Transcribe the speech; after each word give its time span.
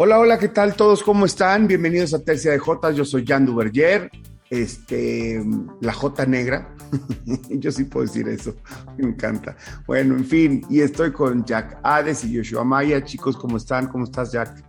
Hola, 0.00 0.20
hola, 0.20 0.38
¿qué 0.38 0.46
tal 0.46 0.76
todos? 0.76 1.02
¿Cómo 1.02 1.26
están? 1.26 1.66
Bienvenidos 1.66 2.14
a 2.14 2.22
Tercia 2.22 2.52
de 2.52 2.60
Jotas. 2.60 2.94
Yo 2.94 3.04
soy 3.04 3.26
Jan 3.26 3.44
Duverger, 3.44 4.08
este, 4.48 5.44
la 5.80 5.92
J 5.92 6.24
negra. 6.24 6.72
Yo 7.50 7.72
sí 7.72 7.82
puedo 7.82 8.06
decir 8.06 8.28
eso. 8.28 8.54
Me 8.96 9.08
encanta. 9.08 9.56
Bueno, 9.88 10.14
en 10.14 10.24
fin, 10.24 10.64
y 10.70 10.82
estoy 10.82 11.10
con 11.10 11.44
Jack 11.44 11.80
Hades 11.82 12.22
y 12.22 12.36
Joshua 12.36 12.62
Maya. 12.62 13.02
Chicos, 13.02 13.36
¿cómo 13.36 13.56
están? 13.56 13.88
¿Cómo 13.88 14.04
estás, 14.04 14.30
Jack? 14.30 14.62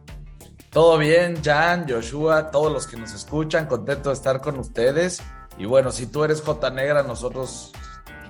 Todo 0.71 0.97
bien, 0.97 1.35
Jan, 1.43 1.85
Joshua, 1.87 2.49
todos 2.49 2.73
los 2.73 2.87
que 2.87 2.97
nos 2.97 3.13
escuchan, 3.13 3.67
contento 3.67 4.09
de 4.09 4.15
estar 4.15 4.41
con 4.41 4.57
ustedes. 4.57 5.21
Y 5.59 5.65
bueno, 5.65 5.91
si 5.91 6.07
tú 6.07 6.23
eres 6.23 6.41
J 6.41 6.71
negra, 6.71 7.03
nosotros, 7.03 7.71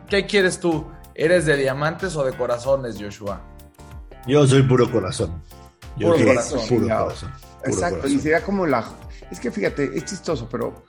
¿qué 0.10 0.26
quieres 0.26 0.60
tú? 0.60 0.86
¿Eres 1.20 1.46
de 1.46 1.58
diamantes 1.58 2.16
o 2.16 2.24
de 2.24 2.32
corazones, 2.32 2.96
Joshua? 2.98 3.42
Yo 4.26 4.48
soy 4.48 4.64
puro 4.64 4.90
corazón. 4.90 5.44
Puro 5.98 6.16
corazón. 6.16 6.62
Puro 6.70 6.88
corazón. 6.88 7.32
Exacto, 7.66 8.08
y 8.08 8.20
sería 8.20 8.42
como 8.42 8.66
la... 8.66 8.90
Es 9.30 9.38
que 9.38 9.52
fíjate, 9.52 9.92
es 9.98 10.06
chistoso, 10.06 10.48
pero 10.50 10.86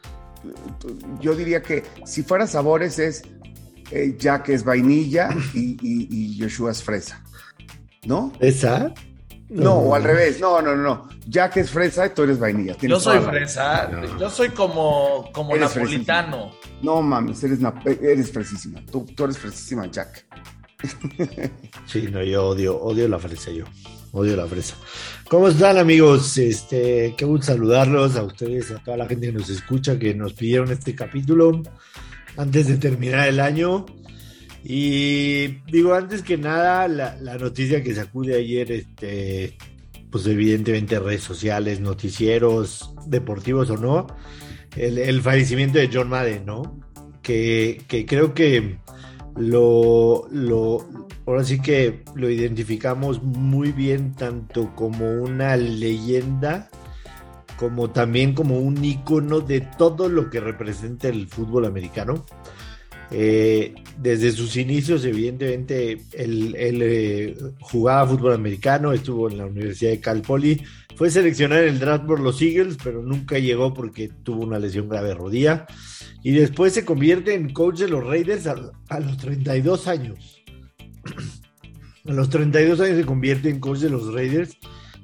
yo 1.20 1.34
diría 1.34 1.60
que 1.60 1.82
si 2.04 2.22
fuera 2.22 2.46
sabores 2.46 3.00
es 3.00 3.22
eh, 3.90 4.14
Jack 4.16 4.50
es 4.50 4.62
vainilla 4.62 5.30
y, 5.52 6.38
Joshua 6.40 6.70
es 6.70 6.80
fresa. 6.80 7.24
¿No? 8.04 8.32
¿Esa? 8.38 8.94
No, 9.50 9.74
o 9.74 9.94
al 9.94 10.04
revés. 10.04 10.40
No, 10.40 10.62
no, 10.62 10.76
no. 10.76 11.08
Jack 11.26 11.58
es 11.58 11.70
fresa 11.70 12.06
y 12.06 12.10
tú 12.10 12.22
eres 12.22 12.38
vainilla. 12.38 12.76
Yo 12.80 13.00
soy 13.00 13.18
fresa. 13.18 13.90
Yo 14.18 14.30
soy 14.30 14.50
como, 14.50 15.30
como 15.32 15.56
napolitano. 15.56 16.52
No 16.82 17.02
mames, 17.02 17.42
eres, 17.44 17.58
eres 18.00 18.32
fresísima. 18.32 18.80
Tú, 18.90 19.04
tú 19.14 19.24
eres 19.24 19.38
fresísima, 19.38 19.86
Jack. 19.86 20.26
Sí, 21.86 22.08
no, 22.10 22.22
yo 22.22 22.46
odio, 22.46 22.80
odio 22.80 23.08
la 23.08 23.18
fresa 23.18 23.50
yo. 23.50 23.64
Odio 24.12 24.36
la 24.36 24.46
fresa. 24.46 24.76
¿Cómo 25.28 25.48
están 25.48 25.78
amigos? 25.78 26.38
Este, 26.38 27.14
qué 27.16 27.24
gusto 27.24 27.46
saludarlos 27.46 28.16
a 28.16 28.22
ustedes, 28.22 28.70
a 28.70 28.82
toda 28.82 28.96
la 28.96 29.06
gente 29.06 29.26
que 29.26 29.32
nos 29.32 29.50
escucha, 29.50 29.98
que 29.98 30.14
nos 30.14 30.32
pidieron 30.32 30.70
este 30.70 30.94
capítulo 30.94 31.62
antes 32.36 32.68
de 32.68 32.76
terminar 32.76 33.28
el 33.28 33.40
año. 33.40 33.86
Y 34.62 35.62
digo, 35.70 35.94
antes 35.94 36.22
que 36.22 36.36
nada, 36.36 36.86
la, 36.88 37.38
noticia 37.38 37.82
que 37.82 37.94
sacude 37.94 38.36
ayer, 38.36 38.70
este, 38.72 39.56
pues 40.10 40.26
evidentemente 40.26 40.98
redes 40.98 41.22
sociales, 41.22 41.80
noticieros, 41.80 42.94
deportivos 43.06 43.70
o 43.70 43.76
no, 43.76 44.06
el, 44.76 45.22
fallecimiento 45.22 45.78
de 45.78 45.90
John 45.92 46.08
Madden, 46.08 46.44
¿no? 46.44 46.78
Que, 47.22 47.82
que 47.88 48.06
creo 48.06 48.34
que 48.34 48.78
lo, 49.36 50.28
lo, 50.30 50.86
ahora 51.26 51.44
sí 51.44 51.60
que 51.60 52.02
lo 52.14 52.28
identificamos 52.28 53.22
muy 53.22 53.72
bien 53.72 54.14
tanto 54.14 54.74
como 54.74 55.10
una 55.22 55.56
leyenda 55.56 56.68
como 57.60 57.90
también 57.90 58.32
como 58.32 58.58
un 58.58 58.82
icono 58.82 59.40
de 59.40 59.60
todo 59.60 60.08
lo 60.08 60.30
que 60.30 60.40
representa 60.40 61.08
el 61.08 61.28
fútbol 61.28 61.66
americano. 61.66 62.24
Eh, 63.12 63.74
desde 63.98 64.30
sus 64.30 64.56
inicios, 64.56 65.04
evidentemente, 65.04 66.00
él, 66.12 66.54
eh, 66.56 67.36
jugaba 67.60 68.06
fútbol 68.06 68.34
americano, 68.34 68.92
estuvo 68.92 69.28
en 69.28 69.38
la 69.38 69.46
Universidad 69.46 69.90
de 69.90 70.00
Cal 70.00 70.22
Poly, 70.22 70.62
fue 70.94 71.10
seleccionado 71.10 71.62
en 71.62 71.70
el 71.70 71.78
draft 71.78 72.04
por 72.04 72.20
los 72.20 72.40
Eagles, 72.40 72.76
pero 72.82 73.02
nunca 73.02 73.38
llegó 73.38 73.74
porque 73.74 74.10
tuvo 74.22 74.44
una 74.44 74.58
lesión 74.58 74.88
grave 74.88 75.08
de 75.08 75.14
rodilla. 75.14 75.66
Y 76.22 76.32
después 76.32 76.74
se 76.74 76.84
convierte 76.84 77.34
en 77.34 77.52
coach 77.52 77.78
de 77.78 77.88
los 77.88 78.04
Raiders 78.04 78.46
a, 78.46 78.56
a 78.88 79.00
los 79.00 79.16
32 79.16 79.86
años. 79.88 80.42
A 82.06 82.12
los 82.12 82.30
32 82.30 82.80
años 82.80 82.96
se 82.96 83.04
convierte 83.04 83.50
en 83.50 83.60
coach 83.60 83.80
de 83.80 83.90
los 83.90 84.12
Raiders. 84.14 84.56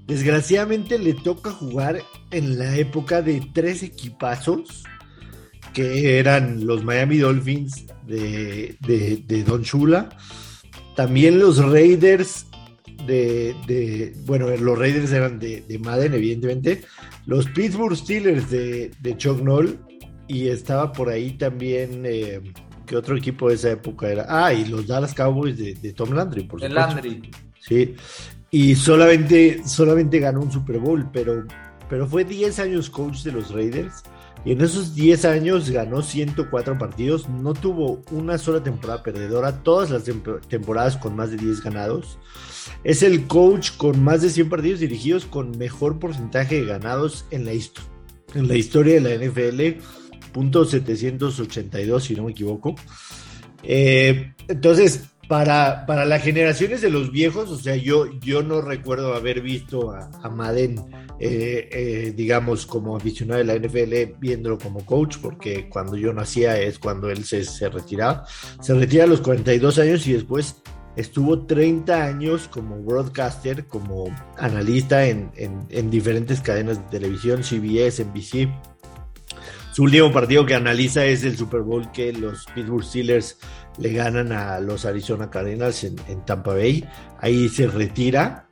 Desgraciadamente 0.06 0.99
le 0.99 1.12
toca 1.12 1.50
jugar 1.50 2.00
en 2.31 2.59
la 2.59 2.75
época 2.78 3.21
de 3.21 3.47
tres 3.53 3.83
equipazos 3.83 4.83
que 5.77 6.19
eran 6.19 6.67
los 6.67 6.83
Miami 6.83 7.19
Dolphins 7.19 7.85
de, 8.07 9.45
Don 9.47 9.63
Chula, 9.63 10.09
también 10.95 11.39
los 11.39 11.59
Raiders 11.63 12.47
de, 13.07 14.15
bueno, 14.25 14.49
los 14.57 14.79
Raiders 14.79 15.13
eran 15.13 15.39
de, 15.39 15.79
Madden, 15.85 16.15
evidentemente, 16.15 16.81
los 17.27 17.45
Pittsburgh 17.51 17.95
Steelers 17.95 18.49
de, 18.51 19.15
Chuck 19.19 19.43
Noll, 19.43 19.79
y 20.27 20.49
estaba 20.49 20.93
por 20.93 21.11
ahí 21.11 21.33
también, 21.33 22.05
eh, 22.07 22.41
¿qué 22.87 22.97
otro 22.97 23.15
equipo 23.15 23.51
de 23.51 23.57
esa 23.57 23.73
época 23.73 24.09
era? 24.09 24.25
Ah, 24.31 24.55
y 24.55 24.65
los 24.65 24.87
Dallas 24.87 25.13
Cowboys 25.13 25.59
de, 25.59 25.93
Tom 25.93 26.13
Landry, 26.13 26.45
por 26.45 26.59
supuesto. 26.59 26.75
Landry. 26.75 27.31
Sí, 27.61 27.95
y 28.51 28.75
solamente, 28.77 29.61
solamente 29.67 30.21
ganó 30.21 30.41
un 30.41 30.51
Super 30.51 30.79
Bowl, 30.79 31.07
pero, 31.13 31.45
pero 31.91 32.07
fue 32.07 32.25
10 32.25 32.61
años 32.61 32.89
coach 32.89 33.25
de 33.25 33.33
los 33.33 33.51
Raiders 33.51 34.03
y 34.47 34.53
en 34.53 34.61
esos 34.61 34.95
10 34.95 35.25
años 35.25 35.71
ganó 35.71 36.03
104 36.03 36.79
partidos, 36.79 37.29
no 37.29 37.53
tuvo 37.53 38.01
una 38.12 38.39
sola 38.39 38.62
temporada 38.62 39.03
perdedora, 39.03 39.65
todas 39.65 39.91
las 39.91 40.05
temporadas 40.49 40.97
con 40.97 41.17
más 41.17 41.33
de 41.33 41.37
10 41.37 41.65
ganados. 41.65 42.21
Es 42.84 43.03
el 43.03 43.27
coach 43.27 43.73
con 43.77 44.05
más 44.05 44.23
de 44.23 44.31
100 44.31 44.49
partidos 44.49 44.79
dirigidos 44.79 45.27
con 45.27 45.59
mejor 45.59 45.99
porcentaje 45.99 46.61
de 46.61 46.65
ganados 46.65 47.27
en 47.33 47.45
la, 47.45 47.51
en 47.51 48.47
la 48.47 48.55
historia 48.55 49.01
de 49.01 49.01
la 49.01 49.27
NFL, 49.27 49.83
punto 50.33 50.65
782 50.65 52.05
si 52.05 52.15
no 52.15 52.23
me 52.23 52.31
equivoco. 52.31 52.77
Eh, 53.65 54.33
entonces, 54.47 55.07
para, 55.29 55.87
para 55.87 56.05
las 56.05 56.23
generaciones 56.23 56.81
de 56.81 56.91
los 56.91 57.11
viejos, 57.11 57.51
o 57.51 57.59
sea, 57.59 57.77
yo, 57.77 58.07
yo 58.21 58.43
no 58.43 58.61
recuerdo 58.61 59.15
haber 59.15 59.41
visto 59.41 59.93
a, 59.93 60.11
a 60.23 60.29
Madden 60.29 60.85
eh, 61.19 61.69
eh, 61.73 62.13
digamos, 62.15 62.67
como 62.67 62.95
aficionado 62.95 63.43
de 63.43 63.45
la 63.45 63.55
NFL, 63.55 64.19
viéndolo 64.21 64.59
como 64.59 64.85
coach, 64.85 65.17
porque 65.23 65.67
cuando 65.69 65.97
yo 65.97 66.13
nacía 66.13 66.61
es 66.61 66.79
cuando 66.79 67.09
él 67.09 67.25
se, 67.25 67.43
se 67.45 67.71
retiraba. 67.71 68.27
Se 68.61 68.75
retira 68.75 69.05
a 69.05 69.07
los 69.07 69.23
42 69.23 69.79
años 69.79 70.07
y 70.07 70.13
después 70.13 70.63
estuvo 70.95 71.47
30 71.47 72.05
años 72.05 72.49
como 72.49 72.77
broadcaster, 72.83 73.65
como 73.65 74.15
analista 74.37 75.07
en, 75.07 75.31
en, 75.37 75.91
diferentes 75.91 76.43
cadenas 76.43 76.79
de 76.79 76.99
televisión, 76.99 77.43
CBS, 77.43 78.05
NBC. 78.05 78.51
Su 79.73 79.85
último 79.85 80.13
partido 80.13 80.45
que 80.45 80.55
analiza 80.55 81.05
es 81.07 81.25
el 81.25 81.37
Super 81.37 81.61
Bowl 81.61 81.91
que 81.93 82.13
los 82.13 82.45
Pittsburgh 82.55 82.85
Steelers 82.85 83.39
le 83.79 83.93
ganan 83.93 84.33
a 84.33 84.61
los 84.61 84.85
Arizona 84.85 85.31
Cardinals 85.31 85.85
en, 85.85 85.97
en 86.09 86.25
Tampa 86.25 86.55
Bay. 86.55 86.85
Ahí 87.21 87.49
se 87.49 87.67
retira. 87.67 88.49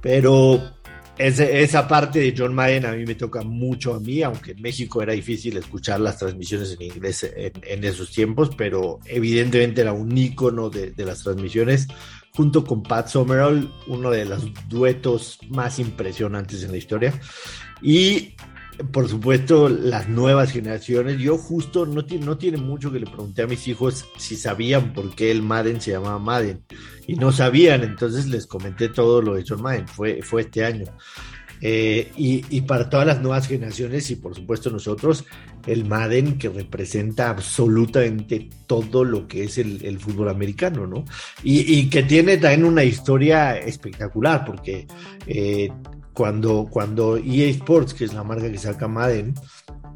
Pero 0.00 0.78
esa 1.18 1.88
parte 1.88 2.20
de 2.20 2.34
John 2.36 2.54
Madden 2.54 2.86
a 2.86 2.92
mí 2.92 3.04
me 3.04 3.16
toca 3.16 3.42
mucho 3.42 3.94
a 3.94 4.00
mí, 4.00 4.22
aunque 4.22 4.52
en 4.52 4.62
México 4.62 5.02
era 5.02 5.12
difícil 5.12 5.56
escuchar 5.56 6.00
las 6.00 6.18
transmisiones 6.18 6.76
en 6.78 6.82
inglés 6.82 7.28
en, 7.34 7.84
esos 7.84 8.12
tiempos, 8.12 8.50
pero 8.56 9.00
evidentemente 9.04 9.80
era 9.80 9.92
un 9.92 10.16
ícono 10.16 10.70
de, 10.70 10.94
las 10.98 11.24
transmisiones, 11.24 11.88
junto 12.34 12.64
con 12.64 12.84
Pat 12.84 13.08
Summerall, 13.08 13.68
uno 13.88 14.10
de 14.10 14.26
los 14.26 14.46
duetos 14.68 15.40
más 15.48 15.80
impresionantes 15.80 16.62
en 16.62 16.70
la 16.70 16.76
historia. 16.76 17.20
Y 17.82 18.36
por 18.92 19.08
supuesto, 19.08 19.68
las 19.68 20.08
nuevas 20.08 20.52
generaciones. 20.52 21.18
Yo 21.18 21.36
justo 21.36 21.86
no 21.86 22.04
tiene, 22.04 22.26
no 22.26 22.38
tiene 22.38 22.58
mucho 22.58 22.92
que 22.92 23.00
le 23.00 23.06
pregunté 23.06 23.42
a 23.42 23.46
mis 23.46 23.66
hijos 23.68 24.06
si 24.16 24.36
sabían 24.36 24.92
por 24.92 25.14
qué 25.14 25.30
el 25.30 25.42
Madden 25.42 25.80
se 25.80 25.92
llamaba 25.92 26.18
Madden. 26.18 26.62
Y 27.06 27.14
no 27.14 27.32
sabían, 27.32 27.82
entonces 27.82 28.26
les 28.26 28.46
comenté 28.46 28.88
todo 28.88 29.20
lo 29.22 29.34
de 29.34 29.44
John 29.46 29.62
Madden. 29.62 29.88
Fue, 29.88 30.22
fue 30.22 30.42
este 30.42 30.64
año. 30.64 30.84
Eh, 31.60 32.12
y, 32.16 32.60
para 32.62 32.88
todas 32.88 33.06
las 33.06 33.20
nuevas 33.20 33.48
generaciones 33.48 34.10
y 34.10 34.16
por 34.16 34.34
supuesto 34.34 34.70
nosotros, 34.70 35.24
el 35.66 35.84
Madden 35.84 36.38
que 36.38 36.48
representa 36.48 37.30
absolutamente 37.30 38.48
todo 38.66 39.04
lo 39.04 39.26
que 39.26 39.44
es 39.44 39.58
el, 39.58 39.98
fútbol 39.98 40.28
americano, 40.28 40.86
¿no? 40.86 41.04
Y, 41.42 41.88
que 41.90 42.04
tiene 42.04 42.36
también 42.36 42.64
una 42.64 42.84
historia 42.84 43.58
espectacular 43.58 44.44
porque 44.44 44.86
eh, 45.26 45.70
cuando, 46.18 46.66
cuando 46.68 47.16
EA 47.16 47.48
Sports, 47.50 47.94
que 47.94 48.04
es 48.04 48.12
la 48.12 48.24
marca 48.24 48.50
que 48.50 48.58
saca 48.58 48.88
Madden, 48.88 49.34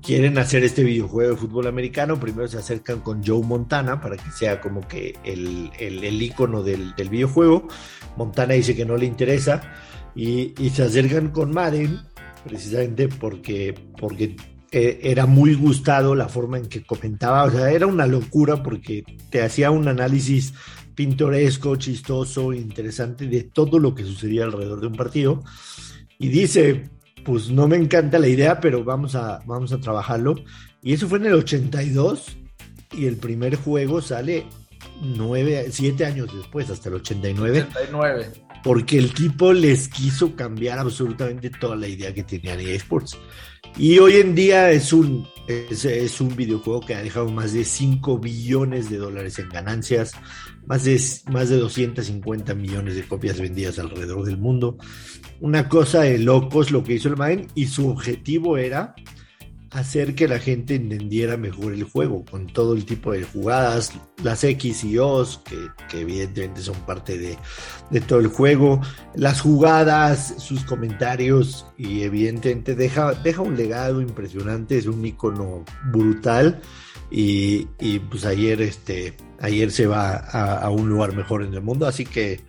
quieren 0.01 0.39
hacer 0.39 0.63
este 0.63 0.85
videojuego 0.85 1.33
de 1.33 1.37
fútbol 1.37 1.67
americano, 1.67 2.21
primero 2.21 2.47
se 2.47 2.59
acercan 2.59 3.01
con 3.01 3.27
Joe 3.27 3.45
Montana 3.45 4.01
para 4.01 4.17
que 4.17 4.31
sea 4.31 4.61
como 4.61 4.87
que 4.87 5.17
el, 5.25 5.73
el, 5.81 6.23
icono 6.23 6.63
del, 6.63 6.95
videojuego. 7.11 7.67
Montana 8.17 8.55
dice 8.55 8.77
que 8.77 8.85
no 8.85 8.97
le 8.97 9.07
interesa 9.07 9.63
y, 10.15 10.55
se 10.73 10.85
acercan 10.85 11.31
con 11.31 11.51
Madden 11.53 11.99
precisamente 12.45 13.09
porque, 13.09 13.75
porque 13.99 14.37
eh, 14.71 15.01
era 15.03 15.27
muy 15.27 15.57
gustado 15.57 16.15
la 16.15 16.29
forma 16.29 16.57
en 16.57 16.69
que 16.69 16.85
comentaba, 16.85 17.43
o 17.43 17.51
sea, 17.51 17.73
era 17.73 17.89
una 17.89 18.07
locura 18.07 18.63
porque 18.63 19.03
te 19.29 19.43
hacía 19.43 19.73
un 19.73 19.89
análisis 19.89 20.55
pintoresco, 20.95 21.75
chistoso, 21.75 22.53
interesante 22.53 23.27
de 23.27 23.43
todo 23.43 23.81
lo 23.81 23.93
que 23.93 24.05
sucedía 24.05 24.45
alrededor 24.45 24.81
de 24.83 24.87
un 24.87 24.95
partido 24.95 25.43
y 26.23 26.29
dice, 26.29 26.89
pues 27.25 27.51
no 27.51 27.67
me 27.67 27.77
encanta 27.77 28.21
la 28.21 28.29
idea, 28.29 28.61
pero 28.61 28.85
vamos 28.85 29.17
a, 29.17 29.41
vamos 29.45 29.73
a 29.73 29.81
trabajarlo. 29.81 30.37
Y 30.81 30.93
eso 30.93 31.09
fue 31.09 31.19
en 31.19 31.27
el 31.27 31.35
82 31.35 32.37
y 32.93 33.07
el 33.07 33.17
primer 33.17 33.57
juego 33.57 34.01
sale 34.01 34.47
nueve, 35.03 35.67
siete 35.73 36.07
años 36.07 36.29
después, 36.33 36.71
hasta 36.71 36.91
el 36.91 36.95
89. 36.97 37.67
89. 37.71 38.31
Porque 38.63 38.99
el 38.99 39.13
tipo 39.13 39.53
les 39.53 39.89
quiso 39.89 40.37
cambiar 40.37 40.79
absolutamente 40.79 41.51
toda 41.51 41.75
la 41.75 41.89
idea 41.89 42.15
que 42.15 42.23
tenían 42.23 42.61
EA 42.61 42.77
Sports. 42.77 43.19
Y 43.77 43.99
hoy 43.99 44.19
en 44.19 44.37
día 44.37 44.71
es 44.71 44.93
un, 44.93 45.27
es, 45.49 45.85
es, 45.85 46.21
un 46.21 46.37
videojuego 46.37 46.83
que 46.83 46.95
ha 46.95 47.03
dejado 47.03 47.29
más 47.31 47.53
de 47.53 47.65
5 47.65 48.19
billones 48.19 48.91
de 48.91 48.99
dólares 48.99 49.41
en 49.41 49.49
ganancias, 49.49 50.13
más 50.67 50.85
de, 50.85 51.01
más 51.31 51.49
de 51.49 51.59
250 51.59 52.55
millones 52.55 52.97
de 52.97 53.07
copias 53.07 53.41
vendidas 53.41 53.79
alrededor 53.79 54.25
del 54.25 54.39
mundo. 54.39 54.79
Una 55.41 55.69
cosa 55.69 56.03
de 56.03 56.19
locos 56.19 56.71
lo 56.71 56.85
que 56.85 56.95
hizo 56.95 57.09
el 57.09 57.17
Madden 57.17 57.49
y 57.55 57.67
su 57.67 57.89
objetivo 57.89 58.57
era 58.57 58.95
hacer 59.73 60.15
que 60.15 60.29
la 60.29 60.39
gente 60.39 60.75
entendiera 60.75 61.37
mejor 61.37 61.73
el 61.73 61.85
juego, 61.85 62.25
con 62.31 62.47
todo 62.47 62.75
el 62.75 62.85
tipo 62.85 63.13
de 63.13 63.25
jugadas, 63.25 63.93
las 64.23 64.45
X 64.45 64.85
y 64.85 64.99
O's, 64.99 65.41
que, 65.45 65.57
que 65.89 66.03
evidentemente 66.03 66.61
son 66.61 66.77
parte 66.85 67.17
de, 67.17 67.39
de, 67.91 68.01
todo 68.03 68.21
el 68.21 68.27
juego, 68.27 68.81
las 69.15 69.41
jugadas, 69.41 70.35
sus 70.39 70.65
comentarios, 70.65 71.67
y 71.79 72.03
evidentemente 72.03 72.75
deja, 72.75 73.15
deja 73.15 73.41
un 73.41 73.57
legado 73.57 74.03
impresionante, 74.03 74.77
es 74.77 74.87
un 74.87 75.05
icono 75.05 75.65
brutal. 75.91 76.61
Y, 77.15 77.69
y 77.79 77.99
pues 77.99 78.25
ayer, 78.25 78.63
este, 78.63 79.15
ayer 79.39 79.71
se 79.71 79.87
va 79.87 80.15
a, 80.15 80.71
un 80.71 80.89
lugar 80.89 81.15
mejor 81.15 81.43
en 81.43 81.53
el 81.53 81.61
mundo, 81.61 81.87
así 81.87 82.07
que 82.07 82.41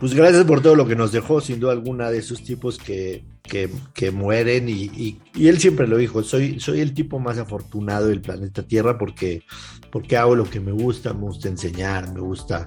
pues 0.00 0.12
gracias 0.14 0.44
por 0.44 0.60
todo 0.60 0.74
lo 0.74 0.88
que 0.88 0.96
nos 0.96 1.12
dejó, 1.12 1.40
sin 1.40 1.60
duda 1.60 1.70
alguna, 1.70 2.10
de 2.10 2.18
esos 2.18 2.42
tipos 2.42 2.78
que, 2.78 3.24
que, 3.44 3.70
que 3.94 4.10
mueren. 4.10 4.68
Y, 4.68 4.90
y, 4.96 5.20
y, 5.36 5.46
él 5.46 5.60
siempre 5.60 5.86
lo 5.86 5.96
dijo: 5.98 6.24
soy, 6.24 6.58
soy 6.58 6.80
el 6.80 6.94
tipo 6.94 7.20
más 7.20 7.38
afortunado 7.38 8.08
del 8.08 8.20
planeta 8.20 8.64
Tierra 8.64 8.98
porque, 8.98 9.44
porque 9.92 10.16
hago 10.16 10.34
lo 10.34 10.50
que 10.50 10.58
me 10.58 10.72
gusta, 10.72 11.14
me 11.14 11.20
gusta 11.20 11.48
enseñar, 11.48 12.12
me 12.12 12.20
gusta, 12.20 12.66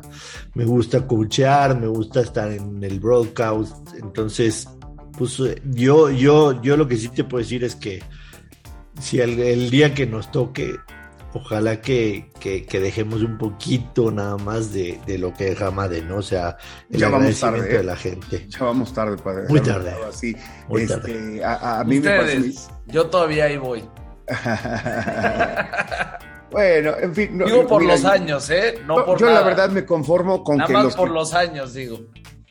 me 0.53 0.63
gusta 0.63 0.99
me 0.99 1.87
gusta 1.87 2.21
estar 2.21 2.49
en 2.49 2.81
el 2.81 3.01
broadcast. 3.01 3.89
Entonces, 4.01 4.69
pues 5.17 5.41
yo, 5.65 6.09
yo, 6.09 6.61
yo 6.61 6.77
lo 6.77 6.87
que 6.87 6.95
sí 6.95 7.09
te 7.09 7.25
puedo 7.25 7.43
decir 7.43 7.65
es 7.65 7.75
que 7.75 8.01
si 9.01 9.19
el, 9.19 9.37
el 9.39 9.69
día 9.69 9.93
que 9.93 10.05
nos 10.05 10.31
toque 10.31 10.77
ojalá 11.35 11.81
que, 11.81 12.31
que, 12.39 12.65
que, 12.65 12.79
dejemos 12.79 13.21
un 13.21 13.37
poquito 13.37 14.09
nada 14.09 14.37
más 14.37 14.71
de, 14.71 14.99
de 15.05 15.17
lo 15.17 15.33
que 15.33 15.45
deja 15.45 15.69
Madden, 15.69 16.07
¿no? 16.07 16.17
O 16.17 16.21
sea, 16.21 16.57
el 16.89 16.99
ya 16.99 17.07
agradecimiento 17.07 17.45
vamos 17.45 17.67
tarde, 17.67 17.77
de 17.77 17.83
la 17.83 17.95
gente. 17.97 18.47
Ya 18.49 18.63
vamos 18.63 18.93
tarde 18.93 19.17
para 19.17 19.41
Muy 19.49 19.59
tarde. 19.59 19.93
Así. 20.07 20.35
Muy 20.69 20.83
este, 20.83 20.95
tarde. 20.95 21.43
A, 21.43 21.79
a, 21.79 21.83
mí 21.83 21.97
Ustedes, 21.97 22.25
me 22.25 22.39
parece... 22.39 22.59
Yo 22.87 23.07
todavía 23.07 23.45
ahí 23.45 23.57
voy. 23.57 23.83
bueno, 26.51 26.93
en 27.01 27.13
fin. 27.13 27.37
No, 27.37 27.45
digo 27.45 27.67
por 27.67 27.81
mira, 27.81 27.95
los 27.95 28.05
años, 28.05 28.49
¿eh? 28.49 28.79
No 28.85 29.05
por 29.05 29.19
yo 29.19 29.25
nada. 29.25 29.41
la 29.41 29.45
verdad 29.45 29.69
me 29.69 29.85
conformo 29.85 30.41
con 30.41 30.57
nada 30.57 30.67
que 30.67 30.73
más 30.73 30.83
los 30.85 30.95
por 30.95 31.11
los 31.11 31.33
años, 31.33 31.73
digo. 31.73 31.99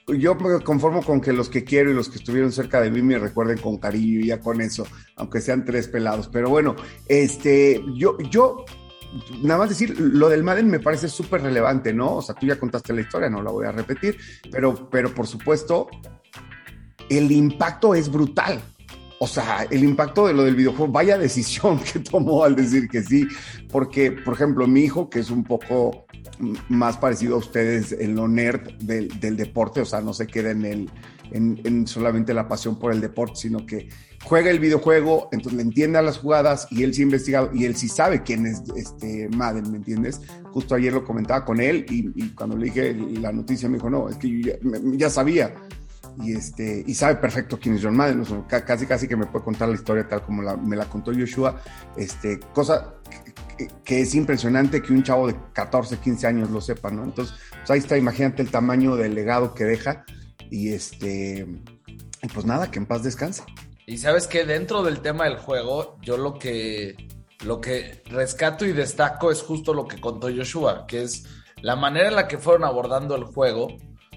Yo 0.06 0.34
me 0.34 0.60
conformo 0.60 1.02
con 1.02 1.20
que 1.20 1.32
los 1.32 1.48
que 1.48 1.64
quiero 1.64 1.90
y 1.90 1.94
los 1.94 2.08
que 2.08 2.18
estuvieron 2.18 2.52
cerca 2.52 2.80
de 2.80 2.90
mí 2.90 3.02
me 3.02 3.18
recuerden 3.18 3.58
con 3.58 3.78
cariño 3.78 4.20
y 4.20 4.26
ya 4.26 4.40
con 4.40 4.60
eso, 4.60 4.86
aunque 5.16 5.40
sean 5.40 5.64
tres 5.64 5.88
pelados. 5.88 6.28
Pero 6.28 6.50
bueno, 6.50 6.76
este, 7.08 7.82
yo, 7.96 8.18
yo 8.30 8.64
nada 9.42 9.60
más 9.60 9.68
decir, 9.68 9.98
lo 9.98 10.28
del 10.28 10.42
Madden 10.42 10.68
me 10.68 10.80
parece 10.80 11.08
súper 11.08 11.42
relevante, 11.42 11.92
¿no? 11.92 12.16
O 12.16 12.22
sea, 12.22 12.34
tú 12.34 12.46
ya 12.46 12.58
contaste 12.58 12.92
la 12.92 13.00
historia, 13.00 13.30
no 13.30 13.42
la 13.42 13.50
voy 13.50 13.66
a 13.66 13.72
repetir, 13.72 14.18
pero, 14.50 14.88
pero 14.90 15.14
por 15.14 15.26
supuesto, 15.26 15.88
el 17.08 17.30
impacto 17.32 17.94
es 17.94 18.10
brutal. 18.10 18.60
O 19.20 19.26
sea, 19.26 19.66
el 19.70 19.84
impacto 19.84 20.26
de 20.26 20.34
lo 20.34 20.42
del 20.42 20.56
videojuego, 20.56 20.92
vaya 20.92 21.16
decisión 21.16 21.78
que 21.92 22.00
tomó 22.00 22.44
al 22.44 22.56
decir 22.56 22.88
que 22.88 23.02
sí, 23.02 23.26
porque, 23.70 24.12
por 24.12 24.34
ejemplo, 24.34 24.66
mi 24.66 24.82
hijo, 24.82 25.08
que 25.08 25.20
es 25.20 25.30
un 25.30 25.44
poco 25.44 26.06
más 26.68 26.96
parecido 26.96 27.36
a 27.36 27.38
ustedes 27.38 27.92
en 27.92 28.14
lo 28.14 28.28
nerd 28.28 28.72
del, 28.78 29.08
del 29.20 29.36
deporte, 29.36 29.80
o 29.80 29.84
sea, 29.84 30.00
no 30.00 30.12
se 30.12 30.26
queda 30.26 30.50
en, 30.50 30.64
el, 30.64 30.90
en, 31.30 31.60
en, 31.64 31.86
solamente 31.86 32.34
la 32.34 32.48
pasión 32.48 32.78
por 32.78 32.92
el 32.92 33.00
deporte, 33.00 33.36
sino 33.36 33.66
que 33.66 33.88
juega 34.24 34.50
el 34.50 34.58
videojuego, 34.58 35.28
entonces 35.32 35.56
le 35.56 35.62
entiende 35.62 35.98
a 35.98 36.02
las 36.02 36.18
jugadas 36.18 36.66
y 36.70 36.82
él 36.82 36.94
sí 36.94 37.02
ha 37.02 37.04
investigado 37.04 37.50
y 37.54 37.64
él 37.64 37.76
sí 37.76 37.88
sabe 37.88 38.22
quién 38.22 38.46
es 38.46 38.62
este 38.76 39.28
Madden, 39.28 39.70
¿me 39.70 39.78
entiendes? 39.78 40.20
Justo 40.52 40.74
ayer 40.74 40.92
lo 40.92 41.04
comentaba 41.04 41.44
con 41.44 41.60
él 41.60 41.86
y, 41.88 42.10
y 42.14 42.30
cuando 42.30 42.56
le 42.56 42.66
dije 42.66 42.94
la 43.20 43.32
noticia 43.32 43.68
me 43.68 43.76
dijo, 43.76 43.90
no, 43.90 44.08
es 44.08 44.16
que 44.16 44.28
yo 44.28 44.50
ya, 44.50 44.58
ya 44.96 45.10
sabía 45.10 45.54
y 46.22 46.34
este 46.34 46.84
y 46.86 46.94
sabe 46.94 47.16
perfecto 47.16 47.58
quién 47.58 47.74
es 47.74 47.82
John 47.82 47.96
Madden, 47.96 48.24
casi 48.48 48.86
casi 48.86 49.08
que 49.08 49.16
me 49.16 49.26
puede 49.26 49.44
contar 49.44 49.68
la 49.68 49.74
historia 49.74 50.06
tal 50.08 50.22
como 50.22 50.42
me 50.56 50.76
la 50.76 50.84
contó 50.86 51.12
Joshua, 51.12 51.60
este 51.96 52.40
cosa 52.52 52.94
que, 53.84 54.00
es 54.00 54.14
impresionante 54.14 54.82
que 54.82 54.92
un 54.92 55.02
chavo 55.02 55.28
de 55.28 55.36
14, 55.52 55.98
15 55.98 56.26
años 56.26 56.50
lo 56.50 56.60
sepa, 56.60 56.90
¿no? 56.90 57.04
Entonces, 57.04 57.36
pues 57.58 57.70
ahí 57.70 57.78
está, 57.78 57.96
imagínate 57.96 58.42
el 58.42 58.50
tamaño 58.50 58.96
del 58.96 59.14
legado 59.14 59.54
que 59.54 59.64
deja 59.64 60.04
y 60.50 60.72
este 60.72 61.46
pues 62.32 62.46
nada, 62.46 62.70
que 62.70 62.78
en 62.78 62.86
paz 62.86 63.02
descanse. 63.02 63.42
Y 63.86 63.98
sabes 63.98 64.26
que 64.26 64.44
dentro 64.44 64.82
del 64.82 65.00
tema 65.00 65.24
del 65.24 65.36
juego, 65.36 65.98
yo 66.00 66.16
lo 66.16 66.38
que 66.38 66.96
lo 67.44 67.60
que 67.60 68.02
rescato 68.06 68.64
y 68.64 68.72
destaco 68.72 69.30
es 69.30 69.42
justo 69.42 69.74
lo 69.74 69.86
que 69.86 70.00
contó 70.00 70.28
Joshua, 70.34 70.86
que 70.86 71.02
es 71.02 71.26
la 71.60 71.76
manera 71.76 72.08
en 72.08 72.14
la 72.14 72.28
que 72.28 72.38
fueron 72.38 72.64
abordando 72.64 73.14
el 73.16 73.24
juego 73.24 73.68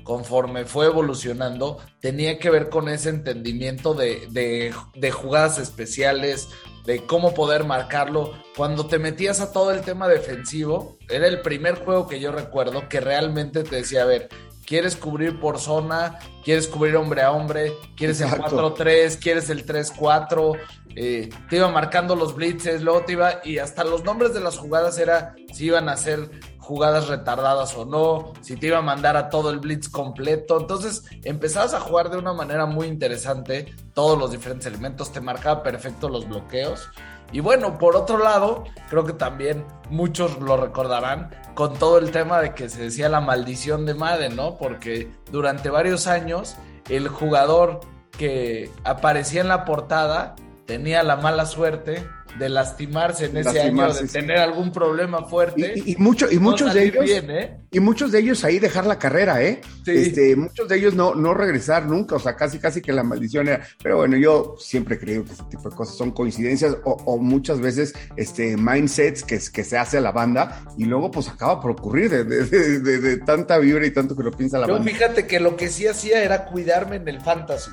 conforme 0.08 0.64
fue 0.64 0.86
evolucionando, 0.86 1.80
tenía 2.00 2.40
que 2.40 2.50
ver 2.50 2.70
con 2.70 2.88
ese 2.88 3.10
entendimiento 3.10 3.94
de, 3.94 4.26
de, 4.32 4.74
de, 4.96 5.12
jugadas 5.12 5.60
especiales, 5.60 6.48
de 6.86 7.06
cómo 7.06 7.34
poder 7.34 7.66
marcarlo. 7.66 8.32
Cuando 8.56 8.88
te 8.88 9.00
metías 9.00 9.42
a 9.42 9.52
todo 9.52 9.72
el 9.72 9.82
tema 9.82 10.08
defensivo, 10.08 10.98
era 11.10 11.28
el 11.28 11.42
primer 11.42 11.84
juego 11.84 12.08
que 12.08 12.22
yo 12.22 12.32
recuerdo 12.32 12.88
que 12.88 13.02
realmente 13.02 13.66
te 13.66 13.76
decía, 13.76 14.04
a 14.04 14.06
ver, 14.06 14.30
quieres 14.66 14.96
cubrir 14.96 15.42
por 15.42 15.60
zona, 15.60 16.20
quieres 16.42 16.68
cubrir 16.68 16.96
hombre 16.96 17.24
a 17.24 17.34
hombre, 17.34 17.74
quieres 17.98 18.22
Exacto. 18.22 18.66
el 18.66 18.76
4-3, 18.76 19.20
quieres 19.20 19.50
el 19.50 19.66
3-4, 19.66 20.58
eh, 20.96 21.30
te 21.50 21.58
iba 21.58 21.68
marcando 21.68 22.16
los 22.16 22.34
blitzes, 22.34 22.82
luego 22.82 23.02
te 23.02 23.12
iba, 23.12 23.42
y 23.44 23.58
hasta 23.58 23.84
los 23.84 24.06
nombres 24.06 24.34
de 24.34 24.40
las 24.40 24.58
jugadas 24.58 24.98
era 25.00 25.36
si 25.52 25.66
iban 25.66 25.90
a 25.90 25.98
ser 25.98 26.30
jugadas 26.68 27.08
retardadas 27.08 27.78
o 27.78 27.86
no, 27.86 28.34
si 28.42 28.58
te 28.58 28.68
iba 28.68 28.80
a 28.80 28.82
mandar 28.82 29.16
a 29.16 29.30
todo 29.30 29.52
el 29.52 29.60
blitz 29.60 29.88
completo. 29.88 30.60
Entonces 30.60 31.06
empezabas 31.24 31.74
a 31.74 31.80
jugar 31.80 32.10
de 32.10 32.18
una 32.18 32.34
manera 32.34 32.66
muy 32.66 32.88
interesante 32.88 33.74
todos 33.94 34.20
los 34.20 34.32
diferentes 34.32 34.68
elementos, 34.68 35.14
te 35.14 35.22
marcaba 35.22 35.64
perfecto 35.64 36.10
los 36.10 36.28
bloqueos. 36.28 36.90
Y 37.32 37.40
bueno, 37.40 37.78
por 37.78 37.96
otro 37.96 38.18
lado, 38.18 38.66
creo 38.90 39.06
que 39.06 39.14
también 39.14 39.66
muchos 39.90 40.40
lo 40.40 40.58
recordarán 40.58 41.30
con 41.56 41.74
todo 41.74 42.00
el 42.00 42.12
tema 42.12 42.42
de 42.42 42.54
que 42.54 42.68
se 42.68 42.84
decía 42.84 43.08
la 43.08 43.22
maldición 43.22 43.86
de 43.86 43.94
Madden, 43.94 44.36
¿no? 44.36 44.58
Porque 44.58 45.10
durante 45.32 45.70
varios 45.70 46.06
años 46.08 46.58
el 46.90 47.08
jugador 47.08 47.80
que 48.12 48.70
aparecía 48.84 49.40
en 49.40 49.48
la 49.48 49.64
portada 49.64 50.36
tenía 50.66 51.02
la 51.04 51.16
mala 51.16 51.46
suerte 51.46 52.06
de 52.38 52.50
lastimarse 52.50 53.26
en 53.26 53.38
ese 53.38 53.54
lastimarse, 53.54 54.00
año, 54.00 54.08
de 54.08 54.20
tener 54.20 54.38
sí. 54.38 54.44
algún 54.44 54.72
problema 54.72 55.26
fuerte. 55.26 55.74
Y, 55.76 55.94
y, 55.94 55.96
mucho, 55.98 56.32
y 56.32 56.40
muchos 56.40 56.68
no 56.68 56.74
de 56.74 56.86
ellos, 56.86 57.06
bien, 57.06 57.32
¿eh? 57.32 57.60
y 57.72 57.80
muchos 57.80 58.12
de 58.12 58.20
ellos 58.20 58.44
ahí 58.44 58.60
dejar 58.60 58.86
la 58.86 59.00
carrera, 59.00 59.42
¿eh? 59.42 59.62
Sí. 59.86 59.92
Este, 59.92 60.36
muchos 60.36 60.68
de 60.68 60.78
ellos 60.78 60.94
no, 60.94 61.16
no 61.16 61.34
regresar 61.34 61.86
nunca, 61.86 62.16
o 62.16 62.20
sea, 62.20 62.36
casi, 62.36 62.60
casi 62.60 62.82
que 62.82 62.94
la 62.94 63.04
maldición 63.04 63.48
era. 63.48 63.66
Pero 63.82 63.98
bueno, 63.98 64.18
yo 64.18 64.56
siempre 64.60 65.00
creo 65.00 65.24
que 65.26 65.34
ese 65.34 65.44
tipo 65.50 65.70
de 65.70 65.76
cosas 65.76 65.96
son 65.96 66.12
coincidencias 66.12 66.78
o, 66.84 66.92
o 67.06 67.18
muchas 67.18 67.60
veces 67.60 67.94
este, 68.16 68.58
mindsets 68.58 69.24
que, 69.24 69.40
que, 69.52 69.64
se 69.64 69.78
hace 69.78 69.98
a 69.98 70.02
la 70.02 70.12
banda 70.12 70.64
y 70.78 70.86
luego 70.86 71.12
pues 71.12 71.28
acaba 71.28 71.60
por 71.60 71.72
ocurrir 71.72 72.10
de, 72.10 72.24
de, 72.24 72.80
de, 72.80 73.00
de 73.00 73.18
tanta 73.18 73.58
vibra 73.58 73.86
y 73.86 73.92
tanto 73.92 74.16
que 74.16 74.24
lo 74.24 74.32
piensa 74.32 74.58
la 74.60 74.68
yo, 74.68 74.74
banda. 74.74 74.92
Fíjate 74.92 75.28
que 75.28 75.40
lo 75.40 75.56
que 75.56 75.70
sí 75.70 75.88
hacía 75.88 76.24
era 76.24 76.46
cuidarme 76.46 76.98
en 76.98 77.08
el 77.08 77.22
fantasy. 77.22 77.72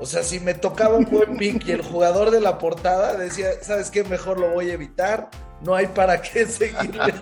O 0.00 0.06
sea, 0.06 0.22
si 0.22 0.40
me 0.40 0.54
tocaba 0.54 0.96
un 0.96 1.04
buen 1.04 1.36
pick 1.36 1.66
y 1.66 1.72
el 1.72 1.82
jugador 1.82 2.30
de 2.30 2.40
la 2.40 2.58
portada 2.58 3.16
decía, 3.16 3.48
¿sabes 3.60 3.90
qué? 3.90 4.02
Mejor 4.02 4.40
lo 4.40 4.48
voy 4.50 4.70
a 4.70 4.74
evitar. 4.74 5.28
No 5.62 5.74
hay 5.74 5.88
para 5.88 6.22
qué 6.22 6.46
seguirle. 6.46 7.12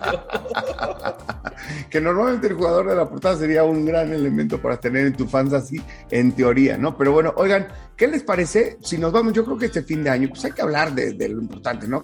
que 1.89 1.99
normalmente 1.99 2.47
el 2.47 2.53
jugador 2.53 2.87
de 2.87 2.95
la 2.95 3.09
portada 3.09 3.35
sería 3.35 3.65
un 3.65 3.85
gran 3.85 4.13
elemento 4.13 4.61
para 4.61 4.79
tener 4.79 5.07
en 5.07 5.13
tu 5.13 5.27
fans 5.27 5.51
así, 5.51 5.81
en 6.09 6.31
teoría, 6.31 6.77
¿no? 6.77 6.97
Pero 6.97 7.11
bueno, 7.11 7.33
oigan, 7.35 7.67
¿qué 7.97 8.07
les 8.07 8.23
parece? 8.23 8.77
Si 8.81 8.97
nos 8.97 9.11
vamos, 9.11 9.33
yo 9.33 9.43
creo 9.43 9.57
que 9.57 9.65
este 9.65 9.83
fin 9.83 10.01
de 10.01 10.11
año, 10.11 10.29
pues 10.29 10.45
hay 10.45 10.53
que 10.53 10.61
hablar 10.61 10.95
de, 10.95 11.11
de 11.11 11.27
lo 11.27 11.41
importante, 11.41 11.85
¿no? 11.85 12.01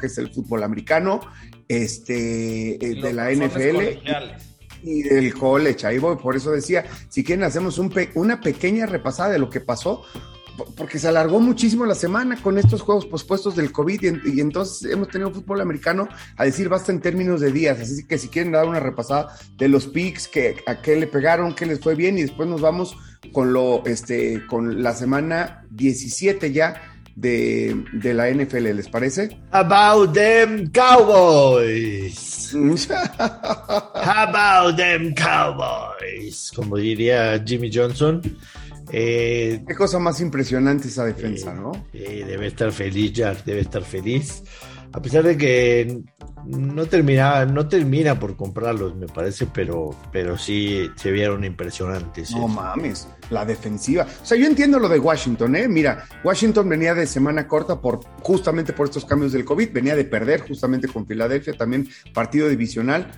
Que 0.00 0.06
es 0.06 0.16
el 0.16 0.32
fútbol 0.32 0.62
americano, 0.62 1.20
este, 1.68 2.76
eh, 2.76 3.02
de 3.02 3.12
la 3.12 3.30
NFL 3.30 4.53
y 4.84 5.02
del 5.02 5.34
college. 5.34 5.86
Ahí 5.86 5.98
voy, 5.98 6.16
por 6.16 6.36
eso 6.36 6.50
decía, 6.50 6.84
si 7.08 7.24
quieren 7.24 7.44
hacemos 7.44 7.78
un 7.78 7.90
pe 7.90 8.10
una 8.14 8.40
pequeña 8.40 8.86
repasada 8.86 9.30
de 9.30 9.38
lo 9.38 9.48
que 9.48 9.60
pasó, 9.60 10.04
porque 10.76 10.98
se 10.98 11.08
alargó 11.08 11.40
muchísimo 11.40 11.84
la 11.84 11.94
semana 11.94 12.40
con 12.40 12.58
estos 12.58 12.82
juegos 12.82 13.06
pospuestos 13.06 13.56
del 13.56 13.72
COVID 13.72 14.02
y, 14.02 14.36
y, 14.36 14.40
entonces 14.40 14.88
hemos 14.90 15.08
tenido 15.08 15.32
fútbol 15.32 15.60
americano 15.60 16.08
a 16.36 16.44
decir 16.44 16.68
basta 16.68 16.92
en 16.92 17.00
términos 17.00 17.40
de 17.40 17.50
días, 17.50 17.80
así 17.80 18.06
que 18.06 18.18
si 18.18 18.28
quieren 18.28 18.52
dar 18.52 18.68
una 18.68 18.78
repasada 18.78 19.34
de 19.56 19.68
los 19.68 19.86
picks, 19.86 20.28
que, 20.28 20.56
a 20.66 20.80
qué 20.80 20.96
le 20.96 21.06
pegaron, 21.06 21.54
qué 21.54 21.66
les 21.66 21.80
fue 21.80 21.94
bien 21.94 22.18
y 22.18 22.22
después 22.22 22.48
nos 22.48 22.60
vamos 22.60 22.96
con 23.32 23.52
lo, 23.52 23.84
este, 23.86 24.46
con 24.46 24.82
la 24.82 24.94
semana 24.94 25.64
17 25.70 26.52
ya 26.52 26.80
de, 27.16 27.84
de 27.92 28.14
la 28.14 28.30
NFL, 28.30 28.74
¿les 28.74 28.88
parece? 28.88 29.36
About 29.50 30.12
them 30.12 30.70
Cowboys. 30.70 32.23
How 33.18 34.28
about 34.28 34.76
them 34.76 35.14
Cowboys? 35.14 36.50
Como 36.54 36.76
diría 36.76 37.42
Jimmy 37.44 37.70
Johnson. 37.72 38.20
Eh, 38.92 39.64
Qué 39.66 39.74
cosa 39.74 39.98
más 39.98 40.20
impresionante 40.20 40.88
esa 40.88 41.04
defensa, 41.04 41.52
¿no? 41.54 41.72
debe 41.92 42.46
estar 42.48 42.70
feliz, 42.70 43.12
Jack, 43.12 43.44
debe 43.44 43.60
estar 43.62 43.82
feliz. 43.82 44.42
A 44.94 45.02
pesar 45.02 45.24
de 45.24 45.36
que 45.36 46.02
no 46.46 46.86
termina, 46.86 47.44
no 47.46 47.66
termina 47.66 48.20
por 48.20 48.36
comprarlos, 48.36 48.94
me 48.94 49.06
parece, 49.06 49.46
pero, 49.46 49.90
pero 50.12 50.38
sí 50.38 50.88
se 50.94 51.10
vieron 51.10 51.42
impresionantes. 51.42 52.30
No 52.30 52.46
mames, 52.46 53.08
la 53.28 53.44
defensiva. 53.44 54.06
O 54.22 54.24
sea, 54.24 54.38
yo 54.38 54.46
entiendo 54.46 54.78
lo 54.78 54.88
de 54.88 55.00
Washington, 55.00 55.56
¿eh? 55.56 55.66
Mira, 55.66 56.04
Washington 56.22 56.68
venía 56.68 56.94
de 56.94 57.08
semana 57.08 57.48
corta 57.48 57.80
por 57.80 58.04
justamente 58.22 58.72
por 58.72 58.86
estos 58.86 59.04
cambios 59.04 59.32
del 59.32 59.44
COVID, 59.44 59.72
venía 59.72 59.96
de 59.96 60.04
perder 60.04 60.46
justamente 60.46 60.86
con 60.86 61.08
Filadelfia, 61.08 61.54
también 61.54 61.88
partido 62.12 62.48
divisional, 62.48 63.10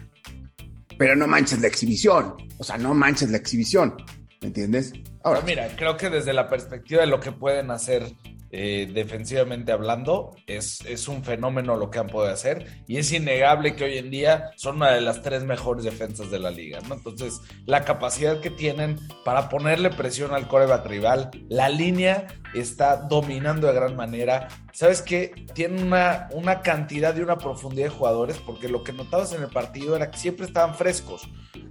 pero 0.99 1.15
no 1.15 1.27
manches 1.27 1.61
la 1.61 1.67
exhibición. 1.67 2.37
O 2.57 2.65
sea, 2.65 2.79
no 2.79 2.95
manches 2.95 3.29
la 3.31 3.37
exhibición. 3.37 3.97
¿Me 4.41 4.49
entiendes? 4.49 4.95
Ahora, 5.25 5.43
mira, 5.43 5.69
creo 5.77 5.99
que 5.99 6.09
desde 6.09 6.33
la 6.33 6.49
perspectiva 6.49 7.03
de 7.03 7.07
lo 7.07 7.21
que 7.21 7.33
pueden 7.33 7.71
hacer 7.71 8.15
eh, 8.51 8.89
defensivamente 8.93 9.73
hablando, 9.73 10.37
es, 10.47 10.81
es, 10.87 11.09
un 11.09 11.25
fenómeno 11.25 11.77
lo 11.77 11.91
que 11.91 11.99
han 11.99 12.07
podido 12.07 12.33
hacer 12.33 12.85
y 12.87 12.99
es 12.99 13.13
innegable 13.13 13.75
que 13.75 13.85
hoy 13.85 13.99
en 13.99 14.11
día 14.11 14.51
son 14.57 14.77
una 14.77 14.93
de 14.93 15.01
las 15.01 15.23
tres 15.23 15.43
mejores 15.43 15.85
defensas 15.85 16.31
de 16.31 16.39
la 16.39 16.51
liga, 16.51 16.79
¿no? 16.89 16.95
Entonces, 16.95 17.41
la 17.65 17.85
capacidad 17.85 18.41
que 18.41 18.51
tienen 18.51 18.99
para 19.25 19.49
ponerle 19.49 19.91
presión 19.91 20.33
al 20.33 20.47
coreback 20.47 20.87
rival, 20.87 21.31
la 21.49 21.69
línea 21.69 22.29
está 22.55 22.97
dominando 22.97 23.67
de 23.67 23.75
gran 23.75 23.97
manera. 23.97 24.49
¿Sabes 24.73 25.03
qué? 25.03 25.33
Tienen 25.55 25.83
una, 25.83 26.29
una 26.33 26.61
cantidad 26.61 27.17
y 27.17 27.23
una 27.23 27.39
profundidad 27.39 27.87
de 27.89 27.95
jugadores 27.95 28.39
porque 28.39 28.69
lo 28.69 28.85
que 28.85 28.93
notabas 28.93 29.33
en 29.33 29.43
el 29.43 29.49
partido 29.49 29.97
era 29.97 30.11
que 30.11 30.19
siempre 30.19 30.47
estaban 30.47 30.75
frescos. 30.75 31.29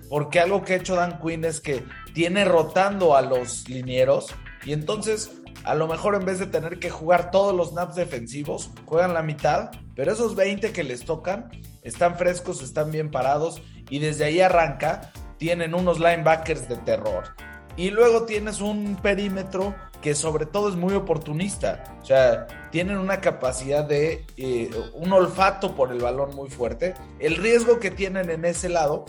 Porque 0.10 0.40
algo 0.40 0.64
que 0.64 0.74
ha 0.74 0.78
hecho 0.78 0.96
Dan 0.96 1.20
Quinn 1.20 1.46
es 1.46 1.60
que 1.60 1.84
tiene 2.14 2.46
rotando 2.46 3.16
a 3.16 3.22
los 3.22 3.68
linieros 3.70 4.36
y 4.66 4.74
entonces 4.74 5.32
a 5.64 5.76
lo 5.76 5.88
mejor 5.88 6.16
en 6.16 6.26
vez 6.26 6.40
de 6.40 6.46
tener 6.46 6.80
que 6.80 6.90
jugar 6.90 7.32
todos 7.32 7.56
los 7.56 7.74
naps 7.74 7.96
defensivos, 7.96 8.72
juegan 8.86 9.14
la 9.14 9.24
mitad, 9.24 9.72
pero 9.96 10.12
esos 10.12 10.36
20 10.36 10.72
que 10.72 10.84
les 10.84 11.06
tocan 11.06 11.50
están 11.82 12.18
frescos, 12.18 12.62
están 12.62 12.92
bien 12.92 13.12
parados 13.12 13.62
y 13.90 14.00
desde 14.00 14.26
ahí 14.26 14.42
arranca, 14.42 15.12
tienen 15.38 15.74
unos 15.74 16.00
linebackers 16.00 16.68
de 16.68 16.78
terror. 16.78 17.36
Y 17.78 17.92
luego 17.92 18.24
tienes 18.24 18.62
un 18.62 18.96
perímetro 19.02 19.76
que 20.02 20.16
sobre 20.16 20.46
todo 20.46 20.70
es 20.70 20.76
muy 20.76 20.94
oportunista. 20.94 21.98
O 22.02 22.06
sea, 22.06 22.48
tienen 22.72 22.98
una 22.98 23.22
capacidad 23.22 23.84
de 23.84 24.26
eh, 24.38 24.70
un 24.94 25.12
olfato 25.12 25.76
por 25.76 25.92
el 25.92 26.00
balón 26.00 26.36
muy 26.36 26.50
fuerte. 26.50 26.94
El 27.20 27.36
riesgo 27.36 27.80
que 27.80 27.92
tienen 27.92 28.30
en 28.30 28.46
ese 28.46 28.70
lado 28.70 29.06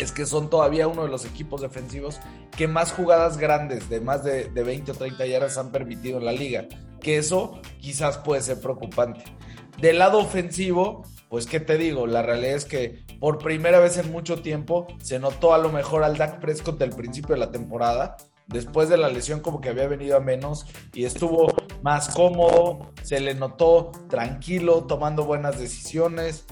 es 0.00 0.12
que 0.12 0.24
son 0.24 0.48
todavía 0.48 0.88
uno 0.88 1.02
de 1.02 1.10
los 1.10 1.26
equipos 1.26 1.60
defensivos 1.60 2.20
que 2.56 2.66
más 2.66 2.90
jugadas 2.90 3.36
grandes 3.36 3.90
de 3.90 4.00
más 4.00 4.24
de, 4.24 4.48
20 4.48 4.92
o 4.92 4.94
30 4.94 5.26
yardas 5.26 5.58
han 5.58 5.70
permitido 5.70 6.18
en 6.18 6.24
la 6.24 6.32
liga. 6.32 6.66
Que 7.00 7.18
eso 7.18 7.60
quizás 7.78 8.18
puede 8.18 8.40
ser 8.40 8.60
preocupante. 8.60 9.24
Del 9.78 9.98
lado 9.98 10.18
ofensivo, 10.18 11.04
pues 11.28 11.46
qué 11.46 11.60
te 11.60 11.76
digo, 11.76 12.06
la 12.06 12.22
realidad 12.22 12.54
es 12.54 12.64
que 12.64 13.04
por 13.18 13.38
primera 13.38 13.78
vez 13.78 13.98
en 13.98 14.10
mucho 14.10 14.40
tiempo 14.40 14.86
se 15.02 15.18
notó 15.18 15.52
a 15.52 15.58
lo 15.58 15.70
mejor 15.70 16.02
al 16.02 16.16
Dak 16.16 16.40
Prescott 16.40 16.78
del 16.78 16.90
principio 16.90 17.34
de 17.34 17.40
la 17.40 17.50
temporada. 17.50 18.16
Después 18.46 18.88
de 18.88 18.96
la 18.96 19.08
lesión 19.08 19.40
como 19.40 19.60
que 19.60 19.68
había 19.68 19.86
venido 19.86 20.16
a 20.16 20.20
menos 20.20 20.66
y 20.92 21.04
estuvo 21.04 21.54
más 21.82 22.08
cómodo, 22.08 22.90
se 23.02 23.20
le 23.20 23.34
notó 23.34 23.92
tranquilo, 24.08 24.84
tomando 24.84 25.24
buenas 25.24 25.58
decisiones, 25.58 26.46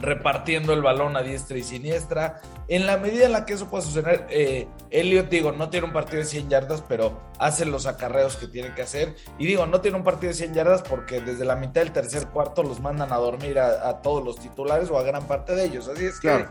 repartiendo 0.00 0.72
el 0.72 0.82
balón 0.82 1.16
a 1.16 1.22
diestra 1.22 1.56
y 1.56 1.62
siniestra. 1.62 2.40
En 2.68 2.86
la 2.86 2.96
medida 2.96 3.26
en 3.26 3.32
la 3.32 3.46
que 3.46 3.54
eso 3.54 3.68
puede 3.68 3.84
suceder, 3.84 4.26
eh, 4.30 4.68
Elliot, 4.90 5.28
digo, 5.28 5.52
no 5.52 5.70
tiene 5.70 5.86
un 5.86 5.92
partido 5.92 6.18
de 6.18 6.28
100 6.28 6.50
yardas, 6.50 6.82
pero 6.86 7.20
hace 7.38 7.64
los 7.64 7.86
acarreos 7.86 8.36
que 8.36 8.48
tiene 8.48 8.74
que 8.74 8.82
hacer. 8.82 9.14
Y 9.38 9.46
digo, 9.46 9.66
no 9.66 9.80
tiene 9.80 9.96
un 9.96 10.04
partido 10.04 10.28
de 10.28 10.34
100 10.34 10.54
yardas 10.54 10.82
porque 10.82 11.20
desde 11.20 11.44
la 11.44 11.56
mitad 11.56 11.82
del 11.82 11.92
tercer 11.92 12.28
cuarto 12.28 12.62
los 12.62 12.80
mandan 12.80 13.12
a 13.12 13.16
dormir 13.16 13.58
a, 13.58 14.00
todos 14.02 14.24
los 14.24 14.38
titulares 14.38 14.90
o 14.90 14.98
a 14.98 15.02
gran 15.02 15.26
parte 15.26 15.54
de 15.54 15.64
ellos. 15.64 15.88
Así 15.88 16.04
es 16.04 16.20
que 16.20 16.46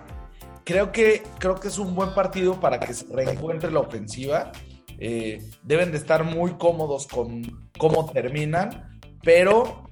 creo 0.63 0.91
que 0.91 1.23
creo 1.37 1.55
que 1.55 1.67
es 1.67 1.77
un 1.77 1.93
buen 1.93 2.13
partido 2.13 2.59
para 2.59 2.79
que 2.79 2.93
se 2.93 3.05
reencuentre 3.13 3.71
la 3.71 3.81
ofensiva. 3.81 4.51
Eh, 4.97 5.43
deben 5.63 5.91
de 5.91 5.97
estar 5.97 6.23
muy 6.23 6.53
cómodos 6.53 7.07
con 7.07 7.67
cómo 7.77 8.09
terminan, 8.11 8.99
pero 9.21 9.84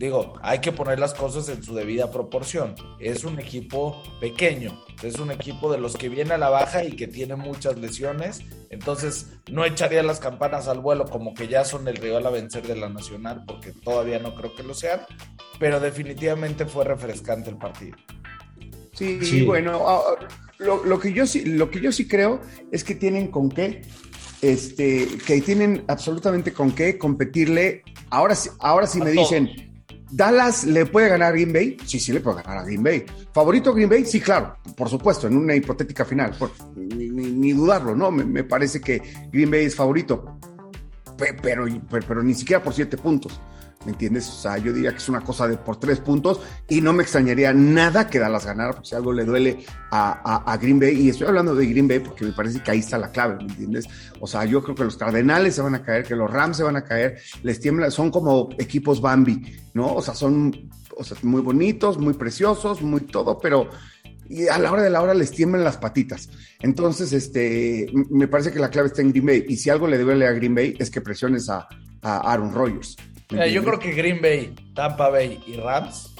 digo, 0.00 0.32
hay 0.40 0.60
que 0.60 0.72
poner 0.72 0.98
las 0.98 1.12
cosas 1.12 1.50
en 1.50 1.62
su 1.62 1.74
debida 1.74 2.10
proporción. 2.10 2.74
Es 2.98 3.22
un 3.24 3.38
equipo 3.38 4.02
pequeño, 4.18 4.82
es 5.02 5.18
un 5.18 5.30
equipo 5.30 5.70
de 5.70 5.78
los 5.78 5.94
que 5.94 6.08
viene 6.08 6.32
a 6.32 6.38
la 6.38 6.48
baja 6.48 6.84
y 6.84 6.92
que 6.92 7.06
tiene 7.06 7.36
muchas 7.36 7.78
lesiones, 7.78 8.40
entonces 8.70 9.28
no 9.50 9.62
echaría 9.66 10.02
las 10.02 10.18
campanas 10.18 10.68
al 10.68 10.80
vuelo 10.80 11.04
como 11.04 11.34
que 11.34 11.48
ya 11.48 11.66
son 11.66 11.86
el 11.86 11.96
rival 11.96 12.26
a 12.26 12.30
vencer 12.30 12.66
de 12.66 12.76
la 12.76 12.88
Nacional, 12.88 13.44
porque 13.46 13.72
todavía 13.72 14.18
no 14.18 14.34
creo 14.34 14.54
que 14.54 14.62
lo 14.62 14.72
sean, 14.72 15.00
pero 15.58 15.80
definitivamente 15.80 16.64
fue 16.64 16.86
refrescante 16.86 17.50
el 17.50 17.58
partido. 17.58 17.98
Sí, 18.94 19.42
bueno, 19.42 19.82
ah, 19.86 20.00
lo, 20.58 20.98
que 20.98 21.12
yo 21.12 21.26
sí, 21.26 21.44
lo 21.44 21.70
que 21.70 21.80
yo 21.80 21.92
sí 21.92 22.08
creo 22.08 22.40
es 22.72 22.84
que 22.84 22.94
tienen 22.94 23.28
con 23.28 23.50
qué 23.50 23.82
este, 24.40 25.06
que 25.26 25.42
tienen 25.42 25.84
absolutamente 25.88 26.54
con 26.54 26.72
qué 26.72 26.96
competirle. 26.96 27.82
Ahora, 28.08 28.34
ahora 28.60 28.86
sí 28.86 28.98
me 29.00 29.10
dicen, 29.10 29.69
¿Dallas 30.10 30.64
le 30.64 30.86
puede 30.86 31.08
ganar 31.08 31.28
a 31.28 31.32
Green 31.32 31.52
Bay? 31.52 31.76
Sí, 31.84 32.00
sí 32.00 32.12
le 32.12 32.20
puede 32.20 32.42
ganar 32.42 32.58
a 32.58 32.64
Green 32.64 32.82
Bay. 32.82 33.04
¿Favorito 33.32 33.72
Green 33.72 33.88
Bay? 33.88 34.04
Sí, 34.04 34.20
claro, 34.20 34.56
por 34.76 34.88
supuesto, 34.88 35.26
en 35.26 35.36
una 35.36 35.54
hipotética 35.54 36.04
final. 36.04 36.34
ni, 36.76 37.52
dudarlo, 37.52 37.94
¿no? 37.94 38.10
Me, 38.10 38.44
parece 38.44 38.80
que 38.80 39.00
Green 39.32 39.50
Bay 39.50 39.66
es 39.66 39.76
favorito, 39.76 40.38
pero, 41.42 41.66
pero 42.06 42.22
ni 42.22 42.34
siquiera 42.34 42.62
por 42.62 42.74
siete 42.74 42.96
puntos. 42.96 43.40
¿Me 43.86 43.92
entiendes? 43.92 44.28
O 44.28 44.32
sea, 44.32 44.58
yo 44.58 44.74
diría 44.74 44.90
que 44.90 44.98
es 44.98 45.08
una 45.08 45.22
cosa 45.22 45.48
de 45.48 45.56
por 45.56 45.80
tres 45.80 46.00
puntos 46.00 46.42
y 46.68 46.82
no 46.82 46.92
me 46.92 47.02
extrañaría 47.02 47.54
nada 47.54 48.08
que 48.08 48.18
Dallas 48.18 48.44
ganara, 48.44 48.74
porque 48.74 48.90
si 48.90 48.94
algo 48.94 49.10
le 49.10 49.24
duele 49.24 49.64
a, 49.90 50.58
Green 50.60 50.78
Bay, 50.78 51.00
y 51.00 51.08
estoy 51.08 51.28
hablando 51.28 51.54
de 51.54 51.66
Green 51.66 51.88
Bay 51.88 52.00
porque 52.00 52.26
me 52.26 52.32
parece 52.32 52.62
que 52.62 52.70
ahí 52.70 52.80
está 52.80 52.98
la 52.98 53.10
clave, 53.10 53.36
¿me 53.36 53.44
entiendes? 53.44 53.86
O 54.20 54.26
sea, 54.26 54.44
yo 54.44 54.62
creo 54.62 54.74
que 54.74 54.84
los 54.84 54.98
Cardenales 54.98 55.54
se 55.54 55.62
van 55.62 55.74
a 55.74 55.82
caer, 55.82 56.04
que 56.04 56.14
los 56.14 56.30
Rams 56.30 56.58
se 56.58 56.62
van 56.62 56.76
a 56.76 56.84
caer, 56.84 57.20
les 57.42 57.58
tiembla, 57.58 57.90
son 57.90 58.10
como 58.10 58.50
equipos 58.58 59.00
Bambi, 59.00 59.56
¿no? 59.72 59.94
O 59.94 60.02
sea, 60.02 60.12
son 60.12 60.68
muy 61.22 61.40
bonitos, 61.40 61.96
muy 61.96 62.12
preciosos, 62.12 62.82
muy 62.82 63.00
todo, 63.00 63.38
pero 63.38 63.70
a 64.52 64.58
la 64.58 64.72
hora 64.72 64.82
de 64.82 64.90
la 64.90 65.00
hora 65.00 65.14
les 65.14 65.30
tiemblan 65.30 65.64
las 65.64 65.78
patitas. 65.78 66.28
Entonces, 66.60 67.14
este, 67.14 67.86
me 68.10 68.28
parece 68.28 68.52
que 68.52 68.58
la 68.58 68.68
clave 68.68 68.88
está 68.88 69.00
en 69.00 69.08
Green 69.08 69.24
Bay. 69.24 69.44
Y 69.48 69.56
si 69.56 69.70
algo 69.70 69.86
le 69.86 69.96
duele 69.96 70.26
a 70.26 70.32
Green 70.32 70.54
Bay 70.54 70.76
es 70.78 70.90
que 70.90 71.00
presiones 71.00 71.48
a 71.48 71.66
Aaron 72.02 72.52
Rodgers 72.52 72.96
yo 73.30 73.64
creo 73.64 73.78
que 73.78 73.92
Green 73.92 74.20
Bay, 74.20 74.54
Tampa 74.74 75.08
Bay 75.08 75.42
y 75.46 75.54
Rams 75.54 76.14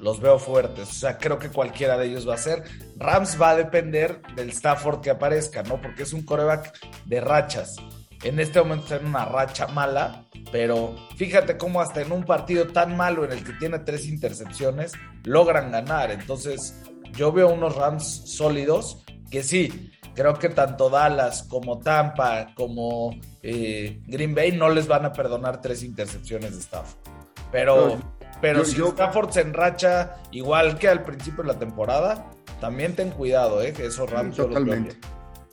los 0.00 0.20
veo 0.20 0.38
fuertes. 0.38 0.88
O 0.88 0.92
sea, 0.92 1.18
creo 1.18 1.38
que 1.38 1.50
cualquiera 1.50 1.98
de 1.98 2.06
ellos 2.06 2.28
va 2.28 2.34
a 2.34 2.38
ser. 2.38 2.64
Rams 2.96 3.40
va 3.40 3.50
a 3.50 3.56
depender 3.56 4.20
del 4.34 4.50
Stafford 4.50 5.00
que 5.00 5.10
aparezca, 5.10 5.62
¿no? 5.62 5.80
Porque 5.80 6.02
es 6.02 6.12
un 6.12 6.22
coreback 6.22 6.72
de 7.04 7.20
rachas. 7.20 7.76
En 8.22 8.38
este 8.38 8.60
momento 8.60 8.84
está 8.84 8.96
en 8.96 9.06
una 9.06 9.24
racha 9.24 9.66
mala, 9.68 10.26
pero 10.52 10.94
fíjate 11.16 11.56
cómo 11.56 11.80
hasta 11.80 12.02
en 12.02 12.12
un 12.12 12.24
partido 12.24 12.66
tan 12.66 12.96
malo 12.96 13.24
en 13.24 13.32
el 13.32 13.44
que 13.44 13.52
tiene 13.54 13.78
tres 13.78 14.06
intercepciones, 14.06 14.92
logran 15.24 15.70
ganar. 15.70 16.10
Entonces, 16.10 16.74
yo 17.12 17.32
veo 17.32 17.48
unos 17.48 17.76
Rams 17.76 18.22
sólidos 18.26 19.04
que 19.30 19.42
sí, 19.42 19.90
creo 20.14 20.34
que 20.34 20.48
tanto 20.48 20.90
Dallas 20.90 21.44
como 21.44 21.78
Tampa 21.78 22.48
como 22.54 23.18
eh, 23.42 24.00
Green 24.06 24.34
Bay 24.34 24.52
no 24.52 24.68
les 24.68 24.86
van 24.86 25.04
a 25.04 25.12
perdonar 25.12 25.60
tres 25.60 25.82
intercepciones 25.82 26.52
de 26.52 26.60
Stafford. 26.60 26.98
Pero, 27.52 27.98
pero 28.40 28.64
si 28.64 28.80
Stafford 28.80 29.30
se 29.30 29.40
enracha 29.40 30.16
igual 30.30 30.78
que 30.78 30.88
al 30.88 31.02
principio 31.02 31.42
de 31.42 31.52
la 31.52 31.58
temporada, 31.58 32.30
también 32.60 32.94
ten 32.94 33.10
cuidado, 33.10 33.62
¿eh? 33.62 33.72
que 33.72 33.86
esos 33.86 34.08
Rams 34.08 34.36
Totalmente. 34.36 34.96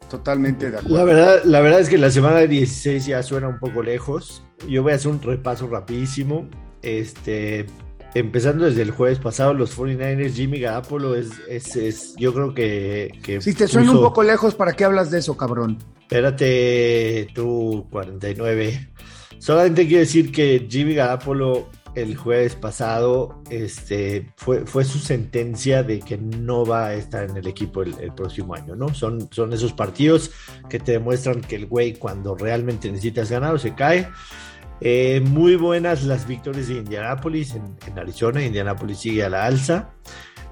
Totalmente 0.10 0.72
de 0.72 0.78
acuerdo. 0.78 0.98
La 0.98 1.04
verdad, 1.04 1.44
la 1.44 1.60
verdad 1.60 1.80
es 1.82 1.90
que 1.90 1.98
la 1.98 2.12
semana 2.12 2.40
16 2.40 3.06
ya 3.06 3.24
suena 3.24 3.48
un 3.48 3.60
poco 3.60 3.84
lejos. 3.84 4.44
Yo 4.68 4.84
voy 4.84 4.94
a 4.94 4.96
hacer 4.96 5.12
un 5.12 5.22
repaso 5.22 5.68
rapidísimo. 5.68 6.48
Este, 6.82 7.66
empezando 8.14 8.66
desde 8.66 8.82
el 8.82 8.92
jueves 8.92 9.20
pasado, 9.20 9.54
los 9.54 9.78
49ers, 9.78 10.34
Jimmy 10.34 10.60
Garoppolo 10.60 11.16
es, 11.16 11.32
es, 11.48 12.16
yo 12.18 12.34
creo 12.34 12.54
que... 12.54 13.40
si 13.42 13.54
te 13.54 13.68
suena 13.68 13.92
un 13.92 14.02
poco 14.02 14.24
lejos, 14.24 14.56
¿para 14.56 14.74
qué 14.74 14.86
hablas 14.86 15.12
de 15.12 15.20
eso, 15.20 15.38
cabrón? 15.38 15.78
Espérate, 16.02 17.28
tú, 17.34 17.86
49. 17.92 18.90
Solamente 19.40 19.86
quiero 19.88 20.00
decir 20.00 20.32
que 20.32 20.68
Jimmy 20.70 20.96
Garoppolo 20.96 21.70
el 21.98 22.16
jueves 22.16 22.54
pasado 22.54 23.42
este, 23.50 24.32
fue, 24.36 24.68
fue 24.68 24.86
su 24.86 25.00
sentencia 25.00 25.82
de 25.82 26.00
que 26.00 26.16
no 26.16 26.64
va 26.64 26.88
a 26.88 26.94
estar 26.94 27.28
en 27.28 27.36
el 27.36 27.48
equipo 27.48 27.82
el, 27.82 27.96
el, 28.00 28.14
próximo 28.14 28.54
año, 28.54 28.76
¿no? 28.76 28.94
Son, 28.94 29.28
son 29.32 29.52
esos 29.52 29.74
partidos 29.74 30.30
que 30.70 30.80
te 30.80 30.92
demuestran 30.92 31.42
que 31.42 31.56
el 31.56 31.66
güey 31.66 31.96
cuando 31.96 32.36
realmente 32.36 32.92
necesitas 32.92 33.32
ganar 33.32 33.60
se 33.60 33.74
cae. 33.74 34.10
Eh, 34.80 35.22
muy 35.26 35.56
buenas 35.56 36.04
las 36.04 36.28
victorias 36.28 36.68
de 36.68 36.76
Indianapolis 36.76 37.56
en, 37.56 37.98
Arizona. 37.98 38.44
Indianapolis 38.44 39.00
sigue 39.00 39.24
a 39.24 39.30
la 39.30 39.46
alza. 39.46 39.92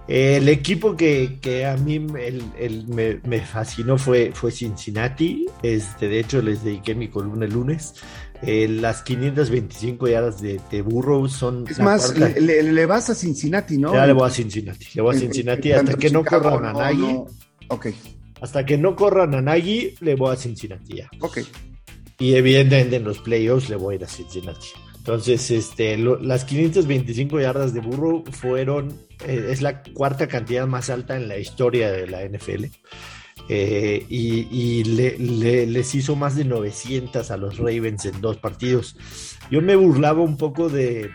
Eh, 0.07 0.37
el 0.37 0.49
equipo 0.49 0.95
que, 0.95 1.65
a 1.65 1.77
mí 1.77 1.99
me, 1.99 3.39
fascinó 3.41 3.97
fue, 3.97 4.31
fue 4.33 4.51
Cincinnati. 4.51 5.47
Este, 5.61 6.07
de 6.07 6.19
hecho, 6.19 6.41
les 6.41 6.63
dediqué 6.63 6.95
mi 6.95 7.09
columna 7.09 7.45
el 7.45 7.53
lunes. 7.53 7.95
Eh, 8.41 8.67
las 8.67 9.01
525 9.01 10.07
yardas 10.07 10.41
de, 10.41 10.59
de 10.69 10.81
Burrow 10.81 11.27
son. 11.27 11.65
Es 11.67 11.79
más, 11.79 12.17
le, 12.17 12.85
vas 12.85 13.09
a 13.09 13.15
Cincinnati, 13.15 13.77
¿no? 13.77 13.93
Ya 13.93 14.05
le 14.05 14.13
voy 14.13 14.27
a 14.27 14.31
Cincinnati. 14.31 14.87
Le 14.93 15.01
voy 15.01 15.15
a 15.15 15.19
Cincinnati 15.19 15.71
hasta 15.71 15.95
que 15.95 16.09
no 16.09 16.23
corran 16.23 16.65
a 16.65 16.73
Nagy. 16.73 17.17
Ok. 17.69 17.87
Hasta 18.41 18.65
que 18.65 18.77
no 18.77 18.95
corran 18.95 19.33
a 19.33 19.41
Nagy, 19.41 19.95
le 20.01 20.15
voy 20.15 20.33
a 20.33 20.35
Cincinnati 20.35 20.97
ya. 20.97 21.09
Ok. 21.21 21.39
Y 22.19 22.35
evidentemente 22.35 22.95
en 22.97 23.03
los 23.03 23.19
playoffs 23.19 23.69
le 23.69 23.75
voy 23.75 23.93
a 23.93 23.97
ir 23.97 24.03
a 24.03 24.07
Cincinnati. 24.07 24.67
Entonces, 25.05 25.51
este, 25.51 25.97
las 25.97 26.45
525 26.45 27.39
yardas 27.39 27.75
de 27.75 27.79
Burrow 27.79 28.23
fueron, 28.31 28.91
eh, 29.27 29.49
es 29.51 29.61
la 29.61 29.83
cuarta 29.83 30.27
cantidad 30.27 30.65
más 30.65 30.89
alta 30.89 31.15
en 31.15 31.27
la 31.27 31.37
historia 31.37 31.91
de 31.91 32.07
la 32.07 32.23
NFL. 32.23 32.65
Eh, 33.47 34.03
y, 34.09 34.83
les 34.83 35.93
hizo 35.93 36.15
más 36.15 36.35
de 36.35 36.45
900 36.45 37.29
a 37.29 37.37
los 37.37 37.59
Ravens 37.59 38.05
en 38.05 38.19
dos 38.19 38.37
partidos. 38.37 38.97
Yo 39.51 39.61
me 39.61 39.75
burlaba 39.75 40.21
un 40.21 40.37
poco 40.37 40.69
de, 40.69 41.11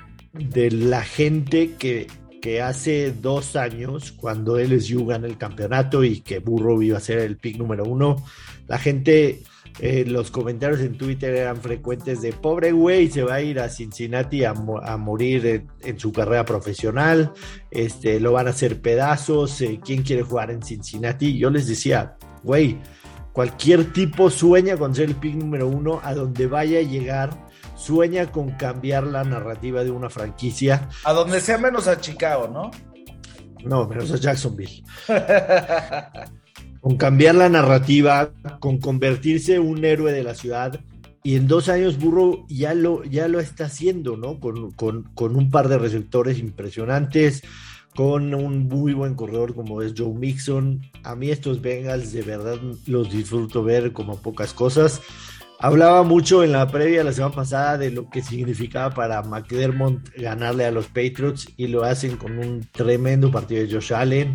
la 0.70 1.02
gente 1.02 1.74
que, 1.76 2.06
que, 2.40 2.62
hace 2.62 3.10
dos 3.10 3.56
años, 3.56 4.12
cuando 4.12 4.56
LSU 4.56 5.04
gana 5.06 5.26
el 5.26 5.36
campeonato 5.36 6.04
y 6.04 6.20
que 6.20 6.38
Burrow 6.38 6.80
iba 6.80 6.98
a 6.98 7.00
ser 7.00 7.18
el 7.18 7.38
pick 7.38 7.56
número 7.56 7.82
uno, 7.82 8.24
la 8.68 8.78
gente 8.78 9.42
eh, 9.82 10.04
los 10.06 10.30
comentarios 10.30 10.80
en 10.80 10.98
Twitter 10.98 11.34
eran 11.34 11.56
frecuentes 11.56 12.20
de 12.20 12.34
pobre 12.34 12.70
güey, 12.70 13.10
se 13.10 13.22
va 13.22 13.36
a 13.36 13.40
ir 13.40 13.58
a 13.60 13.70
Cincinnati 13.70 14.44
a, 14.44 14.52
morir 14.52 15.66
en, 15.80 15.98
su 15.98 16.12
carrera 16.12 16.44
profesional, 16.44 17.32
este, 17.70 18.20
lo 18.20 18.32
van 18.32 18.46
a 18.46 18.50
hacer 18.50 18.82
pedazos, 18.82 19.58
eh, 19.62 19.80
¿quién 19.82 20.02
quiere 20.02 20.22
jugar 20.22 20.50
en 20.50 20.62
Cincinnati? 20.62 21.38
Yo 21.38 21.48
les 21.48 21.66
decía, 21.66 22.18
güey, 22.42 22.78
cualquier 23.32 23.90
tipo 23.94 24.28
sueña 24.28 24.76
con 24.76 24.94
ser 24.94 25.08
el 25.08 25.14
pick 25.14 25.34
número 25.34 25.66
uno, 25.66 25.98
a 26.04 26.12
donde 26.12 26.46
vaya 26.46 26.80
a 26.80 26.82
llegar, 26.82 27.30
sueña 27.74 28.30
con 28.30 28.50
cambiar 28.50 29.04
la 29.04 29.24
narrativa 29.24 29.82
de 29.82 29.90
una 29.90 30.10
franquicia. 30.10 30.90
A 31.04 31.14
donde 31.14 31.40
sea 31.40 31.56
menos 31.56 31.88
a 31.88 31.98
Chicago, 31.98 32.48
¿no? 32.48 32.70
No, 33.64 33.88
menos 33.88 34.12
a 34.12 34.16
Jacksonville. 34.16 34.84
con 36.80 36.96
cambiar 36.96 37.34
la 37.34 37.48
narrativa, 37.48 38.30
con 38.58 38.78
convertirse 38.78 39.56
en 39.56 39.62
un 39.62 39.84
héroe 39.84 40.12
de 40.12 40.22
la 40.22 40.34
ciudad. 40.34 40.80
Y 41.22 41.36
en 41.36 41.46
dos 41.46 41.68
años 41.68 41.98
Burro 41.98 42.46
ya 42.48 42.72
lo, 42.72 43.04
ya 43.04 43.28
lo 43.28 43.40
está 43.40 43.66
haciendo, 43.66 44.16
¿no? 44.16 44.40
Con, 44.40 44.72
con, 44.72 45.36
un 45.36 45.50
par 45.50 45.68
de 45.68 45.78
receptores 45.78 46.38
impresionantes, 46.38 47.42
con 47.94 48.32
un 48.34 48.68
muy 48.68 48.94
buen 48.94 49.14
corredor 49.14 49.54
como 49.54 49.82
es 49.82 49.92
Joe 49.96 50.14
Mixon. 50.14 50.80
A 51.02 51.14
mí 51.14 51.30
estos 51.30 51.60
Bengals 51.60 52.12
de 52.12 52.22
verdad 52.22 52.58
los 52.86 53.12
disfruto 53.12 53.62
ver 53.62 53.92
como 53.92 54.22
pocas 54.22 54.54
cosas. 54.54 55.02
Hablaba 55.62 56.04
mucho 56.04 56.42
en 56.42 56.52
la 56.52 56.66
previa 56.68 57.04
la 57.04 57.12
semana 57.12 57.34
pasada 57.34 57.76
de 57.76 57.90
lo 57.90 58.08
que 58.08 58.22
significaba 58.22 58.94
para 58.94 59.22
McDermott 59.22 60.08
ganarle 60.16 60.64
a 60.64 60.70
los 60.70 60.86
Patriots 60.86 61.48
y 61.58 61.66
lo 61.66 61.84
hacen 61.84 62.16
con 62.16 62.38
un 62.38 62.66
tremendo 62.72 63.30
partido 63.30 63.62
de 63.62 63.70
Josh 63.70 63.92
Allen 63.92 64.32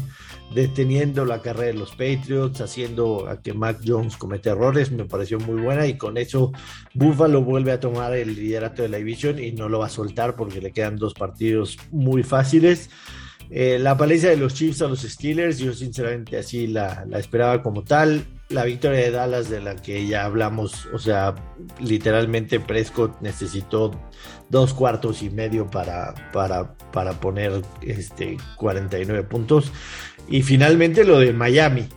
deteniendo 0.53 1.25
la 1.25 1.41
carrera 1.41 1.73
de 1.73 1.79
los 1.79 1.93
Patriots, 1.93 2.61
haciendo 2.61 3.27
a 3.27 3.41
que 3.41 3.55
Mac 3.55 3.79
Jones 3.83 4.17
cometa 4.17 4.51
errores, 4.51 4.91
me 4.91 5.05
pareció 5.05 5.39
muy 5.39 5.59
buena 5.59 5.87
y 5.87 5.97
con 5.97 6.17
eso 6.17 6.51
Buffalo 6.93 7.41
vuelve 7.41 7.71
a 7.71 7.79
tomar 7.79 8.13
el 8.13 8.35
liderato 8.35 8.83
de 8.83 8.89
la 8.89 8.97
división 8.97 9.39
y 9.39 9.51
no 9.51 9.67
lo 9.67 9.79
va 9.79 9.87
a 9.87 9.89
soltar 9.89 10.35
porque 10.35 10.61
le 10.61 10.73
quedan 10.73 10.97
dos 10.97 11.15
partidos 11.15 11.79
muy 11.89 12.21
fáciles. 12.21 12.91
Eh, 13.49 13.77
la 13.79 13.95
paliza 13.97 14.29
de 14.29 14.37
los 14.37 14.53
Chiefs 14.53 14.81
a 14.81 14.87
los 14.87 15.01
Steelers, 15.01 15.59
yo 15.59 15.73
sinceramente 15.73 16.37
así 16.37 16.67
la, 16.67 17.05
la, 17.07 17.19
esperaba 17.19 17.61
como 17.61 17.83
tal. 17.83 18.25
La 18.49 18.63
victoria 18.63 18.99
de 18.99 19.11
Dallas 19.11 19.49
de 19.49 19.61
la 19.61 19.75
que 19.75 20.05
ya 20.07 20.25
hablamos, 20.25 20.87
o 20.93 20.99
sea, 20.99 21.35
literalmente 21.79 22.59
Prescott 22.59 23.19
necesitó 23.21 23.91
dos 24.49 24.73
cuartos 24.73 25.23
y 25.23 25.29
medio 25.29 25.69
para, 25.69 26.13
para, 26.31 26.75
para 26.91 27.19
poner 27.19 27.61
este, 27.81 28.37
49 28.57 29.23
puntos. 29.23 29.71
Y 30.27 30.41
finalmente 30.43 31.03
lo 31.03 31.19
de 31.19 31.33
Miami, 31.33 31.87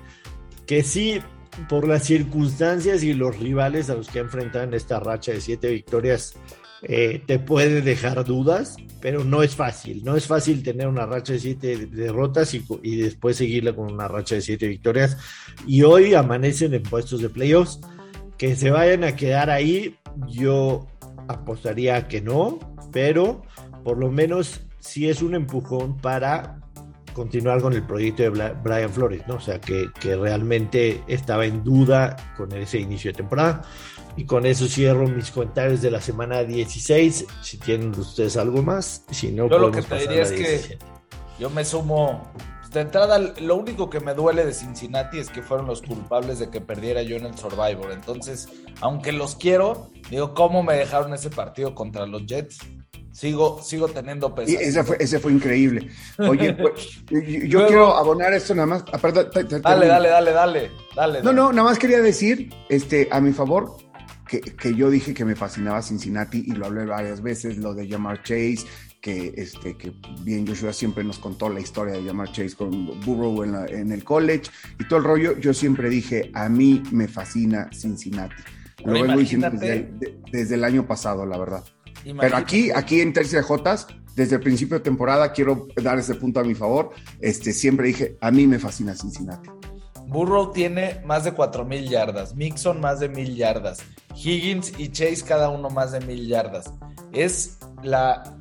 que 0.66 0.82
sí, 0.82 1.20
por 1.68 1.88
las 1.88 2.04
circunstancias 2.04 3.02
y 3.02 3.14
los 3.14 3.38
rivales 3.38 3.90
a 3.90 3.94
los 3.94 4.08
que 4.08 4.18
ha 4.18 4.22
enfrentado 4.22 4.64
en 4.64 4.74
esta 4.74 5.00
racha 5.00 5.32
de 5.32 5.40
siete 5.40 5.70
victorias, 5.70 6.34
eh, 6.82 7.22
te 7.26 7.38
puede 7.38 7.82
dejar 7.82 8.24
dudas, 8.24 8.76
pero 9.00 9.24
no 9.24 9.42
es 9.42 9.54
fácil. 9.54 10.04
No 10.04 10.16
es 10.16 10.26
fácil 10.26 10.62
tener 10.62 10.86
una 10.86 11.06
racha 11.06 11.32
de 11.32 11.40
siete 11.40 11.86
derrotas 11.86 12.54
y, 12.54 12.96
después 12.96 13.36
seguirla 13.36 13.74
con 13.74 13.92
una 13.92 14.08
racha 14.08 14.36
de 14.36 14.42
siete 14.42 14.68
victorias. 14.68 15.16
Y 15.66 15.82
hoy 15.82 16.14
amanecen 16.14 16.74
en 16.74 16.82
puestos 16.82 17.20
de 17.20 17.28
playoffs. 17.28 17.80
Que 18.36 18.54
se 18.54 18.70
vayan 18.70 19.02
a 19.02 19.16
quedar 19.16 19.50
ahí, 19.50 19.96
yo 20.28 20.86
apostaría 21.26 22.06
que 22.06 22.20
no, 22.20 22.60
pero 22.92 23.42
por 23.82 23.98
lo 23.98 24.12
menos 24.12 24.60
sí 24.78 25.08
es 25.08 25.22
un 25.22 25.34
empujón 25.34 25.96
para 25.96 26.60
continuar 27.18 27.60
con 27.60 27.72
el 27.72 27.82
proyecto 27.82 28.22
de 28.22 28.30
Brian 28.62 28.90
Flores, 28.90 29.26
¿no? 29.26 29.34
O 29.34 29.40
sea, 29.40 29.60
que, 29.60 29.90
realmente 30.00 31.02
estaba 31.08 31.44
en 31.46 31.64
duda 31.64 32.16
con 32.36 32.52
ese 32.52 32.78
inicio 32.78 33.10
de 33.10 33.16
temporada. 33.16 33.62
Y 34.16 34.24
con 34.24 34.46
eso 34.46 34.66
cierro 34.68 35.06
mis 35.06 35.30
comentarios 35.32 35.82
de 35.82 35.90
la 35.90 36.00
semana 36.00 36.44
16. 36.44 37.26
Si 37.42 37.58
tienen 37.58 37.90
ustedes 37.90 38.36
algo 38.36 38.62
más, 38.62 39.04
si 39.10 39.32
no, 39.32 39.48
yo 39.48 39.58
lo 39.58 39.72
que 39.72 39.82
te 39.82 39.98
diría 39.98 40.22
es 40.22 40.32
que 40.32 40.78
yo 41.38 41.50
me 41.50 41.64
sumo. 41.64 42.32
De 42.72 42.80
entrada, 42.82 43.18
lo 43.18 43.56
único 43.56 43.88
que 43.88 43.98
me 43.98 44.14
duele 44.14 44.44
de 44.44 44.52
Cincinnati 44.52 45.18
es 45.18 45.30
que 45.30 45.42
fueron 45.42 45.66
los 45.66 45.82
culpables 45.82 46.38
de 46.38 46.50
que 46.50 46.60
perdiera 46.60 47.02
yo 47.02 47.16
en 47.16 47.26
el 47.26 47.36
Survivor. 47.36 47.90
Entonces, 47.90 48.48
aunque 48.80 49.10
los 49.10 49.36
quiero, 49.36 49.90
digo, 50.10 50.34
¿cómo 50.34 50.62
me 50.62 50.74
dejaron 50.74 51.14
ese 51.14 51.30
partido 51.30 51.74
contra 51.74 52.06
los 52.06 52.26
Jets? 52.26 52.58
Sigo, 53.12 53.60
sigo 53.62 53.88
teniendo 53.88 54.34
peso. 54.34 54.58
Ese 54.58 54.84
fue, 54.84 54.96
ese 55.00 55.18
fue 55.18 55.32
increíble. 55.32 55.88
Oye, 56.18 56.54
pues, 56.60 57.04
yo 57.10 57.66
quiero 57.66 57.94
abonar 57.96 58.32
esto 58.32 58.54
nada 58.54 58.66
más. 58.66 58.84
dale, 59.62 59.86
dale, 59.86 60.08
dale, 60.08 60.32
dale, 60.32 60.70
dale. 60.94 61.22
No, 61.22 61.32
no, 61.32 61.52
nada 61.52 61.68
más 61.68 61.78
quería 61.78 62.00
decir, 62.00 62.50
este, 62.68 63.08
a 63.10 63.20
mi 63.20 63.32
favor, 63.32 63.76
que, 64.28 64.40
que, 64.40 64.74
yo 64.74 64.90
dije 64.90 65.14
que 65.14 65.24
me 65.24 65.34
fascinaba 65.34 65.82
Cincinnati 65.82 66.44
y 66.46 66.52
lo 66.52 66.66
hablé 66.66 66.84
varias 66.84 67.22
veces, 67.22 67.56
lo 67.56 67.74
de 67.74 67.88
Jamar 67.88 68.22
Chase, 68.22 68.60
que, 69.00 69.32
este, 69.36 69.76
que 69.76 69.92
bien 70.22 70.46
Joshua 70.46 70.72
siempre 70.72 71.02
nos 71.02 71.18
contó 71.18 71.48
la 71.48 71.60
historia 71.60 71.94
de 71.94 72.04
Jamar 72.04 72.30
Chase 72.30 72.54
con 72.54 73.00
Burrow 73.00 73.42
en, 73.42 73.54
en 73.68 73.92
el 73.92 74.04
college 74.04 74.50
y 74.78 74.86
todo 74.86 74.98
el 74.98 75.04
rollo. 75.04 75.38
Yo 75.38 75.54
siempre 75.54 75.88
dije, 75.88 76.30
a 76.34 76.48
mí 76.48 76.82
me 76.92 77.08
fascina 77.08 77.70
Cincinnati. 77.72 78.42
Lo 78.84 78.92
vengo 78.92 79.18
diciendo 79.18 79.50
desde, 79.50 79.90
desde 80.30 80.54
el 80.54 80.64
año 80.64 80.86
pasado, 80.86 81.26
la 81.26 81.36
verdad. 81.36 81.64
Pero 82.04 82.36
aquí, 82.36 82.70
aquí 82.70 83.00
en 83.00 83.12
Tercia 83.12 83.38
de 83.38 83.44
Jotas, 83.44 83.86
desde 84.14 84.36
el 84.36 84.42
principio 84.42 84.78
de 84.78 84.84
temporada, 84.84 85.32
quiero 85.32 85.68
dar 85.82 85.98
ese 85.98 86.14
punto 86.14 86.40
a 86.40 86.44
mi 86.44 86.54
favor. 86.54 86.90
Este, 87.20 87.52
siempre 87.52 87.86
dije, 87.86 88.16
a 88.20 88.30
mí 88.30 88.46
me 88.46 88.58
fascina 88.58 88.94
Cincinnati. 88.94 89.48
Burrow 90.08 90.52
tiene 90.52 91.00
más 91.04 91.24
de 91.24 91.34
4.000 91.34 91.88
yardas, 91.88 92.34
Mixon 92.34 92.80
más 92.80 92.98
de 92.98 93.12
1.000 93.12 93.34
yardas, 93.34 93.80
Higgins 94.14 94.72
y 94.78 94.88
Chase 94.88 95.22
cada 95.22 95.50
uno 95.50 95.68
más 95.68 95.92
de 95.92 96.00
1.000 96.00 96.26
yardas. 96.26 96.72
Es 97.12 97.58
la, 97.82 98.36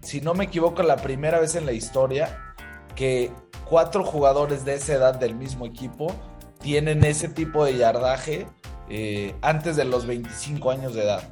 si 0.00 0.20
no 0.20 0.34
me 0.34 0.44
equivoco, 0.44 0.82
la 0.82 0.96
primera 0.96 1.38
vez 1.38 1.54
en 1.54 1.64
la 1.64 1.72
historia 1.72 2.56
que 2.96 3.30
cuatro 3.68 4.04
jugadores 4.04 4.64
de 4.64 4.74
esa 4.74 4.94
edad 4.94 5.14
del 5.14 5.36
mismo 5.36 5.64
equipo 5.64 6.14
tienen 6.60 7.04
ese 7.04 7.28
tipo 7.28 7.64
de 7.64 7.76
yardaje 7.76 8.46
eh, 8.88 9.34
antes 9.42 9.76
de 9.76 9.84
los 9.84 10.06
25 10.06 10.70
años 10.70 10.94
de 10.94 11.04
edad. 11.04 11.22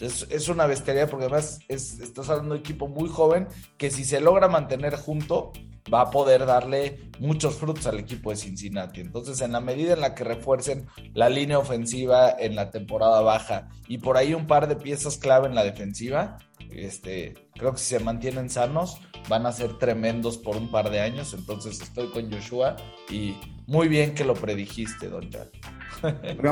Es, 0.00 0.48
una 0.48 0.66
bestialidad 0.66 1.08
porque 1.08 1.26
además 1.26 1.60
estás 1.68 2.28
hablando 2.28 2.54
de 2.54 2.60
un 2.60 2.64
equipo 2.64 2.88
muy 2.88 3.08
joven 3.08 3.48
que 3.78 3.90
si 3.90 4.04
se 4.04 4.20
logra 4.20 4.48
mantener 4.48 4.96
junto 4.96 5.52
va 5.92 6.02
a 6.02 6.10
poder 6.10 6.46
darle 6.46 7.10
muchos 7.20 7.54
frutos 7.56 7.86
al 7.86 7.98
equipo 7.98 8.30
de 8.30 8.36
Cincinnati. 8.36 9.00
Entonces, 9.00 9.40
en 9.40 9.52
la 9.52 9.60
medida 9.60 9.94
en 9.94 10.00
la 10.00 10.14
que 10.14 10.24
refuercen 10.24 10.86
la 11.14 11.28
línea 11.28 11.58
ofensiva 11.58 12.34
en 12.38 12.56
la 12.56 12.70
temporada 12.70 13.20
baja 13.20 13.68
y 13.86 13.98
por 13.98 14.16
ahí 14.16 14.34
un 14.34 14.46
par 14.46 14.68
de 14.68 14.76
piezas 14.76 15.16
clave 15.16 15.46
en 15.46 15.54
la 15.54 15.64
defensiva, 15.64 16.38
este, 16.70 17.34
creo 17.54 17.72
que 17.72 17.78
si 17.78 17.86
se 17.86 18.00
mantienen 18.00 18.50
sanos 18.50 19.00
van 19.28 19.46
a 19.46 19.52
ser 19.52 19.78
tremendos 19.78 20.38
por 20.38 20.56
un 20.56 20.70
par 20.70 20.90
de 20.90 21.00
años. 21.00 21.34
Entonces, 21.34 21.80
estoy 21.80 22.10
con 22.10 22.30
Joshua 22.30 22.76
y 23.08 23.36
muy 23.66 23.88
bien 23.88 24.14
que 24.14 24.24
lo 24.24 24.34
predijiste, 24.34 25.08
Don 25.08 25.30
Jack. 25.30 25.48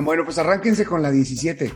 Bueno, 0.04 0.24
pues 0.24 0.38
arránquense 0.38 0.86
con 0.86 1.02
la 1.02 1.10
17. 1.10 1.72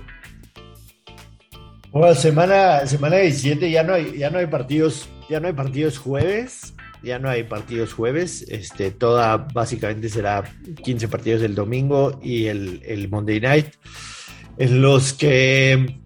Bueno, 1.93 2.15
semana, 2.15 2.87
semana 2.87 3.17
17 3.17 3.71
ya 3.71 3.83
no 3.83 3.95
hay, 3.95 4.19
ya 4.19 4.31
no 4.31 4.39
hay 4.39 4.47
partidos, 4.47 5.09
ya 5.29 5.41
no 5.41 5.49
hay 5.49 5.55
partidos 5.55 5.99
jueves, 5.99 6.75
ya 7.03 7.19
no 7.19 7.31
hay 7.31 7.45
partidos 7.45 7.95
jueves, 7.95 8.43
este, 8.49 8.91
toda 8.91 9.37
básicamente 9.37 10.09
será 10.09 10.45
15 10.85 11.09
partidos 11.09 11.43
el 11.43 11.55
domingo 11.55 12.19
y 12.23 12.47
el, 12.47 12.83
el 12.85 13.09
Monday 13.09 13.41
Night, 13.41 13.75
en 14.59 14.83
los 14.83 15.13
que 15.13 15.99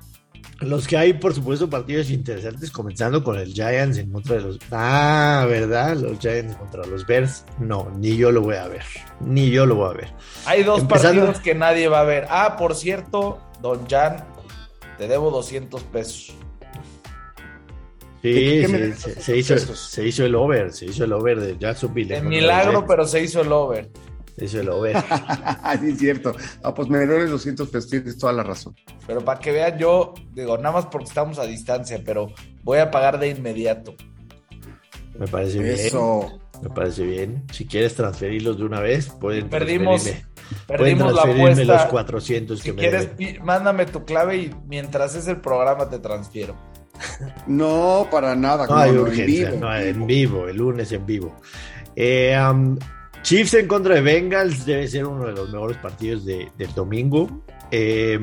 Los 0.61 0.87
que 0.87 0.97
hay, 0.97 1.14
por 1.14 1.35
supuesto, 1.35 1.68
partidos 1.68 2.09
interesantes, 2.11 2.71
comenzando 2.71 3.25
con 3.25 3.37
el 3.37 3.53
Giants 3.53 3.99
en 3.99 4.12
contra 4.12 4.37
de 4.37 4.42
los. 4.42 4.59
Ah, 4.71 5.45
¿verdad? 5.49 5.97
Los 5.97 6.21
Giants 6.21 6.55
contra 6.55 6.87
los 6.87 7.05
Bears. 7.05 7.45
No, 7.59 7.90
ni 7.99 8.16
yo 8.16 8.31
lo 8.31 8.42
voy 8.42 8.55
a 8.55 8.68
ver. 8.68 8.85
Ni 9.18 9.51
yo 9.51 9.66
lo 9.66 9.75
voy 9.75 9.90
a 9.90 9.95
ver. 9.95 10.09
Hay 10.47 10.62
dos 10.62 10.85
partidos 10.85 11.40
que 11.40 11.57
nadie 11.57 11.88
va 11.88 12.01
a 12.01 12.05
ver. 12.05 12.27
Ah, 12.31 12.57
por 12.57 12.77
cierto, 12.77 13.40
Don 13.61 13.88
Jan, 13.88 14.25
te 14.98 15.09
debo 15.09 15.31
200 15.31 15.83
pesos. 15.85 16.35
Sí, 18.22 18.64
se, 18.64 19.37
hizo, 19.37 19.59
se, 19.59 20.07
hizo, 20.07 20.24
el 20.24 20.37
over, 20.37 20.72
se 20.72 20.87
hizo 20.87 21.02
el 21.02 21.12
over 21.12 21.40
de 21.40 21.59
Jacksonville. 21.59 22.14
De 22.14 22.22
milagro, 22.22 22.87
pero 22.87 23.05
se 23.05 23.20
hizo 23.20 23.40
el 23.40 23.50
over. 23.50 23.90
Se 24.37 24.44
hizo 24.44 24.61
el 24.61 24.68
over. 24.68 24.96
sí, 25.81 25.88
es 25.88 25.98
cierto. 25.98 26.33
Ah, 26.62 26.72
pues 26.72 26.88
me 26.88 26.98
dieron 26.98 27.28
200 27.28 27.68
pesos, 27.68 27.90
tienes 27.90 28.16
toda 28.16 28.33
la 28.33 28.44
razón. 28.44 28.76
Pero 29.09 29.24
para 29.24 29.40
que 29.40 29.50
vean, 29.50 29.76
yo 29.76 30.14
digo, 30.35 30.57
nada 30.57 30.72
más 30.72 30.87
porque 30.87 31.09
estamos 31.09 31.40
a 31.40 31.46
distancia, 31.46 32.00
pero 32.05 32.28
voy 32.62 32.78
a 32.78 32.92
pagar 32.92 33.18
de 33.18 33.31
inmediato. 33.31 33.96
Me 35.18 35.26
parece 35.26 35.59
bien. 35.59 35.76
Me 36.62 36.70
parece 36.70 37.02
bien. 37.05 37.44
Si 37.52 37.66
quieres 37.66 37.96
transferirlos 37.96 38.57
de 38.57 38.64
una 38.64 38.78
vez, 38.78 39.09
pueden 39.09 39.48
Perdimos, 39.48 40.09
perdimos 40.66 41.14
la 41.14 41.22
apuesta. 41.22 41.64
los 41.64 41.84
400 41.86 42.60
si 42.60 42.72
quieres, 42.72 43.10
mándame 43.42 43.86
tu 43.86 44.04
clave 44.04 44.36
y 44.36 44.54
mientras 44.66 45.14
es 45.14 45.28
el 45.28 45.40
programa 45.40 45.88
te 45.88 45.98
transfiero. 45.98 46.56
No, 47.46 48.06
para 48.10 48.36
nada. 48.36 48.66
No 48.66 48.76
hay 48.76 48.90
urgencia, 48.92 49.48
en 49.48 49.60
vivo. 49.60 49.74
en 49.74 50.06
vivo, 50.06 50.48
el 50.48 50.56
lunes 50.56 50.92
en 50.92 51.06
vivo. 51.06 51.36
Eh, 51.96 52.36
Chiefs 53.22 53.54
en 53.54 53.68
contra 53.68 53.94
de 53.94 54.00
Bengals 54.00 54.66
debe 54.66 54.88
ser 54.88 55.06
uno 55.06 55.26
de 55.26 55.32
los 55.32 55.50
mejores 55.50 55.76
partidos 55.78 56.24
del 56.24 56.74
domingo. 56.74 57.44
Eh, 57.70 58.20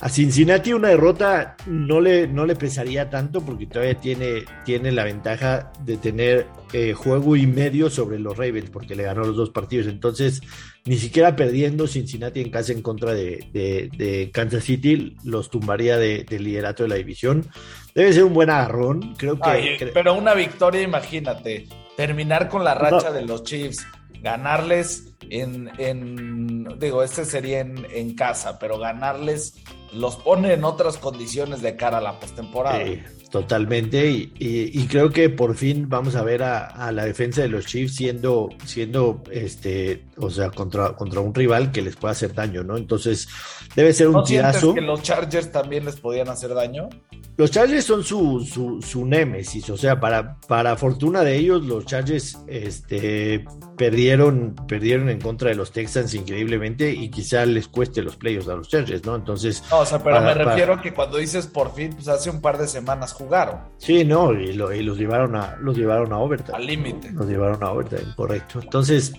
a 0.00 0.08
Cincinnati 0.08 0.72
una 0.72 0.88
derrota 0.88 1.56
no 1.66 2.00
le, 2.00 2.26
no 2.26 2.44
le 2.44 2.56
pesaría 2.56 3.08
tanto 3.08 3.40
porque 3.40 3.66
todavía 3.66 3.94
tiene, 3.94 4.44
tiene 4.64 4.92
la 4.92 5.04
ventaja 5.04 5.72
de 5.84 5.96
tener 5.96 6.46
eh, 6.72 6.92
juego 6.92 7.36
y 7.36 7.46
medio 7.46 7.88
sobre 7.88 8.18
los 8.18 8.36
Ravens 8.36 8.70
porque 8.70 8.96
le 8.96 9.04
ganó 9.04 9.22
los 9.22 9.36
dos 9.36 9.50
partidos. 9.50 9.86
Entonces, 9.86 10.42
ni 10.86 10.96
siquiera 10.96 11.34
perdiendo 11.34 11.86
Cincinnati 11.86 12.40
en 12.40 12.50
casa 12.50 12.72
en 12.72 12.82
contra 12.82 13.14
de, 13.14 14.30
Kansas 14.32 14.64
City 14.64 15.16
los 15.24 15.50
tumbaría 15.50 15.96
del 15.96 16.44
liderato 16.44 16.82
de 16.82 16.90
la 16.90 16.96
división. 16.96 17.46
Debe 17.94 18.12
ser 18.12 18.24
un 18.24 18.34
buen 18.34 18.50
agarrón, 18.50 19.14
creo 19.16 19.38
que... 19.38 19.90
pero 19.94 20.14
una 20.14 20.34
victoria, 20.34 20.82
imagínate, 20.82 21.66
terminar 21.96 22.48
con 22.48 22.64
la 22.64 22.74
racha 22.74 23.10
de 23.12 23.22
los 23.22 23.44
Chiefs, 23.44 23.86
ganarles 24.20 25.14
en, 25.30 25.70
en 25.78 26.78
digo, 26.78 27.02
este 27.02 27.24
sería 27.24 27.60
en, 27.60 27.86
en 27.90 28.14
casa, 28.14 28.58
pero 28.58 28.78
ganarles 28.78 29.54
los 29.94 30.16
pone 30.16 30.52
en 30.52 30.64
otras 30.64 30.98
condiciones 30.98 31.62
de 31.62 31.76
cara 31.76 31.98
a 31.98 32.00
la 32.00 32.18
postemporada. 32.18 32.84
Sí, 32.84 33.00
totalmente. 33.30 34.10
Y, 34.10 34.86
creo 34.86 35.10
que 35.10 35.28
por 35.28 35.56
fin 35.56 35.88
vamos 35.88 36.14
a 36.14 36.22
ver 36.22 36.42
a, 36.42 36.92
la 36.92 37.04
defensa 37.04 37.42
de 37.42 37.48
los 37.48 37.66
Chiefs 37.66 37.96
siendo, 37.96 38.48
siendo 38.64 39.22
este, 39.30 40.04
o 40.16 40.30
sea, 40.30 40.50
contra, 40.50 40.94
contra 40.94 41.20
un 41.20 41.34
rival 41.34 41.72
que 41.72 41.82
les 41.82 41.96
pueda 41.96 42.12
hacer 42.12 42.34
daño, 42.34 42.62
¿no? 42.62 42.76
Entonces, 42.76 43.28
debe 43.74 43.92
ser 43.92 44.08
un 44.08 44.14
¿No 44.14 44.22
tirazo. 44.22 44.74
que 44.74 44.80
los 44.80 45.02
Chargers 45.02 45.50
también 45.50 45.84
les 45.84 45.96
podían 45.96 46.28
hacer 46.28 46.54
daño? 46.54 46.88
Los 47.36 47.50
Chargers 47.50 47.84
son 47.84 48.04
su, 48.04 48.46
su, 48.48 48.80
su 48.80 49.04
némesis, 49.04 49.68
o 49.68 49.76
sea, 49.76 49.98
para, 49.98 50.38
para 50.46 50.76
fortuna 50.76 51.22
de 51.22 51.36
ellos, 51.36 51.64
los 51.64 51.84
Chargers 51.84 52.38
este, 52.46 53.44
perdieron, 53.76 54.54
perdieron 54.68 55.08
en 55.08 55.20
contra 55.20 55.48
de 55.48 55.56
los 55.56 55.72
Texans 55.72 56.14
increíblemente 56.14 56.92
y 56.92 57.10
quizá 57.10 57.44
les 57.44 57.66
cueste 57.66 58.02
los 58.02 58.16
playoffs 58.16 58.48
a 58.48 58.54
los 58.54 58.68
Chargers, 58.68 59.04
¿no? 59.04 59.16
Entonces. 59.16 59.64
No, 59.70 59.83
o 59.84 59.86
sea, 59.86 60.02
pero 60.02 60.20
me 60.20 60.34
refiero 60.34 60.74
a 60.74 60.82
que 60.82 60.92
cuando 60.92 61.18
dices 61.18 61.46
por 61.46 61.74
fin, 61.74 61.92
pues 61.94 62.08
hace 62.08 62.30
un 62.30 62.40
par 62.40 62.58
de 62.58 62.66
semanas 62.66 63.12
jugaron. 63.12 63.60
Sí, 63.78 64.04
no, 64.04 64.32
y, 64.32 64.52
los 64.52 64.98
llevaron 64.98 65.36
a, 65.36 65.56
los 65.60 65.76
llevaron 65.76 66.12
a 66.12 66.18
overtime. 66.18 66.56
Al 66.56 66.66
límite. 66.66 67.12
Los 67.12 67.26
llevaron 67.26 67.62
a 67.62 67.70
overtime, 67.70 68.14
correcto. 68.16 68.60
Entonces, 68.62 69.12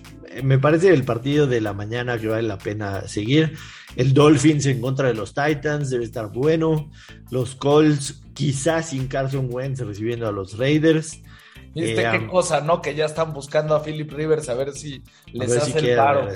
me 0.43 0.60
parece 0.60 0.93
el 0.93 1.04
partido 1.04 1.47
de 1.47 1.62
la 1.62 1.73
mañana 1.73 2.17
que 2.17 2.28
vale 2.28 2.43
la 2.43 2.58
pena 2.58 3.08
seguir. 3.08 3.58
El 3.95 4.13
Dolphins 4.13 4.65
en 4.65 4.82
contra 4.82 5.08
de 5.08 5.13
los 5.13 5.34
Titans 5.34 5.89
debe 5.89 6.04
estar 6.04 6.28
bueno. 6.28 6.91
Los 7.32 7.56
Colts 7.56 8.23
quizás 8.34 8.89
sin 8.89 9.08
Carson 9.08 9.47
Wentz 9.49 9.80
recibiendo 9.80 10.28
a 10.28 10.32
los 10.32 10.58
Raiders. 10.58 11.21
¿Viste 11.73 12.08
qué 12.10 12.17
um, 12.19 12.28
cosa, 12.30 12.62
no? 12.62 12.82
Que 12.82 12.95
ya 12.95 13.06
están 13.06 13.34
buscando 13.34 13.75
a 13.75 13.84
Philip 13.84 14.10
Rivers 14.12 14.47
a 14.47 14.54
ver 14.54 14.71
si 14.71 15.04
les 15.34 15.56
hace 15.58 15.80
el 15.80 15.97
paro. 15.97 16.28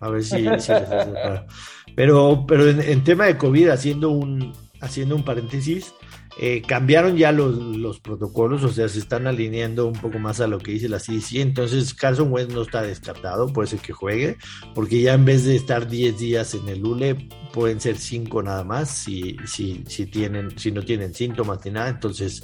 A 0.00 0.08
ver 0.10 0.22
si, 0.22 0.42
les 0.42 0.68
hace 0.68 0.76
el 0.76 1.12
paro. 1.12 1.46
Pero, 1.94 2.44
pero 2.46 2.68
en, 2.68 3.04
tema 3.04 3.26
de 3.26 3.36
COVID, 3.36 3.68
haciendo 3.68 4.10
un, 4.10 4.52
haciendo 4.80 5.16
un 5.16 5.24
paréntesis, 5.24 5.94
eh, 6.36 6.62
cambiaron 6.66 7.16
ya 7.16 7.30
los, 7.30 8.00
protocolos, 8.00 8.64
o 8.64 8.72
sea, 8.72 8.88
se 8.88 8.98
están 8.98 9.28
alineando 9.28 9.86
un 9.86 9.92
poco 9.92 10.18
más 10.18 10.40
a 10.40 10.48
lo 10.48 10.58
que 10.58 10.72
dice 10.72 10.88
la 10.88 10.98
CDC. 10.98 11.36
Entonces, 11.36 11.94
Carson 11.94 12.32
Wentz 12.32 12.52
no 12.52 12.62
está 12.62 12.82
descartado, 12.82 13.52
puede 13.52 13.68
ser 13.68 13.78
que 13.78 13.92
juegue, 13.92 14.36
porque 14.74 15.00
ya 15.00 15.14
en 15.14 15.24
vez 15.24 15.44
de 15.44 15.54
estar 15.54 15.88
10 15.88 16.18
días 16.18 16.54
en 16.54 16.68
el 16.68 16.84
ULE, 16.84 17.28
pueden 17.52 17.80
ser 17.80 17.96
5 17.96 18.42
nada 18.42 18.64
más 18.64 18.90
si, 18.90 19.36
si, 19.46 19.84
si, 19.86 20.06
tienen, 20.06 20.58
si 20.58 20.72
no 20.72 20.82
tienen 20.82 21.14
síntomas 21.14 21.64
ni 21.64 21.70
nada. 21.70 21.90
Entonces, 21.90 22.42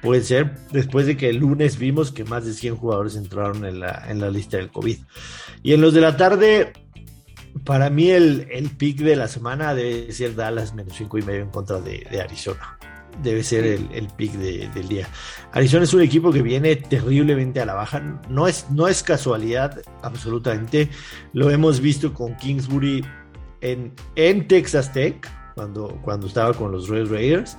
puede 0.00 0.22
ser 0.22 0.54
después 0.70 1.06
de 1.06 1.16
que 1.16 1.30
el 1.30 1.38
lunes 1.38 1.76
vimos 1.76 2.12
que 2.12 2.24
más 2.24 2.44
de 2.44 2.52
100 2.52 2.76
jugadores 2.76 3.16
entraron 3.16 3.64
en 3.64 3.80
la, 3.80 4.04
en 4.08 4.20
la 4.20 4.30
lista 4.30 4.58
del 4.58 4.70
COVID. 4.70 4.98
Y 5.64 5.72
en 5.72 5.80
los 5.80 5.92
de 5.92 6.00
la 6.02 6.16
tarde, 6.16 6.72
para 7.64 7.90
mí 7.90 8.10
el, 8.10 8.48
el 8.50 8.70
pick 8.70 8.98
de 8.98 9.16
la 9.16 9.28
semana 9.28 9.74
debe 9.74 10.12
ser 10.12 10.34
Dallas 10.34 10.74
menos 10.74 10.94
5 10.96 11.18
y 11.18 11.22
medio 11.22 11.42
en 11.42 11.50
contra 11.50 11.80
de 11.80 12.20
Arizona 12.20 12.78
debe 13.22 13.42
ser 13.42 13.64
el, 13.64 13.88
el 13.92 14.08
pick 14.08 14.32
del 14.32 14.88
día. 14.88 15.08
Arizona 15.52 15.84
es 15.84 15.94
un 15.94 16.02
equipo 16.02 16.32
que 16.32 16.42
viene 16.42 16.76
terriblemente 16.76 17.60
a 17.60 17.66
la 17.66 17.74
baja. 17.74 18.00
No 18.28 18.48
es, 18.48 18.66
no 18.70 18.88
es 18.88 19.02
casualidad, 19.02 19.80
absolutamente. 20.02 20.88
Lo 21.32 21.50
hemos 21.50 21.80
visto 21.80 22.12
con 22.12 22.36
Kingsbury 22.36 23.04
en, 23.60 23.92
en 24.16 24.48
Texas 24.48 24.92
Tech, 24.92 25.30
cuando, 25.54 26.00
cuando 26.02 26.26
estaba 26.26 26.52
con 26.54 26.72
los 26.72 26.88
Red 26.88 27.10
Raiders. 27.10 27.56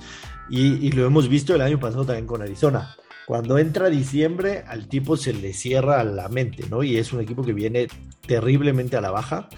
Y, 0.48 0.74
y, 0.86 0.92
lo 0.92 1.04
hemos 1.06 1.28
visto 1.28 1.54
el 1.56 1.60
año 1.60 1.80
pasado 1.80 2.04
también 2.04 2.26
con 2.26 2.40
Arizona. 2.40 2.94
Cuando 3.26 3.58
entra 3.58 3.88
diciembre, 3.88 4.62
al 4.68 4.86
tipo 4.86 5.16
se 5.16 5.32
le 5.32 5.52
cierra 5.52 6.04
la 6.04 6.28
mente, 6.28 6.64
¿no? 6.70 6.82
Y 6.82 6.96
es 6.96 7.12
un 7.12 7.20
equipo 7.20 7.42
que 7.42 7.52
viene 7.52 7.88
terriblemente 8.26 8.96
a 8.96 9.00
la 9.00 9.10
baja. 9.10 9.48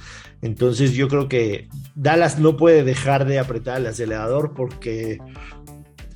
Entonces 0.41 0.93
yo 0.93 1.09
creo 1.09 1.29
que 1.29 1.69
Dallas 1.95 2.39
no 2.39 2.57
puede 2.57 2.83
dejar 2.83 3.27
de 3.27 3.39
apretar 3.39 3.79
el 3.79 3.87
acelerador 3.87 4.55
porque 4.55 5.19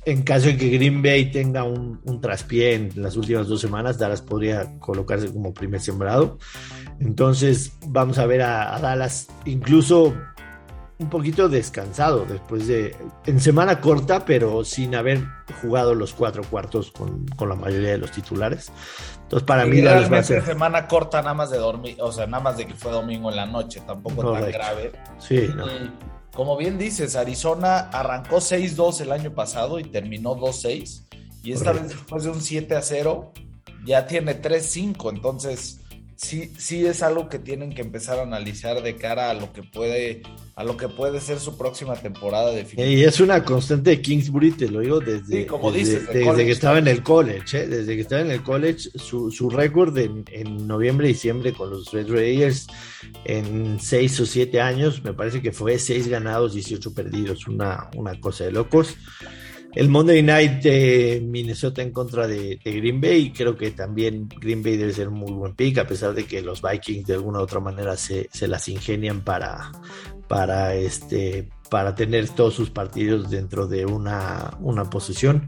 en 0.05 0.23
caso 0.23 0.47
de 0.47 0.57
que 0.57 0.69
Green 0.69 1.01
Bay 1.01 1.31
tenga 1.31 1.63
un, 1.63 1.99
traspié 2.21 2.73
en 2.73 2.91
las 2.95 3.15
últimas 3.15 3.47
dos 3.47 3.61
semanas, 3.61 3.97
Dallas 3.97 4.21
podría 4.21 4.77
colocarse 4.79 5.31
como 5.31 5.53
primer 5.53 5.79
sembrado. 5.79 6.37
Entonces 6.99 7.73
vamos 7.87 8.17
a 8.17 8.25
ver 8.25 8.41
a, 8.41 8.79
Dallas 8.79 9.27
incluso 9.45 10.13
un 10.99 11.09
poquito 11.09 11.49
descansado 11.49 12.25
después 12.25 12.67
de 12.67 12.95
en 13.25 13.39
semana 13.39 13.81
corta, 13.81 14.25
pero 14.25 14.63
sin 14.63 14.95
haber 14.95 15.25
jugado 15.61 15.95
los 15.95 16.13
cuatro 16.13 16.43
cuartos 16.43 16.91
con, 16.91 17.25
la 17.39 17.55
mayoría 17.55 17.91
de 17.91 17.97
los 17.97 18.11
titulares. 18.11 18.71
Entonces, 19.23 19.45
para 19.45 19.65
mí, 19.65 19.81
Dallas 19.81 20.11
va 20.11 20.19
a 20.19 20.23
ser 20.23 20.45
semana 20.45 20.87
corta, 20.87 21.21
nada 21.21 21.33
más 21.33 21.49
de 21.49 21.57
dormir, 21.57 21.97
o 21.99 22.11
sea, 22.11 22.27
nada 22.27 22.43
más 22.43 22.57
de 22.57 22.67
que 22.67 22.73
fue 22.75 22.91
domingo 22.91 23.29
en 23.29 23.35
la 23.35 23.45
noche, 23.45 23.81
tampoco 23.85 24.31
tan 24.31 24.51
grave. 24.51 24.91
Sí, 25.19 25.49
no 25.55 25.65
como 26.33 26.57
bien 26.57 26.77
dices, 26.79 27.15
Arizona 27.15 27.89
arrancó 27.91 28.37
6-2 28.37 29.01
el 29.01 29.11
año 29.11 29.33
pasado 29.33 29.79
y 29.79 29.83
terminó 29.83 30.35
2-6. 30.35 31.03
Y 31.43 31.51
esta 31.51 31.73
vez 31.73 31.89
después 31.89 32.23
de 32.23 32.31
un 32.31 32.41
7 32.41 32.75
0 32.81 33.33
ya 33.85 34.07
tiene 34.07 34.41
3-5. 34.41 35.11
Entonces, 35.13 35.81
sí, 36.23 36.51
sí 36.57 36.85
es 36.85 37.03
algo 37.03 37.29
que 37.29 37.39
tienen 37.39 37.73
que 37.73 37.81
empezar 37.81 38.19
a 38.19 38.23
analizar 38.23 38.81
de 38.81 38.95
cara 38.95 39.29
a 39.29 39.33
lo 39.33 39.51
que 39.53 39.61
puede, 39.63 40.21
a 40.55 40.63
lo 40.63 40.77
que 40.77 40.87
puede 40.87 41.19
ser 41.19 41.39
su 41.39 41.57
próxima 41.57 41.95
temporada 41.95 42.51
de 42.51 42.65
Y 42.77 43.03
es 43.03 43.19
una 43.19 43.43
constante 43.43 43.91
de 43.91 44.01
Kingsbury, 44.01 44.51
te 44.51 44.69
lo 44.69 44.79
digo 44.79 44.99
desde, 44.99 45.45
como 45.45 45.71
desde, 45.71 45.99
desde 46.01 46.45
que 46.45 46.51
estaba 46.51 46.77
en 46.79 46.87
el 46.87 47.03
college, 47.03 47.63
¿eh? 47.63 47.67
desde 47.67 47.95
que 47.95 48.01
estaba 48.01 48.21
en 48.21 48.31
el 48.31 48.41
college, 48.41 48.89
su, 48.95 49.29
su 49.29 49.49
récord 49.49 49.97
en, 49.97 50.23
en 50.31 50.67
noviembre 50.67 51.09
y 51.09 51.13
diciembre 51.13 51.53
con 51.53 51.69
los 51.69 51.91
Red 51.91 52.09
Raiders 52.09 52.67
en 53.25 53.79
seis 53.79 54.19
o 54.19 54.25
siete 54.25 54.61
años, 54.61 55.03
me 55.03 55.13
parece 55.13 55.41
que 55.41 55.51
fue 55.51 55.77
seis 55.77 56.07
ganados, 56.07 56.53
18 56.53 56.93
perdidos, 56.93 57.47
una, 57.47 57.89
una 57.95 58.19
cosa 58.19 58.45
de 58.45 58.51
locos 58.51 58.95
el 59.75 59.89
Monday 59.89 60.21
Night 60.21 60.63
de 60.63 61.21
Minnesota 61.23 61.81
en 61.81 61.91
contra 61.91 62.27
de, 62.27 62.59
Green 62.63 63.01
Bay. 63.01 63.31
Creo 63.31 63.57
que 63.57 63.71
también 63.71 64.29
Green 64.39 64.61
Bay 64.61 64.77
debe 64.77 64.93
ser 64.93 65.07
un 65.07 65.15
muy 65.15 65.31
buen 65.31 65.55
pick, 65.55 65.79
a 65.79 65.87
pesar 65.87 66.13
de 66.13 66.25
que 66.25 66.41
los 66.41 66.61
Vikings 66.61 67.07
de 67.07 67.15
alguna 67.15 67.39
u 67.39 67.41
otra 67.41 67.59
manera 67.59 67.97
se, 67.97 68.29
las 68.47 68.67
ingenian 68.67 69.21
para, 69.21 69.71
para, 70.27 70.75
este, 70.75 71.49
para 71.69 71.95
tener 71.95 72.29
todos 72.29 72.53
sus 72.53 72.69
partidos 72.69 73.29
dentro 73.29 73.67
de 73.67 73.85
una, 73.85 74.57
una 74.59 74.89
posición. 74.89 75.45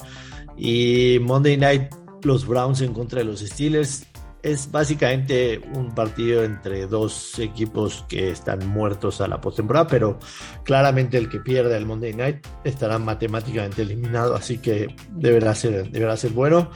Y 0.58 1.20
Monday 1.22 1.58
Night, 1.58 1.94
los 2.24 2.48
Browns 2.48 2.82
en 2.82 2.94
contra 2.94 3.20
de 3.20 3.26
los 3.26 3.42
Steelers. 3.42 4.08
Es 4.46 4.72
básicamente 4.72 5.60
un 5.74 5.96
partido 5.96 6.44
entre 6.44 6.86
dos 6.86 7.40
equipos 7.40 8.06
que 8.08 8.30
están 8.30 8.68
muertos 8.68 9.20
a 9.20 9.28
la 9.28 9.42
postemporada, 9.42 9.88
pero 9.88 10.20
claramente 10.64 11.18
el 11.18 11.30
que 11.30 11.40
pierda 11.40 11.76
el 11.76 11.88
Monday 11.88 12.14
Night 12.14 12.46
estará 12.64 13.00
matemáticamente 13.00 13.82
eliminado, 13.82 14.36
así 14.36 14.60
que 14.60 14.96
deberá 15.10 15.56
ser, 15.56 15.90
deberá 15.90 16.16
ser 16.16 16.32
bueno. 16.32 16.70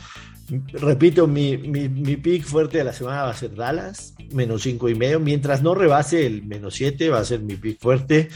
Repito, 0.73 1.27
mi, 1.27 1.58
mi, 1.58 1.88
mi, 1.89 2.17
pick 2.17 2.43
fuerte 2.43 2.79
de 2.79 2.86
la 2.86 2.93
semana 2.93 3.21
va 3.21 3.29
a 3.29 3.36
ser 3.36 3.53
Dallas, 3.53 4.15
menos 4.32 4.63
cinco 4.63 4.89
y 4.89 4.95
medio. 4.95 5.19
Mientras 5.19 5.62
no 5.62 5.75
rebase 5.75 6.25
el 6.25 6.41
menos 6.43 6.73
7, 6.73 7.10
va 7.10 7.19
a 7.19 7.25
ser 7.25 7.41
mi 7.41 7.55
pick 7.55 7.79
fuerte. 7.79 8.29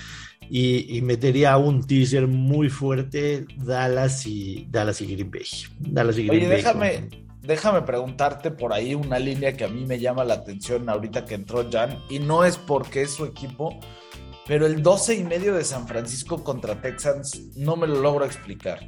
Y, 0.47 0.95
y, 0.95 1.01
metería 1.01 1.57
un 1.57 1.87
teaser 1.87 2.27
muy 2.27 2.69
fuerte 2.69 3.47
Dallas 3.57 4.27
y 4.27 4.67
Dallas 4.69 5.01
y 5.01 5.07
Green 5.07 5.31
Bay. 5.31 5.47
Dallas 5.79 6.19
y 6.19 6.27
Green 6.27 6.45
Oye, 6.45 6.55
déjame, 6.55 7.22
déjame 7.43 7.81
preguntarte 7.81 8.51
por 8.51 8.73
ahí 8.73 8.95
una 8.95 9.19
línea 9.19 9.55
que 9.55 9.65
a 9.65 9.67
mí 9.67 9.85
me 9.85 9.99
llama 9.99 10.23
la 10.23 10.35
atención 10.35 10.89
ahorita 10.89 11.25
que 11.25 11.35
entró 11.35 11.69
Jan, 11.69 12.03
y 12.09 12.19
no 12.19 12.43
es 12.43 12.57
porque 12.57 13.03
es 13.03 13.11
su 13.11 13.25
equipo, 13.25 13.79
pero 14.47 14.65
el 14.65 14.81
12 14.81 15.15
y 15.15 15.23
medio 15.23 15.53
de 15.53 15.63
San 15.63 15.87
Francisco 15.87 16.43
contra 16.43 16.81
Texans 16.81 17.55
no 17.55 17.75
me 17.75 17.87
lo 17.87 18.01
logro 18.01 18.25
explicar. 18.25 18.79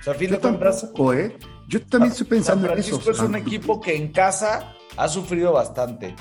O 0.00 0.02
sea, 0.02 0.14
a 0.14 0.16
fin 0.16 0.28
Yo 0.28 0.36
de 0.36 0.40
cuentas, 0.40 0.80
tampoco, 0.80 1.14
¿eh? 1.14 1.36
Yo 1.68 1.80
también 1.86 2.12
estoy 2.12 2.26
pensando 2.26 2.66
San 2.66 2.74
Francisco 2.74 3.10
es 3.10 3.20
un 3.20 3.36
equipo 3.36 3.80
que 3.80 3.94
en 3.94 4.12
casa 4.12 4.74
ha 4.96 5.08
sufrido 5.08 5.52
bastante. 5.52 6.14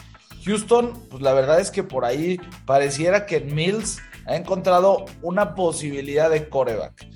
Houston, 0.45 0.93
pues 1.09 1.21
la 1.21 1.33
verdad 1.33 1.59
es 1.59 1.71
que 1.71 1.83
por 1.83 2.05
ahí 2.05 2.39
pareciera 2.65 3.25
que 3.25 3.41
Mills 3.41 3.99
ha 4.25 4.35
encontrado 4.35 5.05
una 5.21 5.55
posibilidad 5.55 6.29
de 6.29 6.47
coreback. 6.47 7.07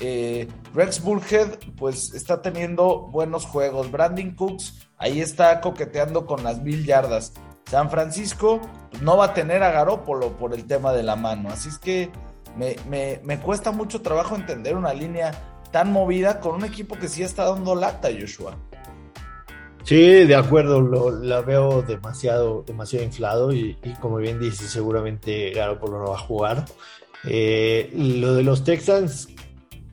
Eh, 0.00 0.48
Rex 0.74 1.02
Burhead, 1.02 1.58
pues 1.76 2.12
está 2.14 2.42
teniendo 2.42 3.08
buenos 3.10 3.46
juegos. 3.46 3.90
Brandon 3.90 4.32
Cooks, 4.34 4.88
ahí 4.98 5.20
está 5.20 5.60
coqueteando 5.60 6.26
con 6.26 6.44
las 6.44 6.62
mil 6.62 6.84
yardas. 6.84 7.32
San 7.70 7.90
Francisco 7.90 8.60
no 9.00 9.16
va 9.16 9.26
a 9.26 9.34
tener 9.34 9.62
a 9.62 9.72
Garópolo 9.72 10.36
por 10.36 10.54
el 10.54 10.66
tema 10.66 10.92
de 10.92 11.02
la 11.02 11.16
mano. 11.16 11.48
Así 11.48 11.68
es 11.68 11.78
que 11.78 12.10
me, 12.56 12.76
me, 12.88 13.20
me 13.24 13.38
cuesta 13.40 13.72
mucho 13.72 14.02
trabajo 14.02 14.36
entender 14.36 14.76
una 14.76 14.94
línea 14.94 15.32
tan 15.72 15.92
movida 15.92 16.40
con 16.40 16.54
un 16.54 16.64
equipo 16.64 16.96
que 16.96 17.08
sí 17.08 17.22
está 17.22 17.44
dando 17.44 17.74
lata, 17.74 18.08
Joshua. 18.18 18.56
Sí, 19.82 20.24
de 20.24 20.34
acuerdo, 20.34 20.80
lo, 20.80 21.10
la 21.10 21.42
veo 21.42 21.82
demasiado, 21.82 22.62
demasiado 22.66 23.04
inflado 23.04 23.52
y, 23.52 23.78
y 23.82 23.92
como 23.94 24.16
bien 24.16 24.40
dice, 24.40 24.66
seguramente 24.68 25.50
Garoppolo 25.50 25.98
no 25.98 26.10
va 26.10 26.16
a 26.16 26.20
jugar. 26.20 26.64
Eh, 27.24 27.92
lo 27.94 28.34
de 28.34 28.42
los 28.42 28.64
Texans, 28.64 29.28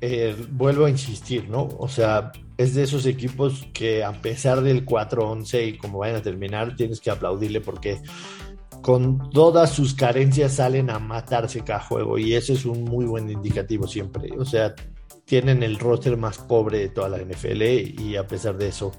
eh, 0.06 0.36
vuelvo 0.52 0.84
a 0.84 0.90
insistir, 0.90 1.48
¿no? 1.50 1.70
O 1.80 1.88
sea, 1.88 2.34
es 2.58 2.76
de 2.76 2.84
esos 2.84 3.06
equipos 3.06 3.66
que 3.74 4.04
a 4.04 4.12
pesar 4.12 4.60
del 4.60 4.86
4-11 4.86 5.66
y 5.66 5.78
como 5.78 6.00
vayan 6.00 6.18
a 6.18 6.22
terminar, 6.22 6.76
tienes 6.76 7.00
que 7.00 7.10
aplaudirle 7.10 7.62
porque 7.62 8.02
con 8.82 9.30
todas 9.30 9.72
sus 9.72 9.94
carencias 9.94 10.56
salen 10.56 10.90
a 10.90 11.00
matarse 11.00 11.62
cada 11.62 11.80
juego 11.80 12.18
y 12.18 12.34
eso 12.34 12.52
es 12.52 12.66
un 12.66 12.84
muy 12.84 13.06
buen 13.06 13.30
indicativo 13.30 13.88
siempre. 13.88 14.30
O 14.38 14.44
sea, 14.44 14.76
tienen 15.24 15.64
el 15.64 15.80
roster 15.80 16.18
más 16.18 16.38
pobre 16.38 16.80
de 16.80 16.90
toda 16.90 17.08
la 17.08 17.20
NFL 17.20 17.62
y 17.62 18.18
a 18.18 18.28
pesar 18.28 18.58
de 18.58 18.68
eso 18.68 18.92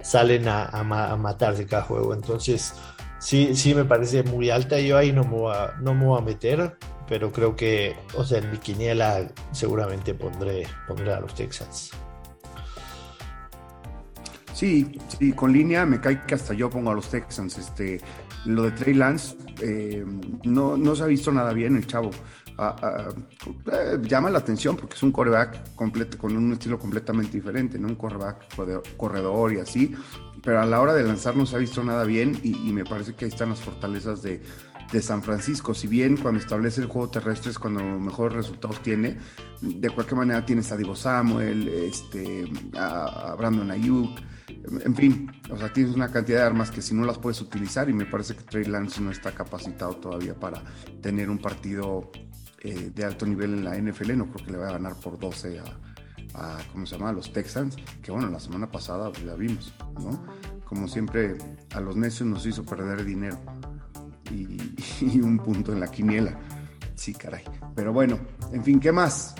salen 0.00 0.48
a, 0.48 0.64
a, 0.64 0.80
a 0.80 1.16
matarse 1.16 1.66
cada 1.66 1.84
juego. 1.84 2.14
Entonces, 2.14 2.74
sí, 3.20 3.54
sí 3.54 3.76
me 3.76 3.84
parece 3.84 4.24
muy 4.24 4.50
alta. 4.50 4.80
Yo 4.80 4.96
ahí 4.96 5.12
no 5.12 5.22
me 5.22 5.36
voy 5.36 5.54
a, 5.54 5.76
no 5.80 5.94
me 5.94 6.04
voy 6.04 6.18
a 6.18 6.24
meter, 6.24 6.76
pero 7.08 7.32
creo 7.32 7.56
que, 7.56 7.96
o 8.14 8.24
sea, 8.24 8.38
en 8.38 8.50
mi 8.50 8.58
quiniela 8.58 9.28
seguramente 9.52 10.14
pondré, 10.14 10.66
pondré 10.86 11.12
a 11.12 11.20
los 11.20 11.34
Texans. 11.34 11.90
Sí, 14.52 14.98
sí, 15.16 15.32
con 15.32 15.52
línea 15.52 15.86
me 15.86 16.00
cae 16.00 16.26
que 16.26 16.34
hasta 16.34 16.52
yo 16.52 16.68
pongo 16.68 16.90
a 16.90 16.94
los 16.94 17.08
Texans. 17.08 17.56
Este, 17.58 18.00
lo 18.44 18.64
de 18.64 18.72
Trey 18.72 18.94
Lance 18.94 19.36
eh, 19.62 20.04
no, 20.44 20.76
no 20.76 20.96
se 20.96 21.04
ha 21.04 21.06
visto 21.06 21.30
nada 21.30 21.52
bien 21.52 21.76
el 21.76 21.86
chavo. 21.86 22.10
Ah, 22.60 22.74
ah, 22.82 23.08
eh, 23.72 23.98
llama 24.02 24.30
la 24.30 24.38
atención 24.38 24.76
porque 24.76 24.96
es 24.96 25.02
un 25.04 25.12
coreback 25.12 25.76
completo, 25.76 26.18
con 26.18 26.36
un 26.36 26.52
estilo 26.52 26.76
completamente 26.76 27.36
diferente, 27.36 27.78
¿no? 27.78 27.86
Un 27.86 27.94
coreback 27.94 28.52
corredor 28.96 29.52
y 29.52 29.60
así, 29.60 29.94
pero 30.42 30.60
a 30.60 30.66
la 30.66 30.80
hora 30.80 30.92
de 30.92 31.04
lanzar 31.04 31.36
no 31.36 31.46
se 31.46 31.54
ha 31.54 31.60
visto 31.60 31.84
nada 31.84 32.02
bien 32.02 32.36
y, 32.42 32.68
y 32.68 32.72
me 32.72 32.84
parece 32.84 33.14
que 33.14 33.26
ahí 33.26 33.30
están 33.30 33.50
las 33.50 33.60
fortalezas 33.60 34.22
de, 34.22 34.42
de, 34.92 35.02
San 35.02 35.22
Francisco. 35.22 35.74
Si 35.74 35.86
bien 35.86 36.16
cuando 36.16 36.40
establece 36.40 36.80
el 36.80 36.86
juego 36.86 37.10
terrestre 37.10 37.50
es 37.50 37.58
cuando 37.58 37.80
mejores 37.82 38.36
resultados 38.36 38.82
tiene, 38.82 39.18
de 39.60 39.90
cualquier 39.90 40.16
manera 40.16 40.44
tienes 40.44 40.70
a 40.72 40.76
Divo 40.76 40.96
Samuel, 40.96 41.68
este, 41.68 42.50
a, 42.76 43.34
Brandon 43.36 43.70
Ayuk, 43.70 44.18
en 44.84 44.94
fin, 44.94 45.30
o 45.50 45.56
sea, 45.56 45.72
tienes 45.72 45.94
una 45.94 46.10
cantidad 46.10 46.40
de 46.40 46.46
armas 46.46 46.70
que 46.70 46.82
si 46.82 46.94
no 46.94 47.04
las 47.04 47.18
puedes 47.18 47.40
utilizar 47.40 47.88
y 47.88 47.92
me 47.92 48.06
parece 48.06 48.34
que 48.34 48.42
Trey 48.42 48.64
Lance 48.64 49.00
no 49.00 49.10
está 49.10 49.32
capacitado 49.32 49.96
todavía 49.96 50.34
para 50.34 50.62
tener 51.00 51.30
un 51.30 51.38
partido 51.38 52.10
eh, 52.60 52.90
de 52.94 53.04
alto 53.04 53.24
nivel 53.26 53.54
en 53.54 53.64
la 53.64 53.76
NFL. 53.76 54.16
No 54.16 54.30
creo 54.30 54.46
que 54.46 54.52
le 54.52 54.58
vaya 54.58 54.70
a 54.70 54.72
ganar 54.74 54.96
por 54.96 55.18
12 55.18 55.60
a, 56.34 56.58
¿cómo 56.72 56.86
se 56.86 56.96
llama? 56.96 57.10
A 57.10 57.12
los 57.12 57.32
Texans, 57.32 57.76
que 58.02 58.10
bueno, 58.10 58.28
la 58.28 58.40
semana 58.40 58.70
pasada 58.70 59.10
ya 59.24 59.34
vimos, 59.34 59.72
¿no? 60.00 60.24
Como 60.64 60.88
siempre, 60.88 61.38
a 61.72 61.80
los 61.80 61.96
necios 61.96 62.28
nos 62.28 62.44
hizo 62.46 62.64
perder 62.64 63.04
dinero 63.04 63.38
y, 64.30 64.58
y 65.00 65.20
un 65.20 65.38
punto 65.38 65.72
en 65.72 65.80
la 65.80 65.88
quiniela. 65.88 66.38
Sí, 66.94 67.14
caray. 67.14 67.44
Pero 67.74 67.92
bueno, 67.92 68.18
en 68.52 68.64
fin, 68.64 68.80
¿qué 68.80 68.90
más? 68.90 69.34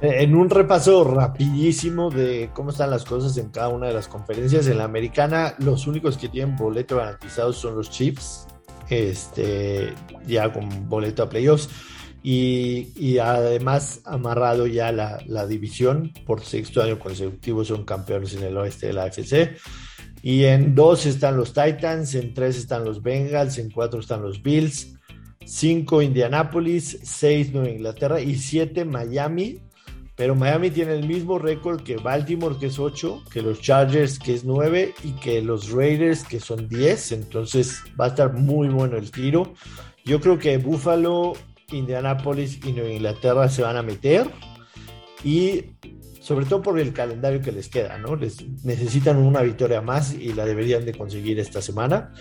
En 0.00 0.34
un 0.34 0.50
repaso 0.50 1.04
rapidísimo 1.04 2.10
de 2.10 2.50
cómo 2.52 2.70
están 2.70 2.90
las 2.90 3.04
cosas 3.04 3.36
en 3.38 3.48
cada 3.48 3.68
una 3.68 3.86
de 3.86 3.94
las 3.94 4.08
conferencias, 4.08 4.66
en 4.66 4.78
la 4.78 4.84
americana 4.84 5.54
los 5.58 5.86
únicos 5.86 6.18
que 6.18 6.28
tienen 6.28 6.56
boleto 6.56 6.96
garantizado 6.96 7.52
son 7.52 7.76
los 7.76 7.90
Chiefs, 7.90 8.46
este, 8.90 9.94
ya 10.26 10.52
con 10.52 10.88
boleto 10.88 11.22
a 11.22 11.28
playoffs, 11.28 11.70
y, 12.22 13.18
además 13.18 14.00
amarrado 14.04 14.66
ya 14.66 14.92
la, 14.92 15.46
división 15.46 16.12
por 16.26 16.42
sexto 16.42 16.82
año 16.82 16.98
consecutivo, 16.98 17.64
son 17.64 17.84
campeones 17.84 18.34
en 18.34 18.42
el 18.42 18.56
oeste 18.56 18.88
de 18.88 18.92
la 18.94 19.04
AFC. 19.04 19.56
Y 20.24 20.44
en 20.44 20.74
dos 20.74 21.04
están 21.04 21.36
los 21.36 21.52
Titans, 21.52 22.14
en 22.14 22.32
tres 22.32 22.56
están 22.56 22.84
los 22.84 23.02
Bengals, 23.02 23.58
en 23.58 23.70
cuatro 23.70 24.00
están 24.00 24.22
los 24.22 24.42
Bills, 24.42 24.94
cinco 25.44 26.00
Indianapolis, 26.00 26.98
seis 27.02 27.52
Nueva 27.52 27.68
Inglaterra 27.68 28.20
y 28.20 28.36
siete 28.36 28.84
Miami 28.84 29.60
pero 30.16 30.36
Miami 30.36 30.70
tiene 30.70 30.94
el 30.94 31.08
mismo 31.08 31.38
récord 31.38 31.82
que 31.82 31.96
Baltimore, 31.96 32.56
que 32.58 32.66
es 32.66 32.78
8, 32.78 33.24
que 33.32 33.42
los 33.42 33.60
Chargers, 33.60 34.18
que 34.18 34.34
es 34.34 34.44
9, 34.44 34.94
y 35.02 35.12
que 35.12 35.42
los 35.42 35.72
Raiders, 35.72 36.22
que 36.22 36.38
son 36.38 36.68
10. 36.68 37.12
Entonces 37.12 37.82
va 38.00 38.06
a 38.06 38.08
estar 38.08 38.32
muy 38.32 38.68
bueno 38.68 38.96
el 38.96 39.10
tiro. 39.10 39.54
Yo 40.04 40.20
creo 40.20 40.38
que 40.38 40.56
Buffalo, 40.58 41.32
Indianapolis 41.72 42.64
y 42.64 42.72
Nueva 42.72 42.90
Inglaterra 42.90 43.48
se 43.48 43.62
van 43.62 43.76
a 43.76 43.82
meter. 43.82 44.30
Y 45.24 45.64
sobre 46.24 46.46
todo 46.46 46.62
por 46.62 46.80
el 46.80 46.94
calendario 46.94 47.42
que 47.42 47.52
les 47.52 47.68
queda, 47.68 47.98
¿no? 47.98 48.16
Les 48.16 48.36
necesitan 48.64 49.18
una 49.18 49.42
victoria 49.42 49.82
más 49.82 50.14
y 50.14 50.32
la 50.32 50.46
deberían 50.46 50.86
de 50.86 50.94
conseguir 50.94 51.38
esta 51.38 51.60
semana. 51.60 52.12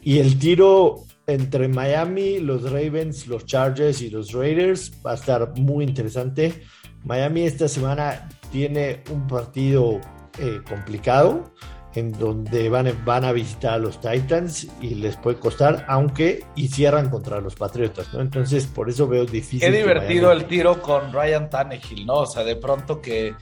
Y 0.00 0.18
el 0.18 0.38
tiro 0.38 1.04
entre 1.26 1.68
Miami, 1.68 2.38
los 2.38 2.62
Ravens, 2.62 3.26
los 3.26 3.44
Chargers 3.44 4.00
y 4.00 4.08
los 4.08 4.32
Raiders 4.32 4.92
va 5.04 5.12
a 5.12 5.14
estar 5.14 5.52
muy 5.58 5.84
interesante 5.84 6.62
Miami 7.04 7.42
esta 7.42 7.68
semana 7.68 8.28
tiene 8.50 9.02
un 9.10 9.26
partido 9.26 10.00
eh, 10.38 10.60
complicado 10.68 11.52
en 11.94 12.12
donde 12.12 12.68
van, 12.68 12.90
van, 13.04 13.24
a 13.24 13.32
visitar 13.32 13.74
a 13.74 13.78
los 13.78 14.00
Titans 14.00 14.68
y 14.80 14.94
les 14.94 15.16
puede 15.16 15.38
costar, 15.38 15.84
aunque 15.88 16.44
y 16.54 16.68
cierran 16.68 17.10
contra 17.10 17.40
los 17.40 17.54
Patriotas, 17.54 18.12
¿no? 18.14 18.20
Entonces, 18.20 18.66
por 18.66 18.88
eso 18.88 19.06
veo 19.06 19.24
difícil. 19.24 19.60
Qué 19.60 19.70
divertido 19.70 20.32
el 20.32 20.46
tiro 20.46 20.80
con 20.80 21.12
Ryan 21.12 21.50
Tannehill, 21.50 22.06
¿no? 22.06 22.20
O 22.20 22.26
sea, 22.26 22.44
de 22.44 22.56
pronto 22.56 23.00
que 23.00 23.34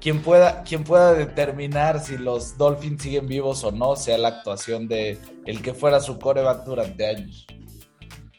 quien 0.00 0.22
pueda, 0.22 0.62
quien 0.62 0.84
pueda 0.84 1.14
determinar 1.14 2.00
si 2.00 2.18
los 2.18 2.56
Dolphins 2.56 3.02
siguen 3.02 3.26
vivos 3.26 3.64
o 3.64 3.72
no 3.72 3.96
sea 3.96 4.18
la 4.18 4.28
actuación 4.28 4.88
de 4.88 5.18
el 5.44 5.60
que 5.62 5.74
fuera 5.74 6.00
su 6.00 6.18
coreback 6.18 6.64
durante 6.64 7.06
años. 7.06 7.46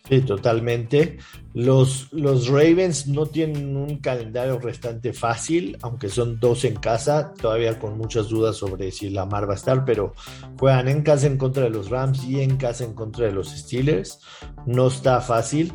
Sí, 0.09 0.21
totalmente. 0.21 1.19
Los, 1.53 2.11
los 2.11 2.47
Ravens 2.47 3.07
no 3.07 3.27
tienen 3.27 3.77
un 3.77 3.97
calendario 3.97 4.57
restante 4.59 5.13
fácil, 5.13 5.77
aunque 5.83 6.09
son 6.09 6.39
dos 6.39 6.65
en 6.65 6.75
casa, 6.77 7.33
todavía 7.39 7.77
con 7.77 7.95
muchas 7.95 8.29
dudas 8.29 8.57
sobre 8.57 8.91
si 8.91 9.11
Lamar 9.11 9.47
va 9.47 9.53
a 9.53 9.57
estar, 9.57 9.85
pero 9.85 10.15
juegan 10.57 10.87
en 10.87 11.03
casa 11.03 11.27
en 11.27 11.37
contra 11.37 11.63
de 11.63 11.69
los 11.69 11.91
Rams 11.91 12.23
y 12.23 12.41
en 12.41 12.57
casa 12.57 12.85
en 12.85 12.93
contra 12.93 13.27
de 13.27 13.33
los 13.33 13.49
Steelers. 13.49 14.19
No 14.65 14.87
está 14.87 15.21
fácil. 15.21 15.73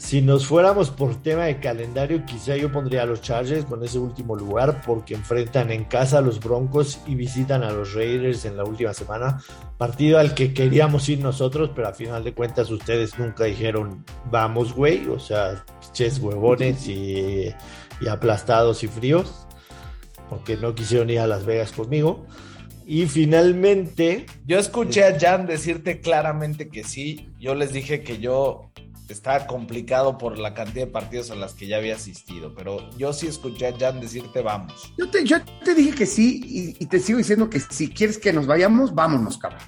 Si 0.00 0.22
nos 0.22 0.46
fuéramos 0.46 0.88
por 0.88 1.22
tema 1.22 1.44
de 1.44 1.60
calendario, 1.60 2.24
quizá 2.24 2.56
yo 2.56 2.72
pondría 2.72 3.02
a 3.02 3.06
los 3.06 3.20
Chargers 3.20 3.66
con 3.66 3.84
ese 3.84 3.98
último 3.98 4.34
lugar 4.34 4.80
porque 4.84 5.14
enfrentan 5.14 5.70
en 5.70 5.84
casa 5.84 6.18
a 6.18 6.20
los 6.22 6.40
Broncos 6.40 7.00
y 7.06 7.14
visitan 7.14 7.62
a 7.62 7.70
los 7.70 7.92
Raiders 7.92 8.46
en 8.46 8.56
la 8.56 8.64
última 8.64 8.94
semana. 8.94 9.42
Partido 9.76 10.18
al 10.18 10.34
que 10.34 10.54
queríamos 10.54 11.06
ir 11.10 11.20
nosotros, 11.20 11.70
pero 11.76 11.88
a 11.88 11.92
final 11.92 12.24
de 12.24 12.32
cuentas 12.32 12.70
ustedes 12.70 13.18
nunca 13.18 13.44
dijeron 13.44 14.02
vamos, 14.30 14.72
güey. 14.72 15.06
O 15.06 15.20
sea, 15.20 15.66
ches 15.92 16.18
huevones 16.18 16.88
y, 16.88 17.54
y 18.00 18.08
aplastados 18.08 18.82
y 18.82 18.88
fríos 18.88 19.46
porque 20.30 20.56
no 20.56 20.74
quisieron 20.74 21.10
ir 21.10 21.20
a 21.20 21.26
Las 21.26 21.44
Vegas 21.44 21.72
conmigo. 21.72 22.24
Y 22.86 23.06
finalmente. 23.06 24.26
Yo 24.46 24.58
escuché 24.58 25.04
a 25.04 25.16
Jan 25.20 25.46
decirte 25.46 26.00
claramente 26.00 26.70
que 26.70 26.84
sí. 26.84 27.28
Yo 27.38 27.54
les 27.54 27.72
dije 27.72 28.02
que 28.02 28.18
yo 28.18 28.69
estaba 29.12 29.46
complicado 29.46 30.18
por 30.18 30.38
la 30.38 30.54
cantidad 30.54 30.86
de 30.86 30.92
partidos 30.92 31.30
a 31.30 31.34
las 31.34 31.54
que 31.54 31.66
ya 31.66 31.76
había 31.76 31.96
asistido, 31.96 32.54
pero 32.54 32.90
yo 32.96 33.12
sí 33.12 33.26
escuché 33.26 33.68
a 33.68 33.78
Jan 33.78 34.00
decirte 34.00 34.42
vamos. 34.42 34.92
Yo 34.98 35.10
te, 35.10 35.24
yo 35.24 35.38
te 35.64 35.74
dije 35.74 35.94
que 35.94 36.06
sí 36.06 36.40
y, 36.44 36.84
y 36.84 36.86
te 36.86 36.98
sigo 36.98 37.18
diciendo 37.18 37.50
que 37.50 37.60
si 37.60 37.88
quieres 37.88 38.18
que 38.18 38.32
nos 38.32 38.46
vayamos, 38.46 38.94
vámonos, 38.94 39.38
cabrón. 39.38 39.60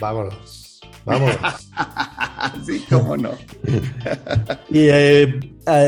Vámonos. 0.00 0.80
Vámonos. 1.04 1.36
sí, 2.66 2.84
cómo 2.88 3.16
no. 3.16 3.30
y 4.70 4.88
eh, 4.90 5.40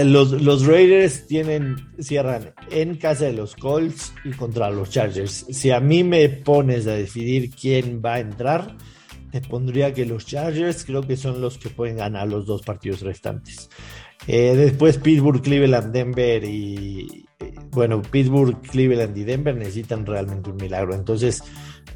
los, 0.05 0.33
los, 0.33 0.67
Raiders 0.67 1.27
tienen, 1.27 1.77
cierran 2.01 2.55
en 2.71 2.97
casa 2.97 3.27
de 3.27 3.35
los 3.35 3.55
Colts 3.55 4.13
y 4.25 4.31
contra 4.31 4.71
los 4.71 4.91
Chargers. 4.91 5.47
Si 5.51 5.71
a 5.71 5.81
mí 5.81 6.05
me 6.05 6.29
pones 6.29 6.87
a 6.87 6.93
decidir 6.93 7.51
quién 7.51 8.01
va 8.05 8.15
a 8.15 8.21
entrar, 8.21 8.77
te 9.31 9.41
pondría 9.41 9.93
que 9.95 10.07
los 10.07 10.27
Chargers 10.27 10.85
creo 10.85 11.03
que 11.03 11.17
son 11.17 11.41
los 11.41 11.59
que 11.59 11.71
pueden 11.71 11.97
ganar 11.97 12.29
los 12.29 12.47
dos 12.47 12.63
partidos 12.63 13.01
restantes. 13.03 13.71
Eh, 14.27 14.55
después 14.55 14.99
Pittsburgh, 14.99 15.43
Cleveland, 15.43 15.93
Denver 15.93 16.45
y 16.45 17.27
eh, 17.39 17.55
bueno, 17.71 18.03
Pittsburgh, 18.03 18.61
Cleveland 18.61 19.17
y 19.17 19.25
Denver 19.25 19.57
necesitan 19.57 20.05
realmente 20.05 20.51
un 20.51 20.57
milagro. 20.57 20.95
Entonces, 20.95 21.43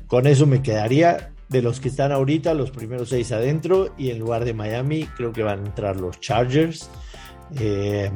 con 0.07 0.27
eso 0.27 0.47
me 0.47 0.63
quedaría 0.63 1.33
de 1.49 1.63
los 1.63 1.81
que 1.81 1.89
están 1.89 2.13
ahorita, 2.13 2.55
los 2.55 2.71
primeros 2.71 3.11
seis 3.11 3.31
adentro, 3.33 3.95
y 3.99 4.11
en 4.11 4.19
lugar 4.19 4.45
de 4.45 4.55
Miami, 4.55 5.05
creo 5.17 5.33
que 5.33 5.43
van 5.43 5.61
a 5.61 5.67
entrar 5.67 6.01
los 6.01 6.19
Chargers. 6.21 6.91
Eh, 7.61 8.11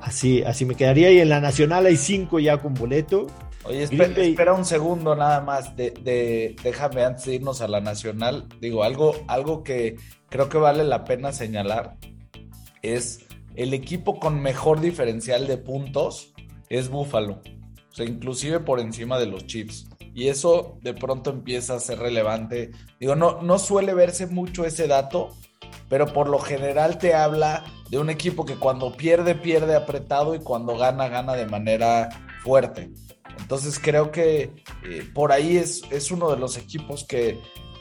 así, 0.00 0.42
así 0.42 0.64
me 0.64 0.74
quedaría. 0.74 1.12
Y 1.12 1.20
en 1.20 1.28
la 1.28 1.40
nacional 1.40 1.86
hay 1.86 1.96
cinco 1.96 2.38
ya 2.38 2.58
con 2.58 2.74
boleto. 2.74 3.26
Oye, 3.64 3.82
espera, 3.82 4.54
un 4.54 4.64
segundo 4.64 5.14
nada 5.14 5.40
más. 5.40 5.76
De, 5.76 6.56
déjame 6.62 7.04
antes 7.04 7.26
de 7.26 7.34
irnos 7.34 7.60
a 7.60 7.68
la 7.68 7.80
nacional. 7.80 8.46
Digo, 8.60 8.84
algo, 8.84 9.14
algo 9.28 9.62
que 9.62 9.96
creo 10.28 10.48
que 10.48 10.58
vale 10.58 10.84
la 10.84 11.04
pena 11.04 11.32
señalar 11.32 11.96
es 12.82 13.26
el 13.56 13.74
equipo 13.74 14.18
con 14.18 14.40
mejor 14.40 14.80
diferencial 14.80 15.46
de 15.46 15.58
puntos 15.58 16.32
es 16.68 16.88
Buffalo. 16.88 17.42
O 17.90 17.94
sea, 17.94 18.06
inclusive 18.06 18.60
por 18.60 18.80
encima 18.80 19.18
de 19.18 19.26
los 19.26 19.46
Chiefs 19.46 19.88
y 20.14 20.28
eso 20.28 20.78
de 20.82 20.94
pronto 20.94 21.30
empieza 21.30 21.74
a 21.74 21.80
ser 21.80 21.98
relevante. 21.98 22.70
Digo, 22.98 23.14
no, 23.14 23.42
no 23.42 23.58
suele 23.58 23.94
verse 23.94 24.26
mucho 24.26 24.64
ese 24.64 24.86
dato, 24.86 25.36
pero 25.88 26.12
por 26.12 26.28
lo 26.28 26.38
general 26.38 26.98
te 26.98 27.14
habla 27.14 27.64
de 27.90 27.98
un 27.98 28.10
equipo 28.10 28.44
que 28.44 28.56
cuando 28.56 28.96
pierde, 28.96 29.34
pierde 29.34 29.76
apretado 29.76 30.34
y 30.34 30.40
cuando 30.40 30.76
gana, 30.76 31.08
gana 31.08 31.34
de 31.34 31.46
manera 31.46 32.08
fuerte. 32.42 32.90
Entonces 33.38 33.78
creo 33.78 34.10
que 34.10 34.52
eh, 34.84 35.08
por 35.14 35.32
ahí 35.32 35.56
es, 35.56 35.82
es, 35.90 36.10
uno 36.10 36.30
de 36.30 36.38
los 36.38 36.56
equipos 36.56 37.04
que 37.04 37.40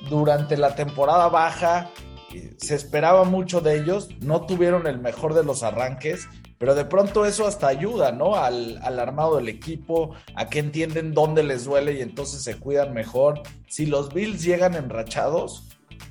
durante 0.10 0.58
la 0.58 0.76
temporada 0.76 1.28
baja 1.30 1.90
eh, 2.34 2.56
se 2.58 2.76
esperaba 2.76 3.24
mucho 3.24 3.62
de 3.62 3.78
ellos, 3.80 4.10
no 4.22 4.46
tuvieron 4.46 4.88
el 4.88 5.00
mejor 5.00 5.34
de 5.34 5.44
los 5.44 5.64
arranques, 5.64 6.28
pero 6.60 6.76
de 6.76 6.86
pronto 6.86 7.26
eso 7.26 7.48
hasta 7.48 7.68
ayuda, 7.68 8.12
¿no? 8.12 8.36
Al, 8.36 8.78
armado 8.84 9.38
del 9.38 9.48
equipo, 9.48 10.14
a 10.36 10.50
que 10.50 10.60
entienden 10.60 11.14
dónde 11.14 11.42
les 11.42 11.64
duele 11.64 11.94
y 11.94 12.02
entonces 12.02 12.44
se 12.44 12.60
cuidan 12.60 12.94
mejor. 12.94 13.42
Si 13.68 13.86
los 13.86 14.14
Bills 14.14 14.44
llegan 14.44 14.76
enrachados, 14.76 15.70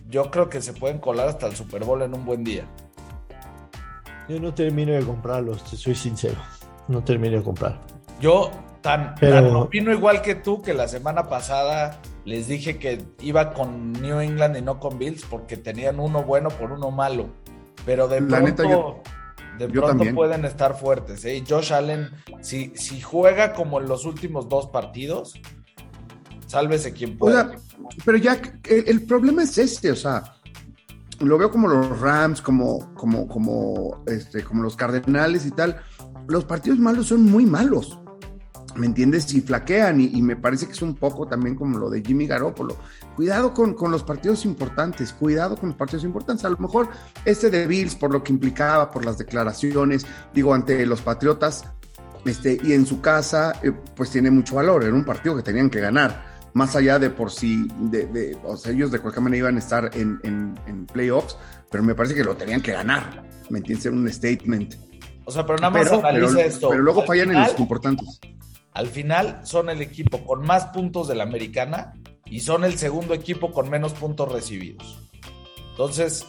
yo 0.08 0.30
creo 0.30 0.48
que 0.48 0.62
se 0.62 0.72
pueden 0.72 0.98
colar 0.98 1.28
hasta 1.28 1.46
el 1.46 1.54
Super 1.54 1.84
Bowl 1.84 2.00
en 2.00 2.14
un 2.14 2.24
buen 2.24 2.44
día. 2.44 2.66
Yo 4.26 4.40
no 4.40 4.54
termino 4.54 4.92
de 4.92 5.02
comprarlos, 5.04 5.62
te 5.64 5.76
soy 5.76 5.94
sincero. 5.94 6.40
No 6.88 7.04
termino 7.04 7.36
de 7.36 7.42
comprar. 7.42 7.78
Yo 8.18 8.50
tan, 8.80 9.14
tan, 9.16 9.46
opino 9.54 9.92
igual 9.92 10.22
que 10.22 10.34
tú 10.34 10.62
que 10.62 10.74
la 10.74 10.88
semana 10.88 11.28
pasada 11.28 12.00
les 12.24 12.46
dije 12.46 12.78
que 12.78 13.04
iba 13.20 13.52
con 13.52 13.92
New 13.92 14.20
England 14.20 14.56
y 14.56 14.62
no 14.62 14.78
con 14.78 14.98
Bills 14.98 15.24
porque 15.28 15.56
tenían 15.56 15.98
uno 16.00 16.22
bueno 16.22 16.48
por 16.50 16.72
uno 16.72 16.90
malo. 16.90 17.28
Pero 17.84 18.08
de 18.08 18.20
pronto 18.22 19.02
de 19.58 19.68
pronto 19.68 20.04
pueden 20.14 20.44
estar 20.44 20.78
fuertes. 20.78 21.24
¿eh? 21.24 21.42
Josh 21.46 21.72
Allen, 21.72 22.10
si, 22.40 22.72
si 22.76 23.00
juega 23.00 23.52
como 23.52 23.80
en 23.80 23.88
los 23.88 24.04
últimos 24.04 24.48
dos 24.48 24.68
partidos, 24.68 25.34
sálvese 26.46 26.92
quien 26.92 27.18
pueda. 27.18 27.52
pero 28.04 28.18
ya 28.18 28.40
el, 28.64 29.04
problema 29.04 29.42
es 29.42 29.58
este, 29.58 29.90
o 29.90 29.96
sea, 29.96 30.22
lo 31.20 31.36
veo 31.38 31.50
como 31.50 31.68
los 31.68 32.00
Rams, 32.00 32.40
como, 32.40 32.94
como, 32.94 33.26
como, 33.26 34.04
este, 34.06 34.44
como 34.44 34.62
los 34.62 34.76
Cardenales 34.76 35.44
y 35.44 35.50
tal. 35.50 35.80
Los 36.28 36.44
partidos 36.44 36.78
malos 36.78 37.06
son 37.06 37.24
muy 37.24 37.44
malos. 37.44 37.98
¿Me 38.78 38.86
entiendes? 38.86 39.32
Y 39.34 39.40
flaquean 39.40 40.00
y, 40.00 40.22
me 40.22 40.36
parece 40.36 40.66
que 40.66 40.72
es 40.72 40.82
un 40.82 40.94
poco 40.94 41.26
también 41.26 41.54
como 41.54 41.78
lo 41.78 41.90
de 41.90 42.02
Jimmy 42.02 42.26
Garoppolo. 42.26 42.76
Cuidado 43.16 43.52
con, 43.52 43.74
con, 43.74 43.90
los 43.90 44.02
partidos 44.02 44.44
importantes, 44.44 45.12
cuidado 45.12 45.56
con 45.56 45.70
los 45.70 45.78
partidos 45.78 46.04
importantes. 46.04 46.44
A 46.44 46.50
lo 46.50 46.58
mejor 46.58 46.88
este 47.24 47.50
de 47.50 47.66
Bills, 47.66 47.94
por 47.94 48.12
lo 48.12 48.22
que 48.22 48.32
implicaba, 48.32 48.90
por 48.90 49.04
las 49.04 49.18
declaraciones, 49.18 50.06
digo, 50.32 50.54
ante 50.54 50.86
los 50.86 51.02
Patriotas, 51.02 51.64
este, 52.24 52.58
y 52.62 52.72
en 52.72 52.86
su 52.86 53.00
casa, 53.00 53.54
eh, 53.62 53.72
pues 53.94 54.10
tiene 54.10 54.30
mucho 54.30 54.56
valor. 54.56 54.84
Era 54.84 54.94
un 54.94 55.04
partido 55.04 55.36
que 55.36 55.42
tenían 55.42 55.70
que 55.70 55.80
ganar, 55.80 56.38
más 56.54 56.76
allá 56.76 56.98
de 56.98 57.10
por 57.10 57.30
sí, 57.30 57.68
de, 57.80 58.06
de 58.06 58.38
o 58.44 58.56
sea, 58.56 58.72
ellos 58.72 58.90
de 58.90 58.98
cualquier 59.00 59.22
manera 59.22 59.38
iban 59.38 59.56
a 59.56 59.58
estar 59.58 59.90
en, 59.94 60.20
en, 60.22 60.86
playoffs, 60.86 61.36
pero 61.70 61.82
me 61.82 61.94
parece 61.94 62.14
que 62.14 62.24
lo 62.24 62.34
tenían 62.34 62.60
que 62.60 62.72
ganar, 62.72 63.24
¿me 63.50 63.58
entiendes? 63.58 63.86
Era 63.86 63.94
un 63.94 64.10
statement. 64.10 64.74
O 65.24 65.30
sea, 65.30 65.44
pero 65.44 65.58
nada 65.58 65.70
más 65.70 65.92
analiza 65.92 66.40
esto. 66.40 66.70
Pero 66.70 66.82
luego 66.82 67.04
fallan 67.04 67.30
en 67.30 67.42
los 67.42 67.58
importantes. 67.58 68.18
Al 68.72 68.86
final 68.88 69.40
son 69.44 69.70
el 69.70 69.80
equipo 69.82 70.24
con 70.24 70.44
más 70.44 70.66
puntos 70.66 71.08
de 71.08 71.14
la 71.14 71.24
americana 71.24 71.94
y 72.24 72.40
son 72.40 72.64
el 72.64 72.78
segundo 72.78 73.14
equipo 73.14 73.52
con 73.52 73.70
menos 73.70 73.92
puntos 73.94 74.30
recibidos. 74.30 74.98
Entonces, 75.70 76.26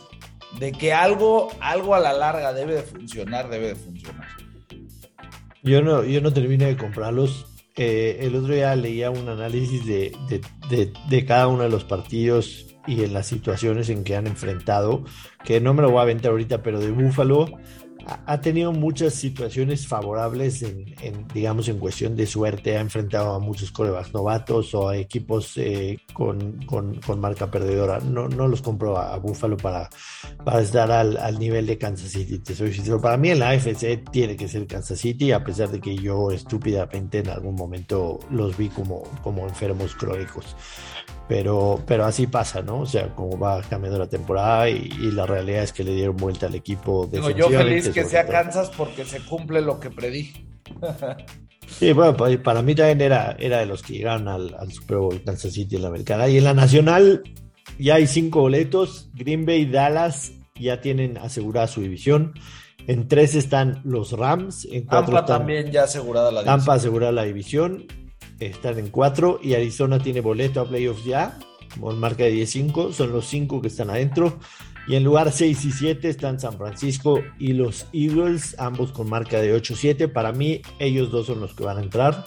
de 0.58 0.72
que 0.72 0.94
algo, 0.94 1.52
algo 1.60 1.96
a 1.96 2.00
la 2.00 2.14
larga 2.14 2.54
debe 2.54 2.76
de 2.76 2.84
funcionar, 2.84 3.50
debe 3.50 3.70
de 3.70 3.76
funcionar. 3.76 4.28
Yo 5.64 5.82
no, 5.82 6.04
yo 6.04 6.22
no 6.22 6.34
termino 6.34 6.66
de 6.66 6.78
comprarlos. 6.78 7.46
Eh, 7.76 8.20
el 8.22 8.36
otro 8.36 8.54
día 8.54 8.76
leía 8.76 9.10
un 9.10 9.30
análisis 9.30 9.86
de, 9.86 10.12
de, 11.10 11.26
cada 11.26 11.48
uno 11.48 11.64
de 11.64 11.70
los 11.70 11.84
partidos 11.84 12.76
y 12.88 13.04
en 13.04 13.14
las 13.14 13.28
situaciones 13.28 13.90
en 13.90 14.04
que 14.04 14.16
han 14.16 14.28
enfrentado, 14.28 15.06
que 15.44 15.62
no 15.62 15.74
me 15.74 15.82
lo 15.82 15.92
voy 15.92 16.00
a 16.00 16.04
aventar 16.04 16.32
ahorita, 16.32 16.64
pero 16.64 16.80
de 16.80 16.92
Búfalo 16.92 17.48
ha 18.26 18.42
tenido 18.42 18.72
muchas 18.72 19.14
situaciones 19.14 19.88
favorables 19.88 20.62
en, 20.64 21.28
digamos, 21.34 21.68
en 21.68 21.80
cuestión 21.80 22.16
de 22.16 22.26
suerte. 22.26 22.78
Ha 22.78 22.82
enfrentado 22.82 23.34
a 23.34 23.40
muchos 23.40 23.72
corebacks 23.72 24.14
novatos 24.14 24.74
o 24.74 24.90
a 24.90 24.98
equipos 24.98 25.58
eh, 25.58 26.00
con, 26.14 26.60
marca 27.18 27.50
perdedora. 27.50 28.00
No, 28.00 28.28
no 28.28 28.48
los 28.48 28.62
compro 28.62 28.98
a, 28.98 29.18
Buffalo 29.18 29.58
para, 29.58 29.90
para 30.44 30.62
estar 30.62 30.92
al, 30.92 31.40
nivel 31.40 31.66
de 31.66 31.78
Kansas 31.78 32.12
City. 32.12 32.40
Te 32.40 32.56
soy 32.56 32.74
sincero. 32.74 33.02
Para 33.02 33.18
mí 33.18 33.30
en 33.30 33.40
la 33.40 33.50
AFC 33.50 34.10
tiene 34.12 34.36
que 34.36 34.48
ser 34.48 34.68
Kansas 34.68 35.00
City, 35.00 35.32
a 35.32 35.44
pesar 35.44 35.70
de 35.70 35.80
que 35.80 35.96
yo 35.96 36.32
estúpidamente 36.32 37.20
en 37.20 37.30
algún 37.30 37.56
momento 37.56 38.20
los 38.32 38.58
vi 38.58 38.70
como, 38.70 39.04
como 39.24 39.48
enfermos 39.48 39.96
crónicos 39.96 40.56
pero, 41.30 41.80
pero 41.86 42.06
así 42.06 42.26
pasa, 42.26 42.64
¿no? 42.64 42.80
O 42.80 42.86
sea, 42.88 43.14
como 43.14 43.38
va 43.38 43.62
cambiando 43.62 44.00
la 44.00 44.10
temporada 44.10 44.68
y, 44.68 44.90
la 45.12 45.28
realidad 45.28 45.62
es 45.62 45.72
que 45.72 45.84
le 45.84 45.94
dieron 45.94 46.18
vuelta 46.18 46.48
al 46.48 46.56
equipo. 46.56 47.08
Digo, 47.10 47.30
yo 47.30 47.50
feliz 47.50 47.90
que 47.90 48.04
sea 48.04 48.26
Kansas 48.26 48.72
porque 48.76 49.06
se 49.06 49.20
cumple 49.20 49.62
lo 49.62 49.80
que 49.80 49.92
predije. 49.92 50.44
sí, 51.68 51.94
bueno, 51.94 52.18
para, 52.18 52.64
mí 52.64 52.74
también 52.74 53.02
era, 53.02 53.38
era 53.40 53.60
de 53.60 53.68
los 53.68 53.84
que 53.84 53.94
llegaron 53.94 54.28
al, 54.28 54.72
Super 54.72 54.98
Bowl 54.98 55.24
Kansas 55.24 55.54
City 55.54 55.76
en 55.76 55.84
la 55.84 55.90
americana. 55.90 56.28
Y 56.28 56.40
en 56.40 56.46
la 56.46 56.56
nacional 56.56 57.22
ya 57.78 57.96
hay 57.96 58.08
cinco 58.08 58.42
boletos. 58.42 59.12
Green 59.14 59.46
Bay 59.46 59.62
y 59.62 59.66
Dallas 59.68 60.32
ya 60.56 60.82
tienen 60.82 61.20
asegurada 61.20 61.68
su 61.68 61.82
división. 61.82 62.34
En 62.88 63.08
tres 63.08 63.36
están 63.36 63.82
los 63.84 64.14
Rams. 64.14 64.68
En 64.72 64.86
cuatro 64.86 65.14
Tampa 65.14 65.26
también 65.28 65.72
ya 65.72 65.84
asegurada 65.84 66.32
la 66.32 66.40
división. 66.40 66.58
Tampa 66.58 66.74
asegurada 66.74 67.12
la 67.12 67.24
división 67.24 67.86
están 68.40 68.80
en 68.80 68.90
4 68.90 69.40
y 69.44 69.54
Arizona 69.54 70.00
tiene 70.00 70.22
boleto 70.22 70.62
a 70.62 70.68
playoffs 70.68 71.06
ya, 71.06 71.38
con 71.80 72.00
marca 72.00 72.24
de 72.24 72.34
10-5, 72.34 72.94
son 72.94 73.12
los 73.12 73.26
5 73.28 73.62
que 73.62 73.68
están 73.68 73.90
adentro. 73.90 74.40
Y 74.88 74.96
en 74.96 75.04
lugar 75.04 75.32
6 75.32 75.66
y 75.66 75.72
7 75.72 76.10
están 76.10 76.40
San 76.40 76.58
Francisco 76.58 77.22
y 77.38 77.54
los 77.54 77.86
Eagles, 77.94 78.56
ambos 78.58 78.92
con 78.92 79.08
marca 79.08 79.40
de 79.40 79.56
8-7. 79.56 80.12
Para 80.12 80.32
mí, 80.32 80.62
ellos 80.80 81.12
dos 81.12 81.28
son 81.28 81.42
los 81.42 81.54
que 81.54 81.64
van 81.64 81.78
a 81.78 81.84
entrar. 81.84 82.26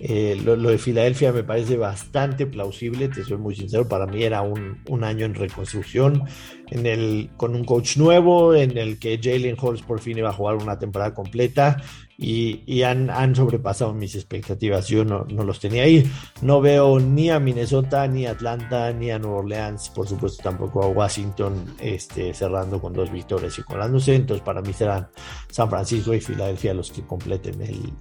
Eh, 0.00 0.40
lo, 0.42 0.56
de 0.56 0.78
Filadelfia 0.78 1.32
me 1.32 1.42
parece 1.42 1.76
bastante 1.76 2.46
plausible, 2.46 3.08
te 3.08 3.24
soy 3.24 3.36
muy 3.36 3.56
sincero, 3.56 3.88
para 3.88 4.06
mí 4.06 4.22
era 4.22 4.42
un, 4.42 4.80
un, 4.88 5.02
año 5.02 5.26
en 5.26 5.34
reconstrucción, 5.34 6.22
en 6.70 6.86
el, 6.86 7.30
con 7.36 7.56
un 7.56 7.64
coach 7.64 7.96
nuevo, 7.96 8.54
en 8.54 8.78
el 8.78 9.00
que 9.00 9.18
Jalen 9.20 9.56
Hurts 9.60 9.82
por 9.82 9.98
fin 9.98 10.16
iba 10.16 10.30
a 10.30 10.32
jugar 10.32 10.54
una 10.54 10.78
temporada 10.78 11.14
completa 11.14 11.82
y, 12.20 12.82
han, 12.82 13.10
han, 13.10 13.36
sobrepasado 13.36 13.94
mis 13.94 14.16
expectativas. 14.16 14.88
Yo 14.88 15.04
no, 15.04 15.24
no, 15.30 15.44
los 15.44 15.60
tenía 15.60 15.84
ahí. 15.84 16.10
No 16.42 16.60
veo 16.60 16.98
ni 16.98 17.30
a 17.30 17.38
Minnesota, 17.38 18.08
ni 18.08 18.26
a 18.26 18.32
Atlanta, 18.32 18.92
ni 18.92 19.12
a 19.12 19.20
Nueva 19.20 19.38
Orleans, 19.38 19.88
por 19.90 20.08
supuesto 20.08 20.42
tampoco 20.42 20.82
a 20.82 20.88
Washington 20.88 21.76
este, 21.78 22.34
cerrando 22.34 22.80
con 22.80 22.92
dos 22.92 23.12
victorias 23.12 23.56
y 23.60 23.62
colándose. 23.62 24.16
Entonces 24.16 24.44
para 24.44 24.60
mí 24.60 24.72
serán 24.72 25.08
San 25.48 25.70
Francisco 25.70 26.12
y 26.12 26.20
Filadelfia 26.20 26.74
los 26.74 26.90
que 26.90 27.02
completen 27.02 27.62
el, 27.62 27.92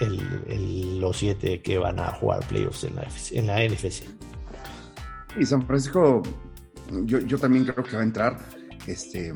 el, 0.00 1.00
los 1.00 1.16
siete 1.16 1.62
que 1.62 1.78
van 1.78 1.98
a 1.98 2.12
jugar 2.12 2.46
playoffs 2.48 2.84
en 2.84 2.96
la, 2.96 3.08
en 3.30 3.46
la 3.46 3.66
NFC. 3.66 4.04
Y 5.38 5.46
San 5.46 5.66
Francisco, 5.66 6.22
yo, 7.04 7.20
yo 7.20 7.38
también 7.38 7.64
creo 7.64 7.82
que 7.82 7.96
va 7.96 8.02
a 8.02 8.04
entrar. 8.04 8.38
Este, 8.86 9.32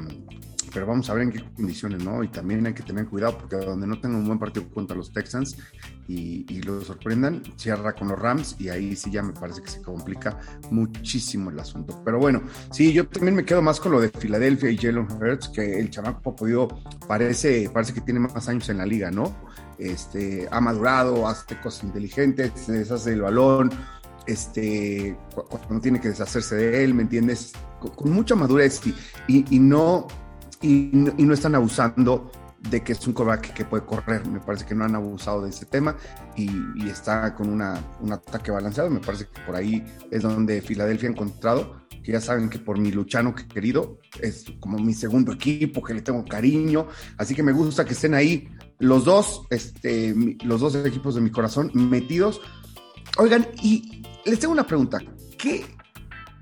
pero 0.72 0.86
vamos 0.86 1.08
a 1.10 1.14
ver 1.14 1.24
en 1.24 1.32
qué 1.32 1.44
condiciones, 1.54 2.04
¿no? 2.04 2.22
Y 2.22 2.28
también 2.28 2.66
hay 2.66 2.74
que 2.74 2.82
tener 2.82 3.06
cuidado 3.06 3.38
porque 3.38 3.56
donde 3.56 3.86
no 3.86 4.00
tenga 4.00 4.16
un 4.16 4.26
buen 4.26 4.38
partido 4.38 4.68
contra 4.70 4.96
los 4.96 5.12
Texans 5.12 5.56
y, 6.08 6.44
y 6.48 6.62
lo 6.62 6.80
sorprendan, 6.82 7.42
cierra 7.56 7.92
con 7.92 8.08
los 8.08 8.18
Rams 8.18 8.56
y 8.58 8.68
ahí 8.68 8.96
sí 8.96 9.10
ya 9.10 9.22
me 9.22 9.32
parece 9.32 9.62
que 9.62 9.70
se 9.70 9.82
complica 9.82 10.38
muchísimo 10.70 11.50
el 11.50 11.58
asunto. 11.58 12.02
Pero 12.04 12.18
bueno, 12.18 12.42
sí, 12.70 12.92
yo 12.92 13.06
también 13.06 13.36
me 13.36 13.44
quedo 13.44 13.62
más 13.62 13.80
con 13.80 13.92
lo 13.92 14.00
de 14.00 14.08
Filadelfia 14.08 14.70
y 14.70 14.76
Jalen 14.76 15.06
Hurts, 15.10 15.48
que 15.48 15.78
el 15.78 15.90
chamaco 15.90 16.34
podido 16.34 16.68
parece, 17.06 17.70
parece 17.72 17.94
que 17.94 18.00
tiene 18.00 18.20
más 18.20 18.48
años 18.48 18.68
en 18.68 18.78
la 18.78 18.86
liga, 18.86 19.10
¿no? 19.10 19.36
Este, 19.78 20.46
ha 20.50 20.60
madurado, 20.60 21.26
hace 21.26 21.58
cosas 21.60 21.84
inteligentes, 21.84 22.52
se 22.54 22.72
deshace 22.72 23.12
el 23.12 23.22
balón, 23.22 23.70
este, 24.26 25.16
cuando 25.34 25.80
tiene 25.80 26.00
que 26.00 26.08
deshacerse 26.08 26.54
de 26.56 26.84
él, 26.84 26.94
¿me 26.94 27.02
entiendes? 27.02 27.52
Con, 27.80 28.12
mucha 28.12 28.34
madurez 28.34 28.80
y, 29.26 29.44
y 29.54 29.58
no 29.58 30.06
y, 30.62 30.90
no 30.92 31.34
están 31.34 31.54
abusando 31.54 32.30
de 32.70 32.82
que 32.82 32.92
es 32.92 33.06
un 33.06 33.14
coreback 33.14 33.54
que 33.54 33.64
puede 33.64 33.84
correr. 33.84 34.26
Me 34.26 34.40
parece 34.40 34.66
que 34.66 34.74
no 34.74 34.84
han 34.84 34.94
abusado 34.94 35.42
de 35.42 35.50
ese 35.50 35.66
tema 35.66 35.96
y, 36.36 36.50
está 36.88 37.34
con 37.34 37.48
una, 37.48 37.82
un 38.00 38.12
ataque 38.12 38.50
balanceado. 38.50 38.90
Me 38.90 39.00
parece 39.00 39.26
que 39.26 39.40
por 39.42 39.56
ahí 39.56 39.84
es 40.10 40.22
donde 40.22 40.60
Filadelfia 40.60 41.08
ha 41.08 41.12
encontrado, 41.12 41.80
ya 42.10 42.20
saben 42.20 42.48
que 42.48 42.58
por 42.58 42.78
mi 42.78 42.90
Luchano 42.90 43.34
querido 43.34 43.98
es 44.20 44.44
como 44.58 44.78
mi 44.78 44.94
segundo 44.94 45.32
equipo, 45.32 45.82
que 45.82 45.94
le 45.94 46.02
tengo 46.02 46.24
cariño. 46.24 46.88
Así 47.16 47.34
que 47.34 47.42
me 47.42 47.52
gusta 47.52 47.84
que 47.84 47.92
estén 47.92 48.14
ahí 48.14 48.48
los 48.78 49.04
dos, 49.04 49.46
este, 49.50 50.14
los 50.44 50.60
dos 50.60 50.74
equipos 50.74 51.14
de 51.14 51.20
mi 51.20 51.30
corazón 51.30 51.70
metidos. 51.74 52.40
Oigan, 53.18 53.46
y 53.62 54.02
les 54.24 54.38
tengo 54.38 54.52
una 54.52 54.66
pregunta. 54.66 54.98
¿Qué, 55.38 55.64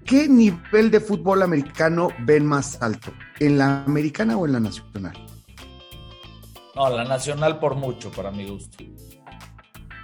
¿Qué 0.09 0.27
nivel 0.27 0.91
de 0.91 1.01
fútbol 1.01 1.43
americano 1.43 2.09
ven 2.21 2.47
más 2.47 2.81
alto? 2.81 3.13
¿En 3.41 3.59
la 3.59 3.85
americana 3.85 4.39
o 4.39 4.47
en 4.47 4.53
la 4.55 4.61
nacional? 4.61 5.13
No, 6.75 6.89
la 6.89 7.05
nacional 7.05 7.59
por 7.59 7.75
mucho, 7.75 8.11
para 8.11 8.31
mi 8.31 8.49
gusto. 8.49 8.79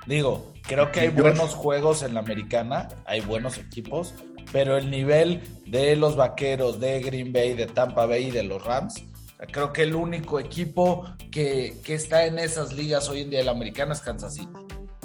Digo, 0.06 0.52
creo 0.68 0.92
que 0.92 1.00
hay 1.00 1.08
buenos 1.08 1.54
juegos 1.54 2.02
en 2.02 2.12
la 2.12 2.20
americana, 2.20 2.88
hay 3.06 3.22
buenos 3.22 3.56
equipos, 3.56 4.14
pero 4.52 4.76
el 4.76 4.90
nivel 4.90 5.40
de 5.64 5.96
los 5.96 6.16
vaqueros, 6.16 6.80
de 6.80 7.00
Green 7.00 7.32
Bay, 7.32 7.54
de 7.54 7.64
Tampa 7.64 8.04
Bay 8.04 8.26
y 8.26 8.30
de 8.30 8.42
los 8.42 8.62
Rams, 8.62 9.02
creo 9.50 9.72
que 9.72 9.84
el 9.84 9.94
único 9.94 10.38
equipo 10.38 11.06
que, 11.30 11.80
está 11.88 12.26
en 12.26 12.38
esas 12.38 12.74
ligas 12.74 13.08
hoy 13.08 13.22
en 13.22 13.30
día 13.30 13.38
de 13.38 13.46
la 13.46 13.52
americana 13.52 13.94
es 13.94 14.02
Kansas 14.02 14.34
City. 14.34 14.52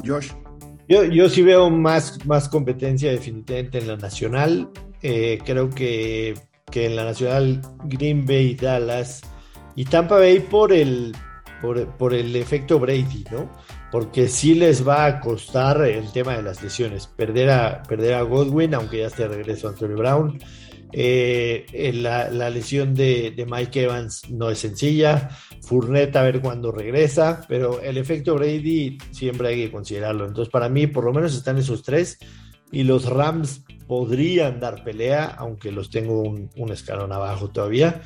Josh. 0.06 0.32
Yo, 0.90 1.06
yo 1.06 1.30
sí 1.30 1.42
veo 1.42 1.70
más, 1.70 2.26
más 2.26 2.50
competencia 2.50 3.12
definitivamente 3.12 3.78
en 3.78 3.88
la 3.88 3.96
nacional. 3.96 4.70
Eh, 5.02 5.40
creo 5.46 5.70
que, 5.70 6.36
en 6.74 6.96
la 6.96 7.06
Nacional 7.06 7.62
Green 7.86 8.26
Bay, 8.26 8.56
Dallas 8.56 9.22
y 9.76 9.86
Tampa 9.86 10.18
Bay 10.18 10.40
por 10.40 10.72
el, 10.72 11.16
por, 11.62 12.14
el 12.14 12.36
efecto 12.36 12.80
Brady, 12.80 13.26
¿no? 13.32 13.50
Porque 13.92 14.28
sí 14.28 14.54
les 14.54 14.88
va 14.88 15.06
a 15.06 15.20
costar 15.20 15.82
el 15.82 16.12
tema 16.12 16.36
de 16.36 16.44
las 16.44 16.62
lesiones. 16.62 17.08
Perder 17.08 17.50
a, 17.50 17.84
perder 17.84 18.14
a 18.14 18.22
Godwin, 18.22 18.76
aunque 18.76 19.00
ya 19.00 19.08
esté 19.08 19.24
de 19.24 19.38
regreso 19.38 19.68
Antonio 19.68 19.98
Brown. 19.98 20.38
Eh, 20.92 21.92
la, 21.94 22.50
lesión 22.50 22.94
de, 22.94 23.32
de, 23.32 23.46
Mike 23.46 23.84
Evans 23.84 24.30
no 24.30 24.50
es 24.50 24.60
sencilla. 24.60 25.30
Fournette 25.62 26.18
a 26.18 26.24
ver 26.24 26.40
cuándo 26.40 26.72
regresa. 26.72 27.46
Pero 27.48 27.82
el 27.82 27.98
efecto 27.98 28.36
Brady 28.36 29.00
siempre 29.12 29.50
hay 29.50 29.56
que 29.64 29.72
considerarlo. 29.72 30.28
Entonces, 30.28 30.52
para 30.52 30.70
mí, 30.70 30.86
por 30.86 31.04
lo 31.04 31.14
menos 31.14 31.36
están 31.36 31.58
esos 31.58 31.82
tres. 31.82 32.20
Y 32.72 32.84
los 32.84 33.06
Rams 33.06 33.64
podrían 33.90 34.60
dar 34.60 34.84
pelea, 34.84 35.26
aunque 35.26 35.72
los 35.72 35.90
tengo 35.90 36.22
un, 36.22 36.72
escalón 36.72 37.12
abajo 37.12 37.50
todavía. 37.50 38.04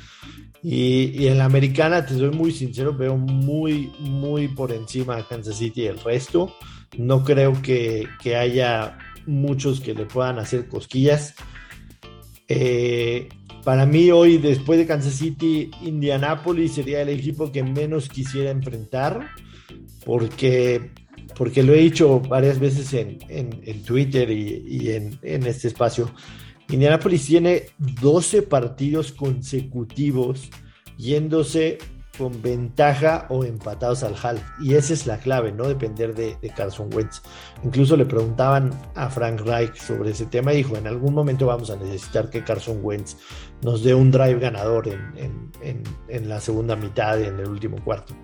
Y, 0.62 1.26
en 1.26 1.36
la 1.36 1.44
americana, 1.44 2.06
te 2.06 2.14
soy 2.14 2.30
muy 2.30 2.52
sincero, 2.52 2.94
veo 2.94 3.18
muy, 3.18 3.92
muy 4.00 4.48
por 4.48 4.72
encima 4.72 5.18
a 5.18 5.28
Kansas 5.28 5.58
City 5.58 5.82
y 5.82 5.86
el 5.88 6.00
resto. 6.00 6.54
No 6.96 7.22
creo 7.22 7.60
que, 7.60 8.08
haya 8.34 8.96
muchos 9.26 9.80
que 9.80 9.92
le 9.92 10.06
puedan 10.06 10.38
hacer 10.38 10.68
cosquillas. 10.68 11.34
Eh, 12.48 13.28
para 13.62 13.84
mí 13.84 14.10
hoy, 14.10 14.38
después 14.38 14.78
de 14.78 14.86
Kansas 14.86 15.12
City, 15.12 15.70
Indianapolis 15.82 16.76
sería 16.76 17.02
el 17.02 17.10
equipo 17.10 17.52
que 17.52 17.62
menos 17.62 18.08
quisiera 18.08 18.50
enfrentar, 18.50 19.28
porque 20.06 20.92
porque 21.36 21.62
lo 21.62 21.74
he 21.74 21.78
dicho 21.78 22.20
varias 22.20 22.58
veces 22.58 22.92
en, 22.94 23.82
Twitter 23.84 24.30
y, 24.30 24.90
en, 24.90 25.46
este 25.46 25.68
espacio. 25.68 26.10
Indianapolis 26.68 27.26
tiene 27.26 27.66
12 28.00 28.42
partidos 28.42 29.12
consecutivos 29.12 30.48
yéndose 30.96 31.78
con 32.16 32.40
ventaja 32.40 33.26
o 33.28 33.44
empatados 33.44 34.04
al 34.04 34.14
half. 34.22 34.40
Y 34.60 34.74
esa 34.74 34.92
es 34.92 35.06
la 35.06 35.18
clave, 35.18 35.50
no 35.50 35.66
depender 35.66 36.14
de, 36.14 36.36
Carson 36.56 36.88
Wentz. 36.94 37.22
Incluso 37.64 37.96
le 37.96 38.06
preguntaban 38.06 38.70
a 38.94 39.10
Frank 39.10 39.40
Reich 39.40 39.74
sobre 39.76 40.12
ese 40.12 40.26
tema 40.26 40.52
y 40.52 40.58
dijo, 40.58 40.76
en 40.76 40.86
algún 40.86 41.12
momento 41.12 41.46
vamos 41.46 41.70
a 41.70 41.76
necesitar 41.76 42.30
que 42.30 42.44
Carson 42.44 42.78
Wentz 42.82 43.16
nos 43.62 43.82
dé 43.82 43.94
un 43.94 44.12
drive 44.12 44.38
ganador 44.38 44.88
en, 44.88 45.50
en 45.60 46.28
la 46.28 46.40
segunda 46.40 46.76
mitad, 46.76 47.20
en 47.20 47.40
el 47.40 47.48
último 47.48 47.82
cuarto 47.82 48.14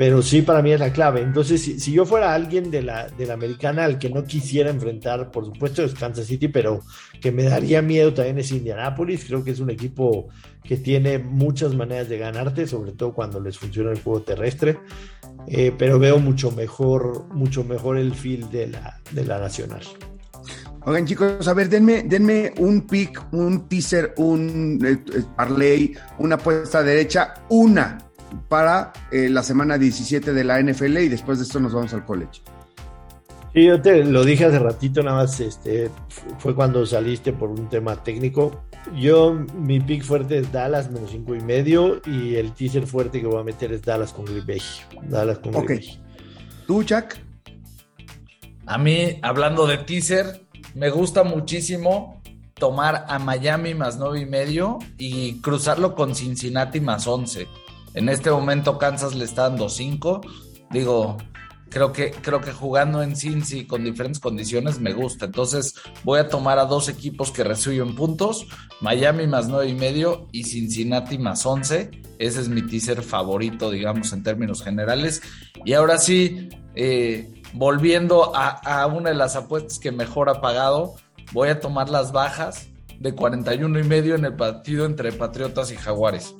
pero 0.00 0.22
sí 0.22 0.40
para 0.40 0.62
mí 0.62 0.72
es 0.72 0.80
la 0.80 0.94
clave. 0.94 1.20
Entonces, 1.20 1.60
si, 1.60 1.92
yo 1.92 2.06
fuera 2.06 2.32
alguien 2.32 2.70
de 2.70 2.80
la, 2.80 3.08
americana 3.30 3.84
al 3.84 3.98
que 3.98 4.08
no 4.08 4.24
quisiera 4.24 4.70
enfrentar, 4.70 5.30
por 5.30 5.44
supuesto 5.44 5.84
es 5.84 5.92
Kansas 5.92 6.24
City, 6.24 6.48
pero 6.48 6.80
que 7.20 7.30
me 7.30 7.42
daría 7.42 7.82
miedo 7.82 8.14
también 8.14 8.38
es 8.38 8.50
Indianapolis. 8.50 9.26
Creo 9.26 9.44
que 9.44 9.50
es 9.50 9.60
un 9.60 9.68
equipo 9.68 10.28
que 10.64 10.78
tiene 10.78 11.18
muchas 11.18 11.74
maneras 11.74 12.08
de 12.08 12.16
ganarte, 12.16 12.66
sobre 12.66 12.92
todo 12.92 13.12
cuando 13.12 13.40
les 13.40 13.58
funciona 13.58 13.90
el 13.90 14.00
juego 14.00 14.22
terrestre. 14.22 14.78
Eh, 15.46 15.70
pero 15.76 15.98
veo 15.98 16.18
mucho 16.18 16.50
mejor, 16.50 17.26
mucho 17.34 17.62
mejor 17.64 17.98
el 17.98 18.14
feel 18.14 18.50
de 18.50 18.68
la, 18.68 18.98
de 19.10 19.26
la 19.26 19.38
nacional. 19.38 19.82
Oigan, 20.86 21.04
chicos, 21.04 21.46
a 21.46 21.52
ver, 21.52 21.68
denme, 21.68 22.04
denme 22.04 22.54
un 22.56 22.86
pick, 22.86 23.22
un 23.32 23.68
teaser, 23.68 24.14
un 24.16 24.80
eh, 24.82 24.92
eh, 25.14 25.22
parlay, 25.36 25.92
una 26.16 26.36
apuesta 26.36 26.82
derecha, 26.82 27.34
una 27.50 28.09
para 28.48 28.92
eh, 29.10 29.28
la 29.28 29.42
semana 29.42 29.78
17 29.78 30.32
de 30.32 30.44
la 30.44 30.60
NFL 30.60 30.98
y 30.98 31.08
después 31.08 31.38
de 31.38 31.44
esto 31.44 31.60
nos 31.60 31.72
vamos 31.72 31.92
al 31.94 32.04
college. 32.04 32.42
Sí, 33.52 33.64
yo 33.64 33.82
te 33.82 34.04
lo 34.04 34.24
dije 34.24 34.44
hace 34.44 34.60
ratito, 34.60 35.02
nada 35.02 35.24
más 35.24 35.40
este, 35.40 35.90
fue 36.38 36.54
cuando 36.54 36.86
saliste 36.86 37.32
por 37.32 37.50
un 37.50 37.68
tema 37.68 37.96
técnico. 37.96 38.62
Yo, 38.96 39.34
mi 39.54 39.80
pick 39.80 40.04
fuerte 40.04 40.38
es 40.38 40.52
Dallas 40.52 40.90
menos 40.90 41.10
cinco 41.10 41.34
y 41.34 41.40
medio 41.40 42.00
y 42.06 42.36
el 42.36 42.52
teaser 42.52 42.86
fuerte 42.86 43.20
que 43.20 43.26
voy 43.26 43.40
a 43.40 43.44
meter 43.44 43.72
es 43.72 43.82
Dallas 43.82 44.12
con 44.12 44.24
Green 44.24 44.46
Bay. 44.46 44.62
Dallas 45.02 45.38
con 45.38 45.52
Green 45.52 45.66
Bay. 45.66 46.00
¿Tú, 46.66 46.82
Jack? 46.84 47.20
A 48.66 48.78
mí, 48.78 49.18
hablando 49.22 49.66
de 49.66 49.78
teaser, 49.78 50.42
me 50.74 50.90
gusta 50.90 51.24
muchísimo 51.24 52.22
tomar 52.54 53.06
a 53.08 53.18
Miami 53.18 53.74
más 53.74 53.98
nueve 53.98 54.20
y 54.20 54.26
medio 54.26 54.78
y 54.96 55.40
cruzarlo 55.40 55.96
con 55.96 56.14
Cincinnati 56.14 56.80
más 56.80 57.08
once. 57.08 57.48
En 57.94 58.08
este 58.08 58.30
momento 58.30 58.78
Kansas 58.78 59.14
le 59.14 59.24
está 59.24 59.42
dando 59.42 59.68
5. 59.68 60.20
Digo, 60.70 61.16
creo 61.70 61.92
que, 61.92 62.10
creo 62.10 62.40
que 62.40 62.52
jugando 62.52 63.02
en 63.02 63.16
Cincy 63.16 63.66
con 63.66 63.84
diferentes 63.84 64.20
condiciones 64.20 64.80
me 64.80 64.92
gusta. 64.92 65.26
Entonces 65.26 65.74
voy 66.04 66.20
a 66.20 66.28
tomar 66.28 66.58
a 66.58 66.66
dos 66.66 66.88
equipos 66.88 67.30
que 67.30 67.44
reciben 67.44 67.94
puntos, 67.94 68.46
Miami 68.80 69.26
más 69.26 69.48
nueve 69.48 69.68
y 69.68 69.74
medio 69.74 70.28
y 70.32 70.44
Cincinnati 70.44 71.18
más 71.18 71.46
11. 71.46 71.90
Ese 72.18 72.40
es 72.40 72.48
mi 72.48 72.62
teaser 72.62 73.02
favorito, 73.02 73.70
digamos, 73.70 74.12
en 74.12 74.22
términos 74.22 74.62
generales. 74.62 75.22
Y 75.64 75.72
ahora 75.72 75.98
sí, 75.98 76.50
eh, 76.74 77.42
volviendo 77.54 78.36
a, 78.36 78.48
a, 78.48 78.86
una 78.86 79.10
de 79.10 79.16
las 79.16 79.36
apuestas 79.36 79.78
que 79.78 79.90
mejor 79.90 80.28
ha 80.28 80.40
pagado, 80.40 80.96
voy 81.32 81.48
a 81.48 81.60
tomar 81.60 81.88
las 81.88 82.12
bajas 82.12 82.68
de 82.98 83.14
41 83.14 83.78
y 83.78 83.84
medio 83.84 84.14
en 84.14 84.26
el 84.26 84.34
partido 84.34 84.84
entre 84.84 85.12
Patriotas 85.12 85.72
y 85.72 85.76
Jaguares. 85.76 86.34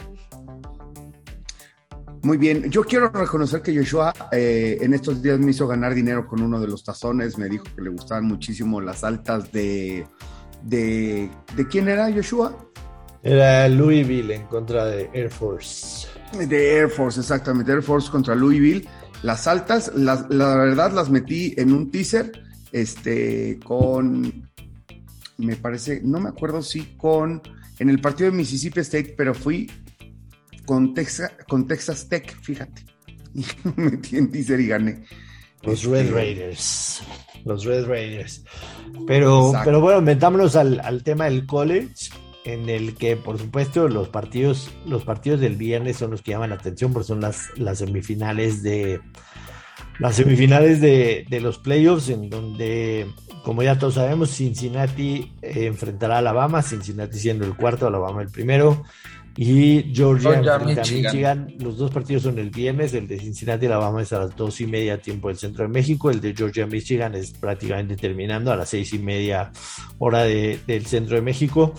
Muy 2.23 2.37
bien, 2.37 2.71
yo 2.71 2.85
quiero 2.85 3.09
reconocer 3.09 3.63
que 3.63 3.75
Joshua 3.75 4.13
eh, 4.31 4.79
en 4.81 4.93
estos 4.93 5.23
días 5.23 5.39
me 5.39 5.53
hizo 5.53 5.67
ganar 5.67 5.95
dinero 5.95 6.27
con 6.27 6.43
uno 6.43 6.61
de 6.61 6.69
los 6.69 6.85
tazones, 6.85 7.39
me 7.39 7.49
dijo 7.49 7.65
que 7.75 7.81
le 7.81 7.91
gustaban 7.91 8.27
muchísimo 8.27 8.81
las 8.81 9.05
altas 9.05 9.51
de... 9.53 10.07
¿De, 10.63 11.31
¿de 11.57 11.69
quién 11.69 11.89
era 11.89 12.13
Joshua? 12.13 12.55
Era 13.23 13.67
Louisville 13.71 14.35
en 14.35 14.43
contra 14.49 14.85
de 14.85 15.09
Air 15.15 15.31
Force. 15.31 16.07
De 16.47 16.77
Air 16.77 16.91
Force, 16.91 17.21
exactamente, 17.21 17.73
Air 17.73 17.83
Force 17.83 18.11
contra 18.11 18.35
Louisville. 18.35 18.87
las 19.23 19.47
altas, 19.47 19.91
la 19.95 20.27
verdad 20.29 20.93
las 20.93 21.09
metí 21.09 21.55
en 21.57 21.73
un 21.73 21.91
teaser, 21.91 22.31
este, 22.73 23.59
con, 23.65 24.51
me 25.39 25.57
parece, 25.57 26.01
no 26.05 26.21
me 26.21 26.29
acuerdo 26.29 26.63
si 26.63 26.83
con, 26.97 27.43
en 27.79 27.89
el 27.89 28.01
partido 28.01 28.31
de 28.31 28.37
Mississippi 28.37 28.81
State, 28.81 29.15
pero 29.17 29.35
fui 29.35 29.71
con, 30.71 30.95
Texas, 30.95 31.33
con 31.49 31.67
Texas 31.67 32.09
Tech, 32.09 32.33
fíjate. 32.43 32.85
Y 33.35 33.45
metí 33.75 34.19
en 34.19 34.31
y 34.33 34.67
gané. 34.69 35.03
Los 35.63 35.83
Red 35.83 36.03
este, 36.03 36.15
Raiders. 36.15 37.03
Los 37.45 37.65
Red 37.65 37.87
Raiders. 37.87 38.45
Pero, 39.05 39.53
pero 39.65 39.81
bueno, 39.81 40.01
metámonos 40.01 40.55
al, 40.55 40.79
al 40.79 41.03
tema 41.03 41.25
del 41.25 41.45
college 41.45 42.11
en 42.45 42.69
el 42.69 42.95
que 42.95 43.17
por 43.17 43.37
supuesto 43.37 43.89
los 43.89 44.11
partidos, 44.11 44.71
los 44.87 45.05
partidos 45.05 45.41
del 45.41 45.57
viernes 45.57 45.97
son 45.97 46.13
los 46.13 46.23
que 46.23 46.31
llaman 46.31 46.51
la 46.51 46.57
atención 46.57 46.93
porque 46.93 47.09
son 47.09 47.21
las, 47.21 47.49
las 47.57 47.79
semifinales 47.79 48.63
de 48.63 49.01
las 49.99 50.17
semifinales 50.17 50.81
de, 50.81 51.27
los 51.43 51.59
playoffs 51.59 52.09
en 52.11 52.31
donde 52.31 53.07
como 53.45 53.63
ya 53.65 53.79
todos 53.79 53.95
sabemos 53.95 54.31
Cincinnati 54.31 55.33
eh, 55.43 55.67
enfrentará 55.67 56.15
a 56.15 56.19
Alabama, 56.19 56.63
Cincinnati 56.63 57.19
siendo 57.19 57.45
el 57.45 57.57
cuarto, 57.57 57.87
Alabama 57.87 58.23
el 58.23 58.31
primero 58.31 58.85
y 59.37 59.93
Georgia, 59.95 60.59
Michigan. 60.59 61.55
Los 61.59 61.79
dos 61.79 61.91
partidos 61.91 62.25
son 62.25 62.39
el 62.39 62.51
viernes, 62.51 62.95
el 62.95 63.07
de 63.07 63.19
Cincinnati 63.19 63.67
Alabama 63.67 64.03
es 64.03 64.13
a 64.13 64.21
las 64.21 64.37
dos 64.37 64.61
y 64.61 64.67
media 64.67 65.01
tiempo 65.01 65.29
del 65.29 65.37
centro 65.37 65.65
de 65.65 65.69
México, 65.69 66.11
el 66.11 66.21
de 66.21 66.35
Georgia 66.35 66.67
Michigan 66.67 67.15
es 67.15 67.33
prácticamente 67.33 67.97
terminando 67.97 68.53
a 68.53 68.57
las 68.57 68.69
seis 68.69 68.93
y 68.93 68.99
media 68.99 69.51
hora 69.99 70.25
del 70.25 70.87
centro 70.87 71.17
de 71.17 71.23
México. 71.23 71.75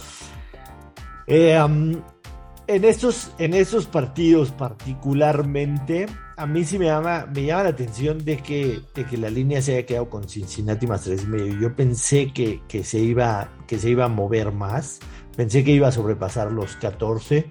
Eh, 1.28 1.58
en, 2.68 2.84
estos, 2.86 3.32
en 3.38 3.54
estos 3.54 3.86
partidos 3.86 4.52
particularmente, 4.52 6.08
a 6.38 6.46
mí 6.46 6.64
sí 6.64 6.80
me 6.80 6.86
llama, 6.86 7.28
me 7.34 7.46
llama 7.46 7.64
la 7.64 7.70
atención 7.70 8.24
de 8.24 8.38
que, 8.38 8.82
que 8.94 9.18
la 9.18 9.30
línea 9.30 9.62
se 9.62 9.74
haya 9.74 9.86
quedado 9.86 10.10
con 10.10 10.28
Cincinnati 10.28 10.88
más 10.88 11.04
tres 11.04 11.24
y 11.24 11.28
medio. 11.28 11.60
Yo 11.60 11.76
pensé 11.76 12.32
que, 12.34 12.62
que, 12.68 12.84
se 12.84 13.00
iba, 13.00 13.50
que 13.68 13.78
se 13.78 13.90
iba 13.90 14.06
a 14.06 14.10
mover 14.10 14.52
más, 14.52 15.00
pensé 15.36 15.64
que 15.64 15.72
iba 15.72 15.88
a 15.88 15.92
sobrepasar 15.92 16.52
los 16.52 16.76
14, 16.76 17.46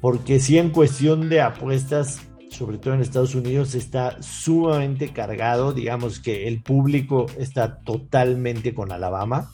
porque 0.00 0.40
sí 0.40 0.58
en 0.58 0.70
cuestión 0.70 1.28
de 1.28 1.40
apuestas, 1.40 2.20
sobre 2.50 2.78
todo 2.78 2.94
en 2.94 3.00
Estados 3.00 3.34
Unidos, 3.34 3.74
está 3.74 4.20
sumamente 4.22 5.08
cargado, 5.12 5.72
digamos 5.72 6.20
que 6.20 6.48
el 6.48 6.62
público 6.62 7.26
está 7.38 7.78
totalmente 7.78 8.74
con 8.74 8.92
Alabama. 8.92 9.50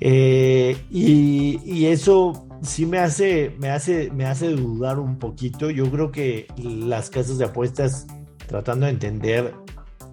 Eh, 0.00 0.76
y, 0.90 1.86
eso 1.86 2.46
sí 2.62 2.86
me 2.86 2.98
hace, 2.98 3.54
me 3.58 3.70
hace, 3.70 4.10
me 4.10 4.26
hace 4.26 4.50
dudar 4.50 4.98
un 4.98 5.18
poquito. 5.18 5.70
Yo 5.70 5.90
creo 5.90 6.12
que 6.12 6.46
las 6.56 7.10
casas 7.10 7.38
de 7.38 7.46
apuestas, 7.46 8.06
tratando 8.46 8.86
de 8.86 8.92
entender 8.92 9.54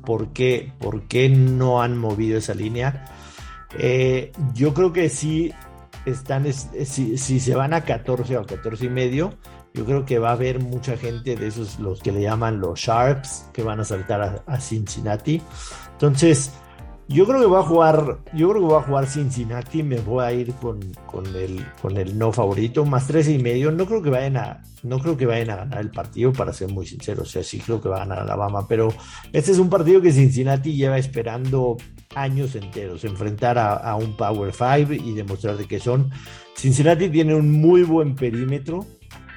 por 0.06 0.34
qué, 0.34 0.72
por 0.80 1.04
qué 1.08 1.30
no 1.30 1.82
han 1.82 1.98
movido 1.98 2.38
esa 2.38 2.54
línea, 2.54 3.06
eh, 3.78 4.32
yo 4.54 4.74
creo 4.74 4.94
que 4.94 5.10
sí 5.10 5.52
están, 6.06 6.52
si, 6.52 7.18
se 7.18 7.56
van 7.56 7.74
a 7.74 7.82
14 7.82 8.38
o 8.38 8.46
14 8.46 8.86
y 8.86 8.90
medio, 8.90 9.34
yo 9.74 9.86
creo 9.86 10.06
que 10.06 10.20
va 10.20 10.30
a 10.30 10.34
haber 10.34 10.60
mucha 10.60 10.98
gente 10.98 11.36
de 11.36 11.48
esos, 11.48 11.80
los 11.80 12.02
que 12.02 12.12
le 12.12 12.22
llaman 12.22 12.60
los 12.60 12.80
Sharps, 12.80 13.50
que 13.52 13.64
van 13.64 13.80
a 13.80 13.84
saltar 13.84 14.44
a 14.46 14.60
Cincinnati. 14.62 15.42
Entonces, 15.94 16.52
yo 17.08 17.28
creo 17.28 17.40
que 17.40 17.46
va 17.46 17.60
a 17.60 17.64
jugar, 17.64 18.18
yo 18.34 18.50
creo 18.50 18.68
que 18.68 18.74
va 18.74 18.80
a 18.80 18.84
jugar 18.84 19.06
Cincinnati, 19.06 19.84
me 19.84 20.00
voy 20.00 20.26
a 20.26 20.32
ir 20.32 20.54
con, 20.56 20.80
el, 21.36 21.64
con 21.80 21.98
el 21.98 22.18
no 22.18 22.32
favorito, 22.32 22.84
más 22.84 23.06
tres 23.06 23.30
y 23.30 23.38
medio. 23.38 23.72
No 23.72 23.86
creo 23.86 24.02
que 24.02 24.10
vayan 24.10 24.38
a, 24.38 24.64
no 24.82 24.98
creo 25.00 25.16
que 25.16 25.28
vayan 25.28 25.52
a 25.52 25.56
ganar 25.58 25.82
el 25.82 25.92
partido, 25.92 26.34
para 26.34 26.52
ser 26.52 26.70
muy 26.70 26.88
sincero. 26.88 27.22
O 27.22 27.26
sea, 27.26 27.44
sí 27.44 27.60
creo 27.60 27.80
que 27.80 27.90
va 27.90 27.98
a 27.98 28.00
ganar 28.00 28.20
Alabama, 28.20 28.68
pero 28.68 28.92
este 29.34 29.52
es 29.52 29.60
un 29.60 29.70
partido 29.70 30.02
que 30.02 30.12
Cincinnati 30.12 30.76
lleva 30.76 30.98
esperando 30.98 31.78
años 32.16 32.56
enteros, 32.56 33.04
enfrentar 33.04 33.60
a, 33.60 33.96
un 33.96 34.18
Power 34.18 34.52
Five 34.52 34.96
y 34.96 35.14
demostrar 35.14 35.58
de 35.58 35.68
qué 35.68 35.80
son. 35.80 36.10
Cincinnati 36.56 37.10
tiene 37.10 37.36
un 37.36 37.52
muy 37.52 37.84
buen 37.84 38.16
perímetro 38.16 38.86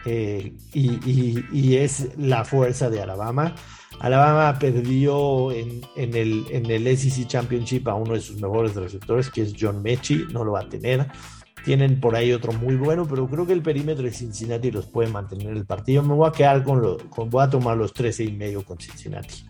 eh, 0.06 0.54
y, 0.72 1.44
y 1.52 1.76
es 1.76 2.16
la 2.16 2.44
fuerza 2.44 2.88
de 2.88 3.02
Alabama. 3.02 3.54
Alabama 4.00 4.58
perdió 4.58 5.50
en, 5.50 5.82
el, 5.96 6.98
SEC 6.98 7.26
Championship 7.26 7.88
a 7.88 7.94
uno 7.94 8.14
de 8.14 8.20
sus 8.20 8.40
mejores 8.40 8.74
receptores, 8.74 9.28
que 9.30 9.42
es 9.42 9.54
John 9.58 9.82
Mechie, 9.82 10.26
no 10.32 10.44
lo 10.44 10.52
va 10.52 10.60
a 10.60 10.68
tener. 10.68 11.08
Tienen 11.64 12.00
por 12.00 12.14
ahí 12.14 12.32
otro 12.32 12.52
muy 12.52 12.76
bueno, 12.76 13.06
pero 13.08 13.26
creo 13.28 13.46
que 13.46 13.52
el 13.52 13.62
perímetro 13.62 14.04
de 14.04 14.12
Cincinnati 14.12 14.70
los 14.70 14.86
puede 14.86 15.10
mantener 15.10 15.56
el 15.56 15.66
partido. 15.66 16.02
Me 16.02 16.14
voy 16.14 16.28
a 16.28 16.32
quedar 16.32 16.62
con 16.62 16.80
los, 16.80 16.98
voy 17.10 17.42
a 17.42 17.50
tomar 17.50 17.76
los 17.76 17.92
13 17.92 18.24
y 18.24 18.32
medio 18.32 18.64
con 18.64 18.78
Cincinnati 18.78 19.44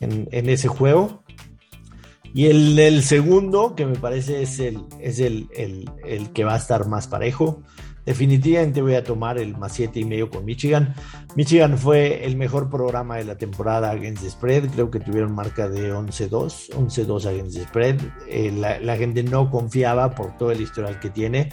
en, 0.00 0.48
ese 0.48 0.68
juego. 0.68 1.22
Y 2.34 2.46
el, 2.46 3.02
segundo, 3.02 3.74
que 3.74 3.84
me 3.84 3.96
parece 3.96 4.40
es 4.42 4.58
es 4.58 5.20
el 5.20 6.30
que 6.32 6.44
va 6.44 6.54
a 6.54 6.56
estar 6.56 6.88
más 6.88 7.06
parejo, 7.06 7.62
Definitivamente 8.04 8.82
voy 8.82 8.96
a 8.96 9.04
tomar 9.04 9.38
el 9.38 9.56
más 9.56 9.74
siete 9.74 10.00
y 10.00 10.04
medio 10.04 10.28
con 10.28 10.44
Michigan. 10.44 10.94
Michigan 11.36 11.78
fue 11.78 12.24
el 12.24 12.36
mejor 12.36 12.68
programa 12.68 13.16
de 13.16 13.24
la 13.24 13.38
temporada 13.38 13.90
against 13.90 14.22
the 14.22 14.30
spread. 14.30 14.70
Creo 14.70 14.90
que 14.90 14.98
tuvieron 14.98 15.32
marca 15.32 15.68
de 15.68 15.94
11-2, 15.94 16.70
11-2 16.70 17.26
against 17.26 17.56
the 17.56 17.64
spread. 17.64 18.00
Eh, 18.28 18.52
la, 18.52 18.96
gente 18.96 19.22
no 19.22 19.50
confiaba 19.50 20.14
por 20.14 20.36
todo 20.36 20.50
el 20.50 20.60
historial 20.60 20.98
que 20.98 21.10
tiene. 21.10 21.50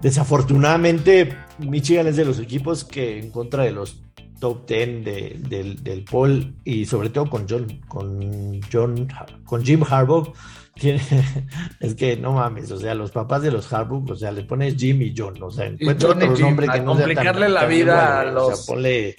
Desafortunadamente, 0.00 1.36
Michigan 1.58 2.06
es 2.06 2.16
de 2.16 2.24
los 2.24 2.38
equipos 2.38 2.84
que 2.84 3.18
en 3.18 3.30
contra 3.30 3.64
de 3.64 3.72
los 3.72 4.00
top 4.38 4.66
10 4.66 5.04
del, 5.04 5.82
del 5.82 6.04
poll 6.04 6.54
y 6.64 6.86
sobre 6.86 7.10
todo 7.10 7.28
con 7.28 7.46
John, 7.48 7.80
con 7.86 8.60
John, 8.72 9.08
con 9.44 9.62
Jim 9.62 9.82
Harbaugh 9.82 10.32
es 11.80 11.94
que 11.94 12.16
no 12.16 12.32
mames, 12.32 12.70
o 12.70 12.78
sea, 12.78 12.94
los 12.94 13.10
papás 13.10 13.42
de 13.42 13.50
los 13.50 13.70
Harbaugh, 13.72 14.10
o 14.10 14.16
sea, 14.16 14.32
le 14.32 14.44
pones 14.44 14.76
Jim 14.76 15.02
y 15.02 15.14
John, 15.16 15.42
o 15.42 15.50
sea, 15.50 15.66
encuentra 15.66 16.10
otro 16.10 16.38
nombre 16.38 16.68
que 16.68 16.80
no 16.80 16.94
complicarle 16.94 17.48
la 17.48 17.66
vida 17.66 18.20
a 18.20 18.24
los... 18.24 18.42
O 18.42 18.54
sea, 18.54 18.74
ponle, 18.74 19.16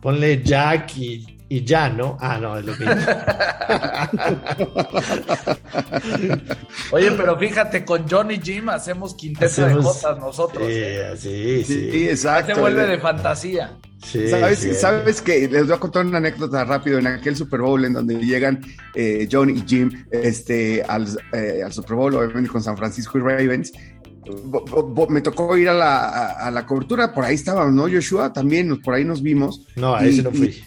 ponle 0.00 0.42
Jack 0.42 0.96
y, 0.98 1.39
y 1.52 1.64
ya, 1.64 1.88
¿no? 1.88 2.16
Ah, 2.20 2.38
no, 2.40 2.56
es 2.56 2.64
lo 2.64 2.76
que 2.76 2.84
Oye, 6.92 7.10
pero 7.10 7.36
fíjate, 7.36 7.84
con 7.84 8.08
John 8.08 8.30
y 8.30 8.40
Jim 8.40 8.68
hacemos 8.68 9.16
quinteta 9.16 9.66
de 9.66 9.82
cosas 9.82 10.16
nosotros. 10.20 10.68
Sí, 10.68 10.72
¿eh? 10.72 11.14
sí, 11.16 11.64
sí, 11.64 12.08
exacto. 12.08 12.54
Se 12.54 12.60
vuelve 12.60 12.86
de 12.86 13.00
fantasía. 13.00 13.72
¿Sabes, 14.00 14.80
¿Sabes 14.80 15.20
que 15.20 15.48
les 15.48 15.66
voy 15.66 15.74
a 15.74 15.80
contar 15.80 16.06
una 16.06 16.18
anécdota 16.18 16.64
rápido 16.64 17.00
en 17.00 17.08
aquel 17.08 17.34
Super 17.34 17.62
Bowl 17.62 17.84
en 17.84 17.94
donde 17.94 18.14
llegan 18.14 18.64
eh, 18.94 19.28
John 19.30 19.50
y 19.50 19.64
Jim 19.66 19.90
este, 20.12 20.84
al, 20.84 21.08
eh, 21.32 21.62
al 21.64 21.72
Super 21.72 21.96
Bowl, 21.96 22.14
obviamente 22.14 22.48
con 22.48 22.62
San 22.62 22.76
Francisco 22.76 23.18
y 23.18 23.22
Ravens, 23.22 23.72
me 25.08 25.20
tocó 25.20 25.56
ir 25.56 25.68
a 25.68 25.74
la, 26.50 26.66
cobertura, 26.66 27.12
por 27.12 27.24
ahí 27.24 27.34
estábamos, 27.34 27.72
¿no, 27.72 27.82
Joshua? 27.82 28.32
También 28.32 28.80
por 28.82 28.94
ahí 28.94 29.04
nos 29.04 29.22
vimos. 29.22 29.66
No, 29.76 29.94
a 29.94 30.04
ese 30.04 30.22
no 30.22 30.30
fui. 30.30 30.62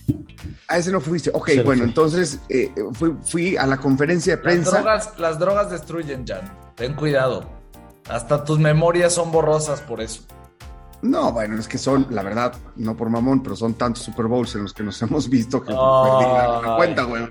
a 0.67 0.77
ese 0.77 0.91
no 0.91 1.01
fuiste. 1.01 1.31
Ok, 1.33 1.51
bueno, 1.63 1.83
entonces 1.83 2.39
eh, 2.49 2.71
fui, 3.23 3.57
a 3.57 3.65
la 3.67 3.77
conferencia 3.77 4.35
de 4.35 4.41
prensa. 4.41 4.71
Las 4.71 4.83
drogas, 4.83 5.19
las 5.19 5.39
drogas 5.39 5.71
destruyen, 5.71 6.25
Jan. 6.27 6.51
Ten 6.75 6.95
cuidado. 6.95 7.49
Hasta 8.09 8.43
tus 8.43 8.59
memorias 8.59 9.13
son 9.13 9.31
borrosas 9.31 9.81
por 9.81 10.01
eso. 10.01 10.23
No, 11.03 11.33
bueno, 11.33 11.59
es 11.59 11.67
que 11.67 11.77
son, 11.77 12.07
la 12.11 12.23
verdad, 12.23 12.53
no 12.77 12.95
por 12.95 13.09
mamón, 13.09 13.43
pero 13.43 13.57
son 13.57 13.73
tantos 13.73 14.03
Super 14.03 14.27
Bowls 14.27 14.55
en 14.55 14.63
los 14.63 14.73
que 14.73 14.83
nos 14.83 15.01
hemos 15.01 15.29
visto 15.29 15.61
que 15.61 15.67
perdí 15.67 15.75
la, 15.75 16.75
cuenta, 16.77 17.03
güey. 17.03 17.23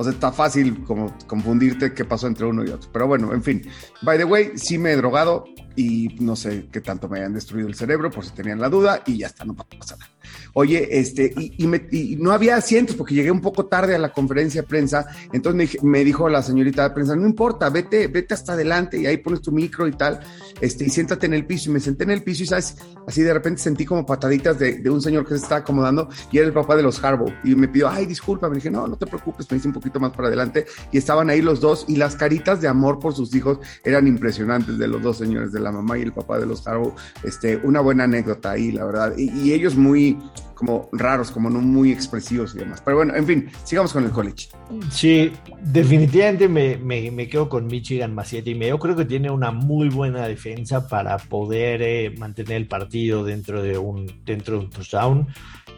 O 0.00 0.04
sea, 0.04 0.12
está 0.12 0.30
fácil 0.30 0.84
como 0.84 1.12
confundirte 1.26 1.92
qué 1.92 2.04
pasó 2.04 2.28
entre 2.28 2.46
uno 2.46 2.64
y 2.64 2.68
otro. 2.68 2.88
Pero 2.92 3.08
bueno, 3.08 3.34
en 3.34 3.42
fin. 3.42 3.62
By 4.02 4.16
the 4.16 4.24
way, 4.24 4.52
sí 4.54 4.78
me 4.78 4.92
he 4.92 4.96
drogado 4.96 5.44
y 5.78 6.16
no 6.18 6.34
sé 6.34 6.66
qué 6.72 6.80
tanto 6.80 7.08
me 7.08 7.18
hayan 7.18 7.34
destruido 7.34 7.68
el 7.68 7.76
cerebro, 7.76 8.10
por 8.10 8.24
si 8.24 8.32
tenían 8.32 8.60
la 8.60 8.68
duda, 8.68 9.00
y 9.06 9.18
ya 9.18 9.28
está, 9.28 9.44
no 9.44 9.54
pasa 9.54 9.96
nada. 9.96 10.10
Oye, 10.54 10.98
este, 10.98 11.32
y, 11.36 12.16
no 12.16 12.32
había 12.32 12.56
asientos 12.56 12.96
porque 12.96 13.14
llegué 13.14 13.30
un 13.30 13.40
poco 13.40 13.66
tarde 13.66 13.94
a 13.94 13.98
la 13.98 14.12
conferencia 14.12 14.62
de 14.62 14.66
prensa, 14.66 15.06
entonces 15.32 15.80
me, 15.82 16.04
dijo 16.04 16.28
la 16.28 16.42
señorita 16.42 16.82
de 16.82 16.90
prensa, 16.90 17.14
no 17.14 17.26
importa, 17.26 17.70
vete, 17.70 18.08
vete 18.08 18.34
hasta 18.34 18.54
adelante 18.54 18.98
y 18.98 19.06
ahí 19.06 19.18
pones 19.18 19.40
tu 19.40 19.52
micro 19.52 19.86
y 19.86 19.92
tal, 19.92 20.18
este, 20.60 20.84
y 20.86 20.90
siéntate 20.90 21.26
en 21.26 21.34
el 21.34 21.46
piso. 21.46 21.70
Y 21.70 21.74
me 21.74 21.80
senté 21.80 22.04
en 22.04 22.10
el 22.10 22.24
piso 22.24 22.42
y, 22.42 22.46
¿sabes? 22.46 22.76
Así 23.06 23.22
de 23.22 23.32
repente 23.32 23.62
sentí 23.62 23.84
como 23.84 24.04
pataditas 24.04 24.58
de, 24.58 24.82
un 24.90 25.00
señor 25.00 25.24
que 25.24 25.30
se 25.30 25.42
estaba 25.42 25.60
acomodando 25.60 26.08
y 26.32 26.38
era 26.38 26.46
el 26.46 26.52
papá 26.52 26.74
de 26.74 26.82
los 26.82 27.02
Harbaugh. 27.02 27.32
Y 27.44 27.54
me 27.54 27.68
pidió, 27.68 27.88
ay, 27.88 28.06
disculpa, 28.06 28.48
me 28.48 28.56
dije, 28.56 28.70
no, 28.70 28.88
no 28.88 28.96
te 28.96 29.06
preocupes, 29.06 29.50
me 29.50 29.58
hice 29.58 29.68
un 29.68 29.74
poquito 29.74 30.00
más 30.00 30.10
para 30.12 30.28
adelante. 30.28 30.66
Y 30.90 30.98
estaban 30.98 31.30
ahí 31.30 31.40
los 31.40 31.60
dos 31.60 31.84
y 31.88 31.96
las 31.96 32.16
caritas 32.16 32.60
de 32.60 32.68
amor 32.68 32.98
por 32.98 33.14
sus 33.14 33.34
hijos 33.34 33.58
eran 33.84 34.06
impresionantes 34.06 34.76
de 34.78 34.88
los 34.88 35.02
dos 35.02 35.18
señores, 35.18 35.52
de 35.52 35.60
la 35.60 35.67
mamá 35.72 35.98
y 35.98 36.02
el 36.02 36.12
papá 36.12 36.38
de 36.38 36.46
los 36.46 36.66
Harbaugh. 36.66 36.94
Este, 37.22 37.56
una 37.56 37.80
buena 37.80 38.04
anécdota 38.04 38.52
ahí, 38.52 38.72
la 38.72 38.84
verdad. 38.84 39.12
y 39.16 39.52
ellos 39.52 39.76
muy 39.76 40.18
como 40.58 40.88
raros, 40.90 41.30
como 41.30 41.48
no 41.48 41.60
muy 41.60 41.92
expresivos 41.92 42.52
y 42.56 42.58
demás. 42.58 42.82
Pero 42.84 42.96
bueno, 42.96 43.14
en 43.14 43.24
fin, 43.24 43.48
sigamos 43.62 43.92
con 43.92 44.04
el 44.04 44.10
college. 44.10 44.48
Sí, 44.90 45.30
definitivamente 45.62 46.48
me, 46.48 46.76
me, 46.76 47.12
me 47.12 47.28
quedo 47.28 47.48
con 47.48 47.68
Michigan 47.68 48.12
más 48.12 48.26
siete 48.26 48.50
y 48.50 48.54
medio. 48.56 48.76
Creo 48.80 48.96
que 48.96 49.04
tiene 49.04 49.30
una 49.30 49.52
muy 49.52 49.88
buena 49.88 50.26
defensa 50.26 50.88
para 50.88 51.16
poder 51.18 51.80
eh, 51.82 52.12
mantener 52.18 52.56
el 52.56 52.66
partido 52.66 53.22
dentro 53.22 53.62
de 53.62 53.78
un, 53.78 54.12
dentro 54.24 54.58
de 54.58 54.64
un 54.64 54.70
touchdown. 54.70 55.28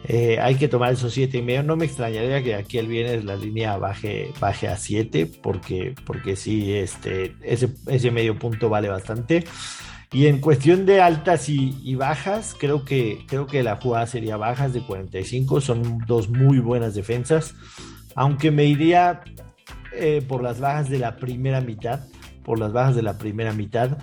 Eh, 0.05 0.39
hay 0.41 0.55
que 0.55 0.67
tomar 0.67 0.93
esos 0.93 1.13
siete 1.13 1.37
y 1.37 1.41
medio. 1.43 1.61
No 1.61 1.75
me 1.75 1.85
extrañaría 1.85 2.41
que 2.41 2.55
aquí 2.55 2.79
el 2.79 2.87
viernes 2.87 3.23
la 3.23 3.35
línea 3.35 3.77
baje, 3.77 4.31
baje 4.39 4.67
a 4.67 4.77
7, 4.77 5.29
porque, 5.43 5.93
porque 6.05 6.35
sí, 6.35 6.73
este, 6.73 7.35
ese, 7.43 7.69
ese 7.85 8.09
medio 8.09 8.39
punto 8.39 8.67
vale 8.67 8.89
bastante. 8.89 9.43
Y 10.13 10.27
en 10.27 10.39
cuestión 10.39 10.85
de 10.85 10.99
altas 10.99 11.47
y, 11.47 11.95
bajas, 11.95 12.53
creo 12.59 12.83
que, 12.83 13.23
creo 13.27 13.47
que 13.47 13.63
la 13.63 13.77
jugada 13.77 14.07
sería 14.07 14.35
bajas 14.35 14.73
de 14.73 14.81
45. 14.81 15.61
Son 15.61 15.99
dos 16.05 16.27
muy 16.27 16.59
buenas 16.59 16.95
defensas. 16.95 17.55
Aunque 18.13 18.51
me 18.51 18.65
iría 18.65 19.21
eh, 19.93 20.21
por 20.27 20.43
las 20.43 20.59
bajas 20.59 20.89
de 20.89 20.99
la 20.99 21.15
primera 21.15 21.61
mitad. 21.61 22.01
Por 22.43 22.59
las 22.59 22.73
bajas 22.73 22.95
de 22.97 23.03
la 23.03 23.17
primera 23.17 23.53
mitad. 23.53 23.99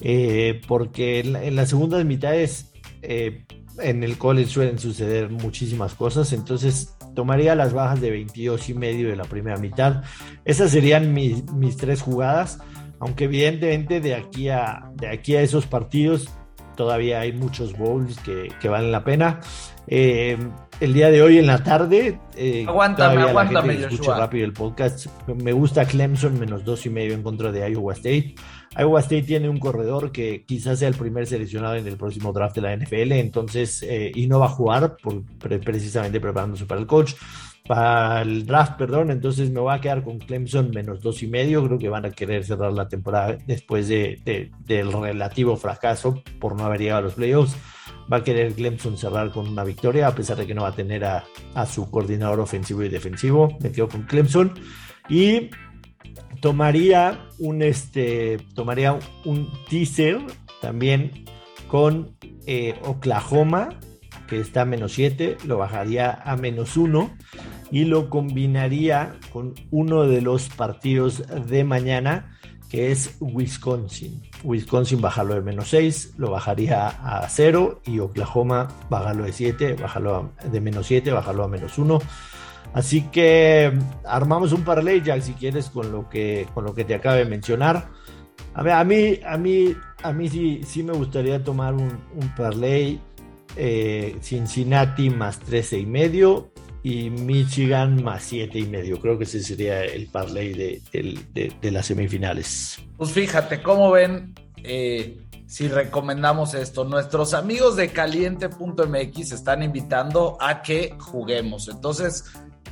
Eh, 0.00 0.60
porque 0.66 1.20
en, 1.20 1.54
las 1.54 1.68
segundas 1.68 2.04
mitades 2.04 2.72
eh, 3.02 3.44
en 3.78 4.02
el 4.02 4.18
college 4.18 4.50
suelen 4.50 4.80
suceder 4.80 5.30
muchísimas 5.30 5.94
cosas. 5.94 6.32
Entonces 6.32 6.96
tomaría 7.14 7.54
las 7.54 7.72
bajas 7.72 8.00
de 8.00 8.10
22 8.10 8.68
y 8.68 8.74
medio 8.74 9.08
de 9.10 9.14
la 9.14 9.24
primera 9.26 9.58
mitad. 9.58 10.02
Esas 10.44 10.72
serían 10.72 11.14
mis, 11.14 11.52
mis 11.52 11.76
tres 11.76 12.02
jugadas 12.02 12.58
aunque 13.02 13.24
evidentemente 13.24 14.00
de 14.00 14.14
aquí 14.14 14.48
a, 14.48 14.88
de 14.94 15.08
aquí 15.08 15.34
a 15.34 15.42
esos 15.42 15.66
partidos 15.66 16.30
todavía 16.76 17.20
hay 17.20 17.32
muchos 17.32 17.76
bowls 17.76 18.16
que, 18.20 18.68
valen 18.68 18.92
la 18.92 19.04
pena. 19.04 19.40
Eh, 19.88 20.38
el 20.80 20.94
día 20.94 21.10
de 21.10 21.20
hoy 21.20 21.38
en 21.38 21.48
la 21.48 21.62
tarde, 21.62 22.18
eh, 22.36 22.64
aguántame, 22.66 23.22
aguántame, 23.22 23.74
la 23.74 23.88
escucho 23.88 24.14
rápido 24.14 24.44
el 24.44 24.52
podcast. 24.52 25.06
Me 25.26 25.52
gusta 25.52 25.84
Clemson 25.84 26.38
menos 26.38 26.64
dos 26.64 26.86
y 26.86 26.90
medio 26.90 27.14
en 27.14 27.24
contra 27.24 27.50
de 27.50 27.68
Iowa 27.68 27.92
State. 27.92 28.36
Iowa 28.78 29.00
State 29.00 29.24
tiene 29.24 29.48
un 29.48 29.58
corredor 29.58 30.12
que 30.12 30.44
quizás 30.46 30.78
sea 30.78 30.88
el 30.88 30.94
primer 30.94 31.26
seleccionado 31.26 31.74
en 31.74 31.86
el 31.86 31.96
próximo 31.96 32.32
draft 32.32 32.54
de 32.54 32.62
la 32.62 32.76
NFL, 32.76 33.12
entonces, 33.12 33.82
eh, 33.82 34.12
y 34.14 34.28
no 34.28 34.38
va 34.38 34.46
a 34.46 34.50
jugar 34.50 34.96
por, 34.96 35.22
precisamente 35.60 36.20
preparándose 36.20 36.66
para 36.66 36.80
el 36.80 36.86
coach 36.86 37.14
para 37.66 38.22
el 38.22 38.44
draft, 38.44 38.76
perdón, 38.76 39.10
entonces 39.10 39.50
me 39.50 39.60
voy 39.60 39.74
a 39.74 39.80
quedar 39.80 40.02
con 40.02 40.18
Clemson 40.18 40.70
menos 40.70 41.00
dos 41.00 41.22
y 41.22 41.28
medio, 41.28 41.64
creo 41.64 41.78
que 41.78 41.88
van 41.88 42.04
a 42.04 42.10
querer 42.10 42.44
cerrar 42.44 42.72
la 42.72 42.88
temporada 42.88 43.38
después 43.46 43.88
de, 43.88 44.50
del 44.64 44.92
relativo 44.92 45.56
fracaso 45.56 46.22
por 46.40 46.56
no 46.56 46.64
haber 46.64 46.80
llegado 46.80 46.98
a 46.98 47.02
los 47.02 47.14
playoffs, 47.14 47.56
va 48.12 48.18
a 48.18 48.24
querer 48.24 48.54
Clemson 48.54 48.98
cerrar 48.98 49.30
con 49.30 49.48
una 49.48 49.64
victoria, 49.64 50.08
a 50.08 50.14
pesar 50.14 50.36
de 50.36 50.46
que 50.46 50.54
no 50.54 50.62
va 50.62 50.68
a 50.68 50.74
tener 50.74 51.04
a, 51.04 51.24
su 51.66 51.90
coordinador 51.90 52.40
ofensivo 52.40 52.82
y 52.82 52.88
defensivo, 52.88 53.56
me 53.60 53.70
quedo 53.70 53.88
con 53.88 54.02
Clemson, 54.02 54.54
y 55.08 55.50
tomaría 56.40 57.26
un, 57.38 57.62
este, 57.62 58.38
tomaría 58.54 58.98
un 59.24 59.48
teaser 59.68 60.18
también 60.60 61.24
con 61.68 62.16
eh, 62.46 62.74
Oklahoma, 62.84 63.78
que 64.32 64.40
está 64.40 64.62
a 64.62 64.64
menos 64.64 64.94
7, 64.94 65.36
lo 65.44 65.58
bajaría 65.58 66.22
a 66.24 66.38
menos 66.38 66.78
1 66.78 67.10
y 67.70 67.84
lo 67.84 68.08
combinaría 68.08 69.16
con 69.30 69.52
uno 69.70 70.04
de 70.04 70.22
los 70.22 70.48
partidos 70.48 71.22
de 71.50 71.64
mañana, 71.64 72.38
que 72.70 72.92
es 72.92 73.18
Wisconsin. 73.20 74.22
Wisconsin 74.42 75.02
bajarlo 75.02 75.34
de 75.34 75.42
menos 75.42 75.68
6, 75.68 76.14
lo 76.16 76.30
bajaría 76.30 76.88
a 76.88 77.28
0 77.28 77.82
y 77.84 77.98
Oklahoma 77.98 78.68
bajarlo 78.88 79.24
de 79.24 79.34
7, 79.34 79.74
bajarlo 79.74 80.32
de 80.50 80.60
menos 80.62 80.86
7, 80.86 81.10
bajarlo 81.12 81.44
a 81.44 81.48
menos 81.48 81.76
1. 81.76 81.98
Así 82.72 83.02
que 83.12 83.70
armamos 84.06 84.52
un 84.52 84.62
parlay, 84.62 85.02
Jack, 85.02 85.20
si 85.20 85.34
quieres, 85.34 85.68
con 85.68 85.92
lo 85.92 86.08
que, 86.08 86.48
con 86.54 86.64
lo 86.64 86.74
que 86.74 86.86
te 86.86 86.94
acabo 86.94 87.16
de 87.16 87.26
mencionar. 87.26 87.90
A, 88.54 88.62
ver, 88.62 88.72
a 88.72 88.84
mí, 88.84 89.20
a 89.26 89.36
mí, 89.36 89.76
a 90.02 90.10
mí 90.14 90.30
sí, 90.30 90.62
sí 90.64 90.82
me 90.82 90.94
gustaría 90.94 91.44
tomar 91.44 91.74
un, 91.74 91.98
un 92.14 92.34
parlay 92.34 92.98
eh, 93.56 94.16
Cincinnati 94.20 95.10
más 95.10 95.38
13 95.40 95.78
y 95.78 95.86
medio, 95.86 96.52
y 96.82 97.10
Michigan 97.10 98.02
más 98.02 98.24
siete 98.24 98.58
y 98.58 98.66
medio. 98.66 99.00
Creo 99.00 99.16
que 99.16 99.24
ese 99.24 99.40
sería 99.42 99.84
el 99.84 100.06
parlay 100.08 100.52
de, 100.52 101.70
las 101.70 101.86
semifinales. 101.86 102.78
Pues 102.96 103.12
fíjate, 103.12 103.62
¿cómo 103.62 103.90
ven 103.92 104.34
eh, 104.64 105.18
si 105.46 105.68
recomendamos 105.68 106.54
esto? 106.54 106.84
Nuestros 106.84 107.34
amigos 107.34 107.76
de 107.76 107.88
caliente.mx 107.88 109.32
están 109.32 109.62
invitando 109.62 110.36
a 110.40 110.62
que 110.62 110.96
juguemos. 110.98 111.68
Entonces, 111.68 112.24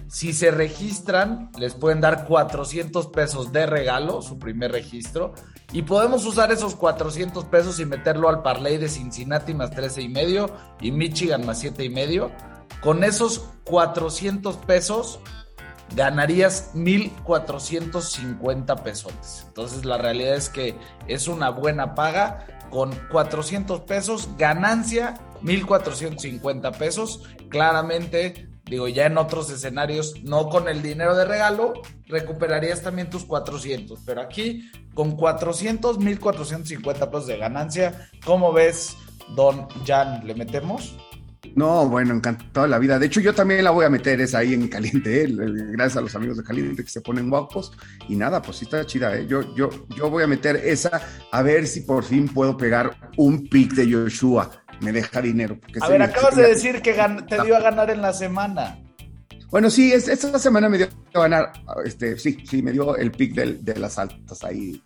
si 0.08 0.32
se 0.32 0.50
registran, 0.50 1.50
les 1.56 1.74
pueden 1.74 2.00
dar 2.00 2.26
400 2.26 3.06
pesos 3.08 3.52
de 3.52 3.66
regalo, 3.66 4.22
su 4.22 4.40
primer 4.40 4.72
registro. 4.72 5.34
Y 5.72 5.82
podemos 5.82 6.26
usar 6.26 6.50
esos 6.50 6.74
400 6.74 7.44
pesos 7.44 7.78
y 7.78 7.84
meterlo 7.84 8.28
al 8.28 8.42
parlay 8.42 8.76
de 8.76 8.88
Cincinnati 8.88 9.54
más 9.54 9.70
13 9.70 10.02
y 10.02 10.08
medio 10.08 10.50
y 10.80 10.90
Michigan 10.90 11.46
más 11.46 11.60
siete 11.60 11.84
y 11.84 11.90
medio 11.90 12.32
con 12.80 13.04
esos 13.04 13.50
400 13.64 14.56
pesos 14.56 15.20
ganarías 15.94 16.72
1.450 16.74 18.82
pesos. 18.82 19.44
Entonces 19.48 19.84
la 19.84 19.98
realidad 19.98 20.34
es 20.34 20.48
que 20.48 20.74
es 21.06 21.28
una 21.28 21.50
buena 21.50 21.94
paga. 21.94 22.46
Con 22.70 22.90
400 23.10 23.80
pesos, 23.80 24.30
ganancia 24.38 25.18
1.450 25.42 26.78
pesos. 26.78 27.24
Claramente, 27.48 28.48
digo, 28.70 28.88
ya 28.88 29.06
en 29.06 29.18
otros 29.18 29.50
escenarios, 29.50 30.14
no 30.22 30.48
con 30.48 30.68
el 30.68 30.80
dinero 30.80 31.16
de 31.16 31.24
regalo, 31.24 31.74
recuperarías 32.06 32.82
también 32.82 33.10
tus 33.10 33.24
400. 33.24 33.98
Pero 34.06 34.20
aquí, 34.22 34.70
con 34.94 35.16
400, 35.16 35.98
1.450 35.98 37.10
pesos 37.10 37.26
de 37.26 37.36
ganancia, 37.36 38.08
¿cómo 38.24 38.52
ves, 38.52 38.96
don 39.34 39.68
Jan? 39.84 40.26
¿Le 40.26 40.34
metemos? 40.34 40.96
No, 41.56 41.88
bueno, 41.88 42.14
encantado 42.14 42.66
la 42.66 42.78
vida. 42.78 42.98
De 42.98 43.06
hecho, 43.06 43.20
yo 43.20 43.34
también 43.34 43.64
la 43.64 43.70
voy 43.70 43.84
a 43.84 43.90
meter 43.90 44.20
esa 44.20 44.38
ahí 44.38 44.54
en 44.54 44.68
caliente, 44.68 45.24
¿eh? 45.24 45.34
gracias 45.72 45.96
a 45.96 46.00
los 46.00 46.14
amigos 46.14 46.36
de 46.36 46.44
caliente 46.44 46.84
que 46.84 46.90
se 46.90 47.00
ponen 47.00 47.28
guapos. 47.28 47.72
Y 48.08 48.14
nada, 48.14 48.40
pues 48.40 48.58
sí 48.58 48.66
está 48.66 48.84
chida, 48.86 49.16
¿eh? 49.16 49.26
Yo, 49.26 49.54
yo, 49.54 49.70
yo 49.96 50.10
voy 50.10 50.22
a 50.22 50.26
meter 50.26 50.56
esa 50.56 51.00
a 51.32 51.42
ver 51.42 51.66
si 51.66 51.80
por 51.80 52.04
fin 52.04 52.28
puedo 52.28 52.56
pegar 52.56 53.10
un 53.16 53.48
pick 53.48 53.72
de 53.72 53.92
Joshua. 53.92 54.59
Me 54.80 54.92
deja 54.92 55.20
dinero. 55.20 55.58
a 55.80 55.88
ver, 55.88 56.02
acabas 56.02 56.36
de 56.36 56.48
decir 56.48 56.82
que 56.82 56.94
te 57.28 57.42
dio 57.42 57.56
a 57.56 57.60
ganar 57.60 57.90
en 57.90 58.00
la 58.00 58.12
semana. 58.12 58.78
Bueno, 59.50 59.68
sí, 59.68 59.92
esta 59.92 60.38
semana 60.38 60.68
me 60.68 60.78
dio 60.78 60.88
a 61.14 61.20
ganar, 61.20 61.52
este, 61.84 62.16
sí, 62.18 62.38
sí, 62.48 62.62
me 62.62 62.72
dio 62.72 62.96
el 62.96 63.10
pick 63.10 63.34
de 63.34 63.76
las 63.78 63.98
altas 63.98 64.44
ahí 64.44 64.80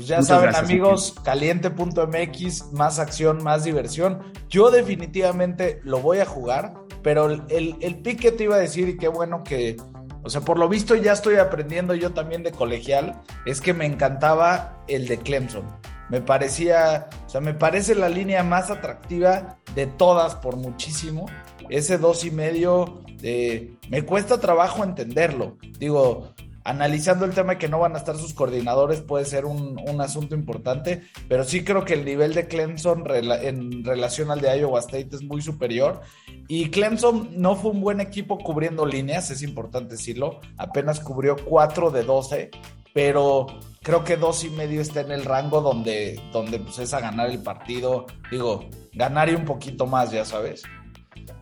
pues 0.00 0.08
ya 0.08 0.22
saben, 0.22 0.54
amigos, 0.54 1.14
caliente.mx, 1.24 2.72
más 2.72 2.98
acción, 2.98 3.42
más 3.42 3.64
diversión. 3.64 4.32
Yo 4.48 4.70
definitivamente 4.70 5.80
lo 5.84 6.00
voy 6.00 6.20
a 6.20 6.24
jugar, 6.24 6.72
pero 7.02 7.26
el, 7.30 7.76
el 7.80 8.00
pick 8.00 8.20
que 8.20 8.32
te 8.32 8.44
iba 8.44 8.56
a 8.56 8.60
decir, 8.60 8.88
y 8.88 8.96
qué 8.96 9.08
bueno 9.08 9.44
que, 9.44 9.76
o 10.22 10.30
sea, 10.30 10.40
por 10.40 10.58
lo 10.58 10.70
visto 10.70 10.94
ya 10.94 11.12
estoy 11.12 11.36
aprendiendo 11.36 11.94
yo 11.94 12.12
también 12.12 12.42
de 12.42 12.50
colegial, 12.50 13.20
es 13.44 13.60
que 13.60 13.74
me 13.74 13.84
encantaba 13.84 14.82
el 14.88 15.06
de 15.06 15.18
Clemson. 15.18 15.64
Me 16.10 16.20
parecía, 16.20 17.08
o 17.26 17.28
sea, 17.28 17.40
me 17.40 17.54
parece 17.54 17.94
la 17.94 18.08
línea 18.08 18.42
más 18.42 18.70
atractiva 18.70 19.58
de 19.74 19.86
todas 19.86 20.34
por 20.34 20.56
muchísimo. 20.56 21.26
Ese 21.68 21.98
dos 21.98 22.24
y 22.24 22.32
medio, 22.32 23.02
eh, 23.22 23.76
me 23.88 24.02
cuesta 24.02 24.40
trabajo 24.40 24.82
entenderlo. 24.82 25.56
Digo, 25.78 26.34
analizando 26.64 27.24
el 27.24 27.32
tema 27.32 27.52
de 27.52 27.58
que 27.58 27.68
no 27.68 27.78
van 27.78 27.94
a 27.94 27.98
estar 27.98 28.16
sus 28.16 28.34
coordinadores 28.34 29.00
puede 29.00 29.24
ser 29.24 29.44
un, 29.44 29.78
asunto 30.00 30.34
importante, 30.34 31.02
pero 31.28 31.44
sí 31.44 31.62
creo 31.62 31.84
que 31.84 31.94
el 31.94 32.04
nivel 32.04 32.34
de 32.34 32.48
Clemson 32.48 33.04
en 33.42 33.84
relación 33.84 34.30
al 34.30 34.40
de 34.40 34.58
Iowa 34.58 34.80
State 34.80 35.10
es 35.12 35.22
muy 35.22 35.42
superior. 35.42 36.00
Y 36.48 36.70
Clemson 36.70 37.28
no 37.36 37.54
fue 37.54 37.70
un 37.70 37.80
buen 37.80 38.00
equipo 38.00 38.38
cubriendo 38.38 38.86
líneas, 38.86 39.30
es 39.30 39.42
importante 39.42 39.92
decirlo, 39.92 40.40
apenas 40.56 41.00
cubrió 41.00 41.36
4 41.36 41.90
de 41.90 42.02
12, 42.02 42.50
pero 42.92 43.46
creo 43.82 44.04
que 44.04 44.16
dos 44.16 44.44
y 44.44 44.50
medio 44.50 44.80
está 44.80 45.00
en 45.00 45.12
el 45.12 45.24
rango 45.24 45.60
donde, 45.60 46.20
donde 46.32 46.58
pues, 46.58 46.78
es 46.78 46.94
a 46.94 47.00
ganar 47.00 47.30
el 47.30 47.42
partido. 47.42 48.06
Digo, 48.30 48.68
ganar 48.92 49.28
y 49.28 49.34
un 49.34 49.44
poquito 49.44 49.86
más, 49.86 50.10
ya 50.10 50.24
sabes. 50.24 50.62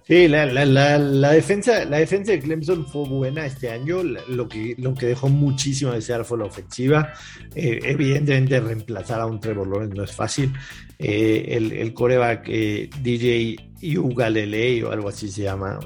Sí, 0.08 0.26
la, 0.26 0.46
la, 0.46 1.32
defensa, 1.32 1.84
la 1.84 1.98
defensa 1.98 2.32
de 2.32 2.40
Clemson 2.40 2.86
fue 2.86 3.06
buena 3.06 3.44
este 3.44 3.70
año. 3.70 4.02
Lo 4.02 4.48
que, 4.48 4.74
lo 4.78 4.94
que 4.94 5.04
dejó 5.04 5.28
muchísimo 5.28 5.90
de 5.90 5.98
desear 5.98 6.24
fue 6.24 6.38
la 6.38 6.46
ofensiva. 6.46 7.12
Eh, 7.54 7.78
evidentemente, 7.82 8.58
reemplazar 8.58 9.20
a 9.20 9.26
un 9.26 9.38
Trevor 9.38 9.68
Lawrence 9.68 9.94
no 9.94 10.04
es 10.04 10.12
fácil. 10.12 10.54
Eh, 10.98 11.48
el, 11.50 11.72
el, 11.72 11.92
coreback 11.92 12.44
eh, 12.48 12.88
DJ 13.02 13.67
Ugalele 13.82 14.84
o 14.84 14.90
algo 14.90 15.08
así 15.08 15.30
se 15.30 15.42
llama, 15.42 15.78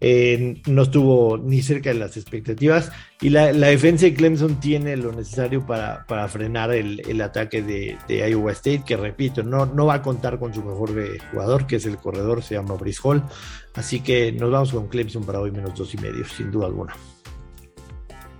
eh, 0.00 0.62
no 0.66 0.82
estuvo 0.82 1.36
ni 1.38 1.60
cerca 1.62 1.90
de 1.90 1.98
las 1.98 2.16
expectativas 2.16 2.90
y 3.20 3.28
la, 3.30 3.52
defensa 3.52 4.06
de 4.06 4.14
Clemson 4.14 4.58
tiene 4.60 4.96
lo 4.96 5.12
necesario 5.12 5.66
para, 5.66 6.06
para 6.06 6.26
frenar 6.28 6.72
el, 6.72 7.20
ataque 7.20 7.62
de, 7.62 7.98
Iowa 8.08 8.52
State, 8.52 8.84
que 8.86 8.96
repito, 8.96 9.42
no, 9.42 9.66
no 9.66 9.86
va 9.86 9.94
a 9.94 10.02
contar 10.02 10.38
con 10.38 10.54
su 10.54 10.62
mejor 10.62 10.92
jugador, 11.30 11.66
que 11.66 11.76
es 11.76 11.86
el 11.86 11.98
corredor, 11.98 12.42
se 12.42 12.54
llama 12.54 12.74
Brice 12.74 13.00
Hall, 13.02 13.22
así 13.74 14.00
que 14.00 14.32
nos 14.32 14.50
vamos 14.50 14.72
con 14.72 14.88
Clemson 14.88 15.24
para 15.24 15.40
hoy 15.40 15.50
menos 15.50 15.74
dos 15.74 15.92
y 15.94 15.98
medio, 15.98 16.24
sin 16.24 16.50
duda 16.50 16.66
alguna. 16.66 16.94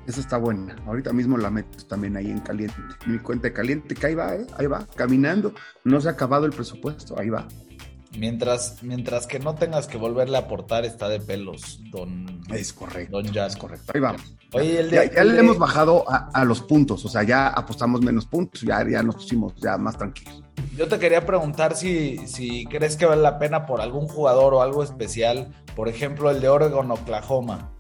Esa 0.07 0.21
está 0.21 0.39
buena. 0.39 0.75
Ahorita 0.87 1.13
mismo 1.13 1.37
la 1.37 1.51
meto 1.51 1.87
también 1.87 2.17
ahí 2.17 2.31
en 2.31 2.41
caliente. 2.41 2.75
Mi 3.07 3.19
cuenta 3.19 3.47
de 3.47 3.53
caliente, 3.53 3.95
que 3.95 4.07
ahí 4.07 4.15
va, 4.17 4.35
¿eh? 4.35 4.45
ahí 4.57 4.67
va, 4.67 4.85
caminando. 4.97 5.55
No 5.85 6.01
se 6.01 6.09
ha 6.09 6.13
acabado 6.13 6.47
el 6.47 6.53
presupuesto, 6.53 7.17
ahí 7.17 7.29
va. 7.29 7.47
Mientras, 8.19 8.83
mientras 8.83 9.29
que 9.29 9.39
no 9.39 9.55
tengas 9.55 9.87
que 9.87 9.97
volverle 9.97 10.37
a 10.37 10.41
aportar, 10.41 10.85
está 10.85 11.09
de 11.09 11.21
pelos, 11.21 11.81
don. 11.91 12.43
Es 12.53 12.73
correcto. 12.73 13.23
Don 13.23 13.33
Jazz. 13.33 13.53
Es 13.53 13.59
correcto. 13.59 13.93
Ahí 13.95 14.01
vamos. 14.01 14.23
ya, 14.91 15.25
le 15.25 15.39
hemos 15.39 15.59
bajado 15.59 16.05
a, 16.09 16.45
los 16.45 16.61
puntos, 16.61 17.05
o 17.05 17.09
sea, 17.09 17.23
ya 17.23 17.49
apostamos 17.49 18.01
menos 18.03 18.27
puntos, 18.27 18.63
ya, 18.63 18.85
ya 18.89 19.03
nos 19.05 19.15
pusimos 19.17 19.55
ya 19.57 19.79
más 19.79 19.97
tranquilos. 19.97 20.43
Yo 20.77 20.89
te 20.89 20.99
quería 20.99 21.25
preguntar 21.25 21.77
si, 21.77 22.27
si 22.27 22.65
crees 22.67 22.97
que 22.97 23.07
vale 23.07 23.23
la 23.23 23.39
pena 23.39 23.65
por 23.65 23.81
algún 23.81 24.09
jugador 24.09 24.55
o 24.55 24.63
algo 24.63 24.83
especial, 24.83 25.53
por 25.77 25.89
ejemplo, 25.89 26.31
el 26.31 26.41
de 26.41 26.49
Oregon, 26.49 26.91
Oklahoma. 26.91 27.71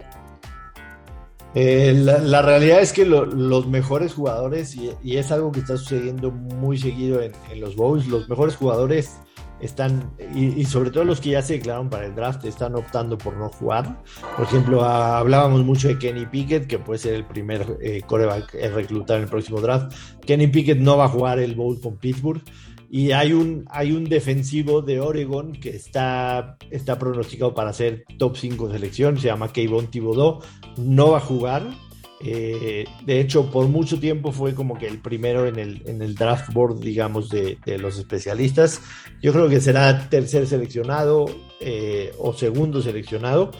Eh, 1.56 1.92
la, 1.96 2.42
realidad 2.42 2.80
es 2.80 2.92
que 2.92 3.04
los 3.04 3.66
mejores 3.66 4.14
jugadores, 4.14 4.76
y, 4.76 5.16
es 5.16 5.32
algo 5.32 5.50
que 5.50 5.58
está 5.58 5.76
sucediendo 5.76 6.30
muy 6.30 6.78
seguido 6.78 7.20
en, 7.20 7.32
en 7.50 7.60
los 7.60 7.74
Bowls, 7.74 8.06
los 8.06 8.28
mejores 8.28 8.54
jugadores 8.54 9.18
están, 9.60 10.10
y, 10.34 10.64
sobre 10.64 10.90
todo 10.90 11.04
los 11.04 11.20
que 11.20 11.30
ya 11.30 11.42
se 11.42 11.54
declararon 11.54 11.90
para 11.90 12.06
el 12.06 12.14
draft, 12.14 12.44
están 12.44 12.74
optando 12.74 13.18
por 13.18 13.36
no 13.36 13.48
jugar. 13.48 14.02
Por 14.36 14.46
ejemplo, 14.46 14.84
hablábamos 14.84 15.64
mucho 15.64 15.88
de 15.88 15.98
Kenny 15.98 16.26
Pickett, 16.26 16.66
que 16.66 16.78
puede 16.78 16.98
ser 16.98 17.14
el 17.14 17.24
primer 17.24 17.78
eh, 17.82 18.02
coreback 18.06 18.54
a 18.54 18.68
reclutar 18.68 19.18
en 19.18 19.24
el 19.24 19.28
próximo 19.28 19.60
draft. 19.60 19.94
Kenny 20.24 20.46
Pickett 20.46 20.78
no 20.78 20.96
va 20.96 21.04
a 21.04 21.08
jugar 21.08 21.38
el 21.38 21.54
bowl 21.54 21.80
con 21.80 21.96
Pittsburgh. 21.96 22.42
Y 22.92 23.12
hay 23.12 23.32
un, 23.32 23.66
hay 23.70 23.92
un 23.92 24.04
defensivo 24.04 24.82
de 24.82 24.98
Oregon 24.98 25.52
que 25.52 25.70
está, 25.70 26.56
está 26.70 26.98
pronosticado 26.98 27.54
para 27.54 27.72
ser 27.72 28.04
top 28.18 28.36
5 28.36 28.72
selección, 28.72 29.16
se 29.16 29.28
llama 29.28 29.52
Kayvon 29.52 29.92
Thibodeau, 29.92 30.40
no 30.76 31.12
va 31.12 31.18
a 31.18 31.20
jugar 31.20 31.62
eh, 32.22 32.84
de 33.04 33.20
hecho, 33.20 33.50
por 33.50 33.66
mucho 33.68 33.98
tiempo 33.98 34.30
fue 34.30 34.54
como 34.54 34.76
que 34.76 34.86
el 34.86 34.98
primero 34.98 35.46
en 35.46 35.58
el, 35.58 35.82
en 35.86 36.02
el 36.02 36.14
draft 36.14 36.52
board, 36.52 36.80
digamos, 36.80 37.30
de, 37.30 37.58
los 37.78 37.98
especialistas. 37.98 38.82
Yo 39.22 39.32
creo 39.32 39.48
que 39.48 39.60
será 39.60 40.08
tercer 40.08 40.46
seleccionado 40.46 41.26
eh, 41.60 42.12
o 42.18 42.34
segundo 42.34 42.82
seleccionado. 42.82 43.52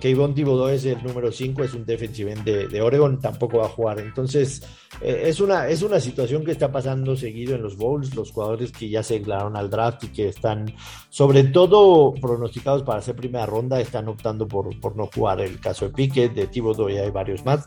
Kayvon 0.00 0.34
Thibodeau 0.34 0.68
es 0.68 0.84
el 0.84 1.02
número 1.02 1.32
5, 1.32 1.64
es 1.64 1.74
un 1.74 1.84
defensive 1.84 2.32
end 2.32 2.44
de, 2.44 2.80
Oregon, 2.80 3.18
tampoco 3.20 3.58
va 3.58 3.66
a 3.66 3.70
jugar. 3.70 3.98
Entonces, 3.98 4.62
eh, 5.00 5.22
es, 5.26 5.40
una, 5.40 5.68
es 5.68 5.82
una 5.82 5.98
situación 5.98 6.44
que 6.44 6.52
está 6.52 6.70
pasando 6.70 7.16
seguido 7.16 7.54
en 7.54 7.62
los 7.62 7.76
bowls. 7.76 8.14
Los 8.14 8.32
jugadores 8.32 8.72
que 8.72 8.88
ya 8.88 9.02
se 9.02 9.14
declararon 9.14 9.56
al 9.56 9.70
draft 9.70 10.04
y 10.04 10.08
que 10.08 10.28
están, 10.28 10.72
sobre 11.08 11.44
todo, 11.44 12.14
pronosticados 12.14 12.82
para 12.82 12.98
hacer 12.98 13.16
primera 13.16 13.46
ronda, 13.46 13.80
están 13.80 14.08
optando 14.08 14.46
por, 14.46 14.78
por 14.80 14.96
no 14.96 15.08
jugar. 15.12 15.40
El 15.40 15.60
caso 15.60 15.86
de 15.86 15.94
Piquet, 15.94 16.32
de 16.32 16.46
Thibodeau 16.46 16.88
y 16.90 16.98
hay 16.98 17.10
varios 17.10 17.44
más. 17.44 17.66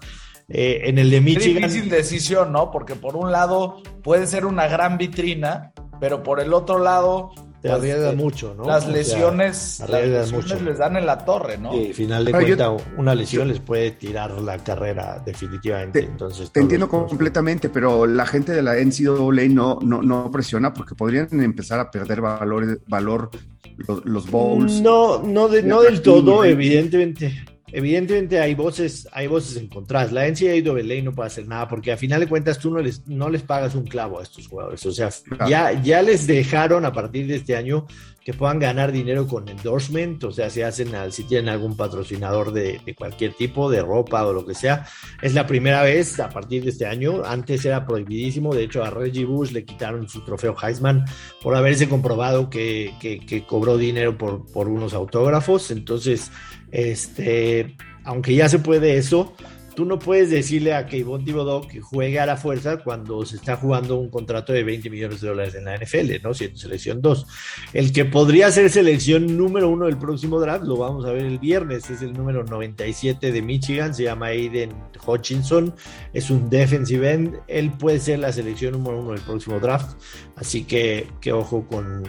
Eh, 0.53 0.81
en 0.85 0.97
el 0.97 1.09
de 1.09 1.21
Michigan. 1.21 1.63
Es 1.63 1.73
difícil 1.73 1.89
decisión, 1.89 2.51
¿no? 2.51 2.71
Porque 2.71 2.95
por 2.95 3.15
un 3.15 3.31
lado 3.31 3.81
puede 4.03 4.27
ser 4.27 4.45
una 4.45 4.67
gran 4.67 4.97
vitrina, 4.97 5.71
pero 5.99 6.23
por 6.23 6.39
el 6.39 6.53
otro 6.53 6.79
lado. 6.79 7.31
Te 7.61 7.69
pues, 7.69 7.79
arriesga 7.79 8.09
eh, 8.09 8.15
mucho, 8.15 8.55
¿no? 8.57 8.65
Las 8.65 8.87
lesiones, 8.87 9.83
las 9.87 10.31
lesiones 10.31 10.61
les 10.63 10.79
dan 10.79 10.97
en 10.97 11.05
la 11.05 11.23
torre, 11.23 11.59
¿no? 11.59 11.75
Y 11.75 11.93
final 11.93 12.25
de 12.25 12.31
cuentas, 12.31 12.81
una 12.97 13.13
lesión 13.13 13.47
les 13.47 13.59
puede 13.59 13.91
tirar 13.91 14.31
la 14.41 14.57
carrera 14.57 15.21
definitivamente. 15.23 16.01
Te, 16.01 16.07
Entonces, 16.07 16.51
te 16.51 16.59
entiendo 16.59 16.89
completamente, 16.89 17.69
pero 17.69 18.07
la 18.07 18.25
gente 18.25 18.51
de 18.51 18.63
la 18.63 18.73
NCAA 18.77 19.47
no, 19.49 19.77
no, 19.79 20.01
no 20.01 20.31
presiona 20.31 20.73
porque 20.73 20.95
podrían 20.95 21.27
empezar 21.39 21.79
a 21.79 21.91
perder 21.91 22.19
valor, 22.19 22.81
valor 22.87 23.29
los, 23.77 24.05
los 24.05 24.31
bowls. 24.31 24.81
No, 24.81 25.21
no, 25.21 25.47
no 25.47 25.81
del 25.83 26.01
todo, 26.01 26.43
evidentemente. 26.43 27.45
Evidentemente 27.71 28.39
hay 28.39 28.55
voces, 28.55 29.07
hay 29.11 29.27
voces 29.27 29.57
encontradas. 29.61 30.11
La 30.11 30.27
NCAA 30.27 30.61
no 31.03 31.13
puede 31.13 31.27
hacer 31.27 31.47
nada 31.47 31.67
porque 31.67 31.91
a 31.91 31.97
final 31.97 32.19
de 32.19 32.27
cuentas 32.27 32.59
tú 32.59 32.71
no 32.71 32.79
les, 32.79 33.07
no 33.07 33.29
les 33.29 33.41
pagas 33.41 33.75
un 33.75 33.85
clavo 33.85 34.19
a 34.19 34.23
estos 34.23 34.47
jugadores. 34.47 34.85
O 34.85 34.91
sea, 34.91 35.09
ya, 35.47 35.81
ya 35.81 36.01
les 36.01 36.27
dejaron 36.27 36.85
a 36.85 36.93
partir 36.93 37.27
de 37.27 37.35
este 37.35 37.55
año 37.55 37.85
que 38.23 38.33
puedan 38.33 38.59
ganar 38.59 38.91
dinero 38.91 39.27
con 39.27 39.49
endorsement, 39.49 40.23
o 40.23 40.31
sea, 40.31 40.49
si 40.51 40.61
hacen, 40.61 40.91
si 41.09 41.23
tienen 41.23 41.49
algún 41.49 41.75
patrocinador 41.75 42.51
de, 42.51 42.79
cualquier 42.95 43.33
tipo, 43.33 43.69
de 43.71 43.81
ropa 43.81 44.25
o 44.25 44.33
lo 44.33 44.45
que 44.45 44.53
sea. 44.53 44.85
Es 45.23 45.33
la 45.33 45.47
primera 45.47 45.81
vez 45.81 46.19
a 46.19 46.29
partir 46.29 46.63
de 46.63 46.69
este 46.69 46.85
año. 46.85 47.23
Antes 47.25 47.65
era 47.65 47.85
prohibidísimo. 47.85 48.53
De 48.53 48.63
hecho, 48.63 48.83
a 48.83 48.91
Reggie 48.91 49.25
Bush 49.25 49.51
le 49.51 49.65
quitaron 49.65 50.07
su 50.07 50.23
trofeo 50.23 50.55
Heisman 50.61 51.03
por 51.41 51.55
haberse 51.55 51.89
comprobado 51.89 52.49
que, 52.49 52.93
que 52.99 53.45
cobró 53.47 53.77
dinero 53.77 54.17
por, 54.17 54.45
por 54.51 54.67
unos 54.67 54.93
autógrafos. 54.93 55.71
Entonces, 55.71 56.31
este, 56.71 57.75
aunque 58.03 58.35
ya 58.35 58.49
se 58.49 58.59
puede 58.59 58.97
eso, 58.97 59.35
tú 59.75 59.85
no 59.85 59.99
puedes 59.99 60.29
decirle 60.29 60.73
a 60.73 60.85
Kevin 60.85 61.23
Thibodeau 61.23 61.67
que 61.67 61.81
juegue 61.81 62.19
a 62.19 62.25
la 62.25 62.37
fuerza 62.37 62.77
cuando 62.77 63.25
se 63.25 63.37
está 63.37 63.55
jugando 63.55 63.97
un 63.97 64.09
contrato 64.09 64.53
de 64.53 64.63
20 64.63 64.89
millones 64.89 65.21
de 65.21 65.27
dólares 65.27 65.55
en 65.55 65.65
la 65.65 65.77
NFL, 65.77 66.21
¿no? 66.23 66.33
Siendo 66.33 66.57
selección 66.57 67.01
2. 67.01 67.27
El 67.73 67.91
que 67.91 68.05
podría 68.05 68.51
ser 68.51 68.69
selección 68.69 69.37
número 69.37 69.69
uno 69.69 69.85
del 69.85 69.97
próximo 69.97 70.39
draft, 70.39 70.65
lo 70.65 70.77
vamos 70.77 71.05
a 71.05 71.11
ver 71.11 71.25
el 71.25 71.39
viernes, 71.39 71.89
es 71.89 72.01
el 72.01 72.13
número 72.13 72.43
97 72.43 73.31
de 73.31 73.41
Michigan, 73.41 73.93
se 73.93 74.03
llama 74.03 74.27
Aiden 74.27 74.71
Hutchinson, 75.05 75.73
es 76.13 76.29
un 76.29 76.49
defensive 76.49 77.11
end, 77.11 77.39
él 77.47 77.71
puede 77.71 77.99
ser 77.99 78.19
la 78.19 78.31
selección 78.31 78.73
número 78.73 78.99
uno 78.99 79.11
del 79.11 79.21
próximo 79.21 79.59
draft, 79.59 79.97
así 80.35 80.63
que, 80.63 81.07
que 81.21 81.31
ojo 81.31 81.65
con, 81.67 82.03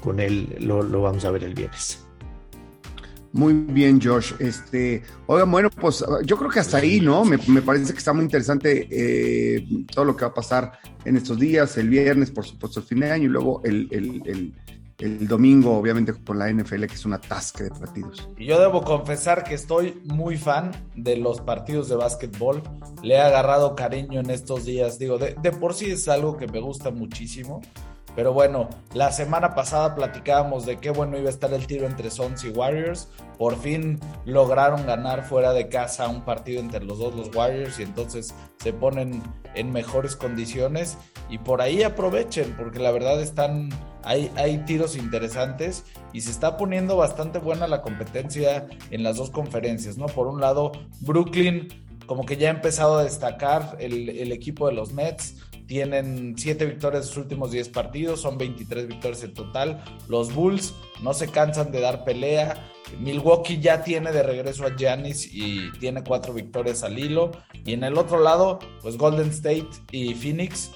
con, 0.00 0.20
él, 0.20 0.56
lo 0.60 1.02
vamos 1.02 1.24
a 1.24 1.30
ver 1.30 1.44
el 1.44 1.54
viernes. 1.54 2.09
Muy 3.32 3.52
bien, 3.52 4.00
Josh. 4.02 4.32
Este, 4.40 5.02
oigan, 5.26 5.50
bueno, 5.50 5.70
pues 5.70 6.04
yo 6.24 6.36
creo 6.36 6.50
que 6.50 6.60
hasta 6.60 6.78
ahí, 6.78 7.00
¿no? 7.00 7.24
Me, 7.24 7.38
parece 7.62 7.92
que 7.92 7.98
está 7.98 8.12
muy 8.12 8.24
interesante 8.24 8.88
eh, 8.90 9.64
todo 9.94 10.04
lo 10.04 10.16
que 10.16 10.24
va 10.24 10.30
a 10.30 10.34
pasar 10.34 10.72
en 11.04 11.16
estos 11.16 11.38
días, 11.38 11.76
el 11.76 11.88
viernes, 11.88 12.30
por 12.30 12.44
supuesto, 12.44 12.80
el 12.80 12.86
fin 12.86 13.00
de 13.00 13.10
año, 13.10 13.24
y 13.24 13.28
luego 13.28 13.62
el, 13.64 13.88
el, 13.92 14.52
domingo, 15.26 15.78
obviamente, 15.78 16.12
con 16.12 16.38
la 16.38 16.52
NFL, 16.52 16.84
que 16.84 16.94
es 16.94 17.06
una 17.06 17.18
tasca 17.18 17.64
de 17.64 17.70
partidos. 17.70 18.28
Y 18.36 18.44
yo 18.44 18.60
debo 18.60 18.82
confesar 18.82 19.44
que 19.44 19.54
estoy 19.54 19.98
muy 20.04 20.36
fan 20.36 20.72
de 20.94 21.16
los 21.16 21.40
partidos 21.40 21.88
de 21.88 21.96
básquetbol. 21.96 22.62
Le 23.02 23.14
he 23.14 23.20
agarrado 23.20 23.74
cariño 23.74 24.20
en 24.20 24.28
estos 24.28 24.66
días. 24.66 24.98
Digo, 24.98 25.16
de, 25.16 25.36
de 25.40 25.52
por 25.52 25.72
sí 25.72 25.90
es 25.90 26.06
algo 26.08 26.36
que 26.36 26.48
me 26.48 26.60
gusta 26.60 26.90
muchísimo. 26.90 27.62
Pero 28.16 28.32
bueno, 28.32 28.68
la 28.92 29.12
semana 29.12 29.54
pasada 29.54 29.94
platicábamos 29.94 30.66
de 30.66 30.78
qué 30.78 30.90
bueno 30.90 31.16
iba 31.18 31.28
a 31.28 31.32
estar 31.32 31.52
el 31.52 31.66
tiro 31.66 31.86
entre 31.86 32.10
Suns 32.10 32.44
y 32.44 32.50
Warriors. 32.50 33.08
Por 33.38 33.56
fin 33.56 34.00
lograron 34.24 34.86
ganar 34.86 35.24
fuera 35.24 35.52
de 35.52 35.68
casa 35.68 36.08
un 36.08 36.24
partido 36.24 36.60
entre 36.60 36.84
los 36.84 36.98
dos, 36.98 37.14
los 37.14 37.34
Warriors, 37.34 37.78
y 37.78 37.84
entonces 37.84 38.34
se 38.58 38.72
ponen 38.72 39.22
en 39.54 39.72
mejores 39.72 40.16
condiciones. 40.16 40.98
Y 41.28 41.38
por 41.38 41.62
ahí 41.62 41.82
aprovechen, 41.82 42.54
porque 42.56 42.80
la 42.80 42.90
verdad 42.90 43.20
están, 43.22 43.70
hay, 44.02 44.30
hay 44.36 44.58
tiros 44.64 44.96
interesantes 44.96 45.84
y 46.12 46.22
se 46.22 46.30
está 46.30 46.56
poniendo 46.56 46.96
bastante 46.96 47.38
buena 47.38 47.68
la 47.68 47.82
competencia 47.82 48.66
en 48.90 49.04
las 49.04 49.16
dos 49.16 49.30
conferencias, 49.30 49.96
¿no? 49.96 50.06
Por 50.06 50.26
un 50.26 50.40
lado, 50.40 50.72
Brooklyn 51.00 51.68
como 52.06 52.26
que 52.26 52.36
ya 52.36 52.48
ha 52.48 52.50
empezado 52.50 52.98
a 52.98 53.04
destacar 53.04 53.76
el, 53.78 54.08
el 54.08 54.32
equipo 54.32 54.66
de 54.66 54.72
los 54.72 54.92
Nets 54.92 55.36
tienen 55.70 56.34
7 56.36 56.66
victorias 56.66 57.04
en 57.04 57.08
sus 57.08 57.16
últimos 57.18 57.52
10 57.52 57.68
partidos, 57.68 58.22
son 58.22 58.36
23 58.38 58.88
victorias 58.88 59.22
en 59.22 59.34
total. 59.34 59.80
Los 60.08 60.34
Bulls 60.34 60.74
no 61.00 61.14
se 61.14 61.28
cansan 61.28 61.70
de 61.70 61.80
dar 61.80 62.04
pelea. 62.04 62.72
Milwaukee 62.98 63.60
ya 63.60 63.84
tiene 63.84 64.10
de 64.10 64.24
regreso 64.24 64.66
a 64.66 64.74
Giannis 64.74 65.32
y 65.32 65.70
tiene 65.78 66.02
4 66.02 66.34
victorias 66.34 66.82
al 66.82 66.98
hilo. 66.98 67.30
Y 67.64 67.74
en 67.74 67.84
el 67.84 67.98
otro 67.98 68.18
lado, 68.18 68.58
pues 68.82 68.98
Golden 68.98 69.28
State 69.28 69.68
y 69.92 70.12
Phoenix. 70.14 70.72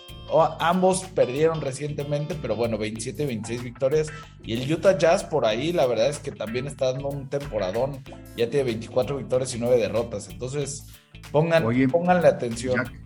ambos 0.61 1.03
perdieron 1.13 1.61
recientemente, 1.61 2.37
pero 2.41 2.55
bueno, 2.55 2.79
27 2.79 3.25
y 3.25 3.27
26 3.27 3.65
victorias. 3.65 4.13
Y 4.45 4.53
el 4.53 4.73
Utah 4.73 4.97
Jazz 4.97 5.25
por 5.25 5.45
ahí, 5.45 5.73
la 5.73 5.87
verdad 5.87 6.09
es 6.09 6.21
que 6.21 6.31
también 6.31 6.69
está 6.69 6.93
dando 6.93 7.09
un 7.09 7.29
temporadón. 7.29 8.05
Ya 8.37 8.49
tiene 8.49 8.67
24 8.67 9.17
victorias 9.17 9.53
y 9.57 9.59
9 9.59 9.77
derrotas. 9.77 10.29
Entonces, 10.29 10.87
pongan, 11.33 11.65
pónganle 11.91 12.29
atención. 12.29 13.04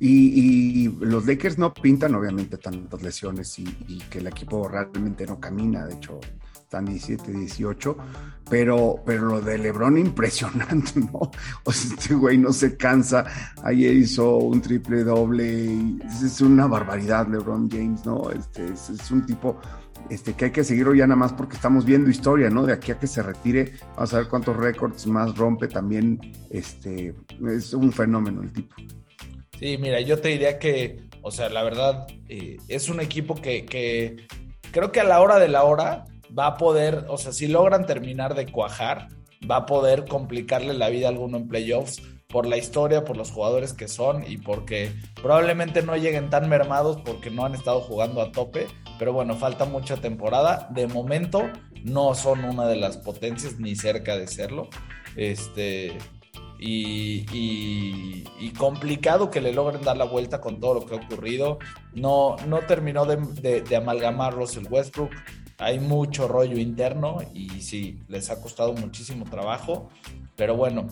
Y, 0.00 0.88
los 1.00 1.26
Lakers 1.26 1.58
no 1.58 1.74
pintan 1.74 2.14
obviamente 2.14 2.56
tantas 2.56 3.02
lesiones 3.02 3.58
y, 3.58 3.64
que 4.10 4.18
el 4.18 4.28
equipo 4.28 4.68
realmente 4.68 5.26
no 5.26 5.40
camina. 5.40 5.86
De 5.86 5.94
hecho, 5.94 6.20
están 6.68 6.84
17, 6.84 7.32
18, 7.32 7.96
pero, 8.50 8.96
pero 9.04 9.22
lo 9.26 9.40
de 9.40 9.58
Lebron 9.58 9.96
impresionante, 10.06 11.00
¿no? 11.00 11.30
O 11.64 11.72
sea, 11.72 11.94
este 11.94 12.14
güey 12.14 12.36
no 12.38 12.52
se 12.52 12.76
cansa, 12.76 13.24
ayer 13.64 13.96
hizo 13.96 14.36
un 14.36 14.60
triple 14.60 15.02
doble, 15.02 15.98
es 16.06 16.40
una 16.40 16.66
barbaridad 16.66 17.26
Lebron 17.26 17.70
James, 17.70 18.04
¿no? 18.04 18.30
Este, 18.30 18.66
es, 18.66 19.10
un 19.10 19.24
tipo 19.24 19.58
este, 20.10 20.34
que 20.34 20.46
hay 20.46 20.50
que 20.50 20.62
seguirlo 20.62 20.94
ya 20.94 21.06
nada 21.06 21.16
más 21.16 21.32
porque 21.32 21.56
estamos 21.56 21.86
viendo 21.86 22.10
historia, 22.10 22.50
¿no? 22.50 22.66
De 22.66 22.74
aquí 22.74 22.92
a 22.92 22.98
que 22.98 23.06
se 23.06 23.22
retire, 23.22 23.72
vamos 23.96 24.12
a 24.12 24.18
ver 24.18 24.28
cuántos 24.28 24.54
récords 24.54 25.06
más 25.06 25.36
rompe 25.36 25.68
también, 25.68 26.20
este, 26.50 27.14
es 27.48 27.72
un 27.72 27.90
fenómeno 27.92 28.42
el 28.42 28.52
tipo. 28.52 28.76
Sí, 29.58 29.76
mira, 29.78 30.00
yo 30.00 30.20
te 30.20 30.28
diría 30.28 30.58
que, 30.58 31.00
o 31.22 31.30
sea, 31.30 31.48
la 31.48 31.62
verdad, 31.62 32.06
eh, 32.28 32.58
es 32.68 32.88
un 32.88 33.00
equipo 33.00 33.34
que, 33.34 33.66
que 33.66 34.28
creo 34.70 34.92
que 34.92 35.00
a 35.00 35.04
la 35.04 35.20
hora 35.20 35.38
de 35.38 35.48
la 35.48 35.64
hora 35.64 36.04
va 36.36 36.46
a 36.46 36.56
poder, 36.56 37.06
o 37.08 37.18
sea, 37.18 37.32
si 37.32 37.48
logran 37.48 37.86
terminar 37.86 38.34
de 38.34 38.46
cuajar, 38.46 39.08
va 39.50 39.56
a 39.56 39.66
poder 39.66 40.04
complicarle 40.04 40.74
la 40.74 40.88
vida 40.88 41.06
a 41.06 41.10
alguno 41.10 41.38
en 41.38 41.48
playoffs 41.48 42.02
por 42.28 42.46
la 42.46 42.56
historia, 42.56 43.04
por 43.04 43.16
los 43.16 43.30
jugadores 43.30 43.72
que 43.72 43.88
son 43.88 44.22
y 44.30 44.36
porque 44.36 44.92
probablemente 45.22 45.82
no 45.82 45.96
lleguen 45.96 46.28
tan 46.28 46.48
mermados 46.48 46.98
porque 47.04 47.30
no 47.30 47.44
han 47.44 47.54
estado 47.54 47.80
jugando 47.80 48.20
a 48.20 48.32
tope. 48.32 48.66
Pero 48.98 49.12
bueno, 49.12 49.34
falta 49.36 49.64
mucha 49.64 49.96
temporada. 49.96 50.68
De 50.70 50.86
momento 50.86 51.50
no 51.84 52.14
son 52.14 52.44
una 52.44 52.66
de 52.66 52.76
las 52.76 52.98
potencias 52.98 53.58
ni 53.58 53.76
cerca 53.76 54.16
de 54.16 54.26
serlo. 54.26 54.68
Este, 55.16 55.96
y, 56.58 58.24
complicado 58.58 59.30
que 59.30 59.40
le 59.40 59.52
logren 59.52 59.82
dar 59.82 59.96
la 59.96 60.04
vuelta 60.04 60.40
con 60.40 60.58
todo 60.58 60.74
lo 60.74 60.86
que 60.86 60.96
ha 60.96 60.98
ocurrido. 60.98 61.58
No, 61.94 62.34
no 62.46 62.58
terminó 62.60 63.06
de, 63.06 63.16
de, 63.16 63.60
de 63.60 64.30
Russell 64.32 64.66
Westbrook 64.68 65.12
hay 65.58 65.80
mucho 65.80 66.28
rollo 66.28 66.56
interno 66.56 67.18
y 67.34 67.48
sí, 67.60 67.98
les 68.08 68.30
ha 68.30 68.40
costado 68.40 68.72
muchísimo 68.74 69.24
trabajo, 69.28 69.88
pero 70.36 70.56
bueno, 70.56 70.86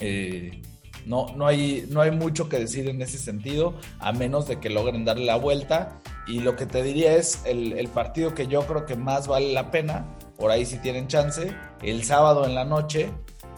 eh, 0.00 0.62
no, 1.04 1.26
no, 1.36 1.46
hay, 1.46 1.86
no 1.90 2.00
hay 2.00 2.10
mucho 2.10 2.48
que 2.48 2.58
decir 2.58 2.88
en 2.88 3.02
ese 3.02 3.18
sentido, 3.18 3.74
a 3.98 4.12
menos 4.12 4.48
de 4.48 4.60
que 4.60 4.70
logren 4.70 5.04
darle 5.04 5.26
la 5.26 5.36
vuelta. 5.36 6.00
Y 6.26 6.40
lo 6.40 6.56
que 6.56 6.66
te 6.66 6.82
diría 6.82 7.16
es 7.16 7.42
el, 7.44 7.88
partido 7.88 8.34
que 8.34 8.46
yo 8.46 8.64
creo 8.66 8.86
que 8.86 8.96
más 8.96 9.26
vale 9.26 9.52
la 9.52 9.70
pena, 9.70 10.16
por 10.38 10.50
ahí 10.50 10.64
si 10.64 10.78
tienen 10.78 11.08
chance, 11.08 11.52
el 11.82 12.04
sábado 12.04 12.46
en 12.46 12.54
la 12.54 12.64
noche, 12.64 13.10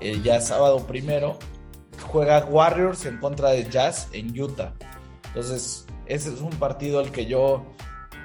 eh, 0.05 0.20
ya 0.22 0.40
sábado 0.40 0.86
primero, 0.86 1.38
juega 2.02 2.44
Warriors 2.44 3.07
en 3.07 3.18
contra 3.18 3.50
de 3.50 3.68
Jazz 3.68 4.09
en 4.12 4.38
Utah. 4.38 4.74
Entonces, 5.28 5.86
ese 6.07 6.32
es 6.32 6.40
un 6.40 6.50
partido 6.50 7.00
al 7.00 7.11
que 7.11 7.26
yo 7.26 7.64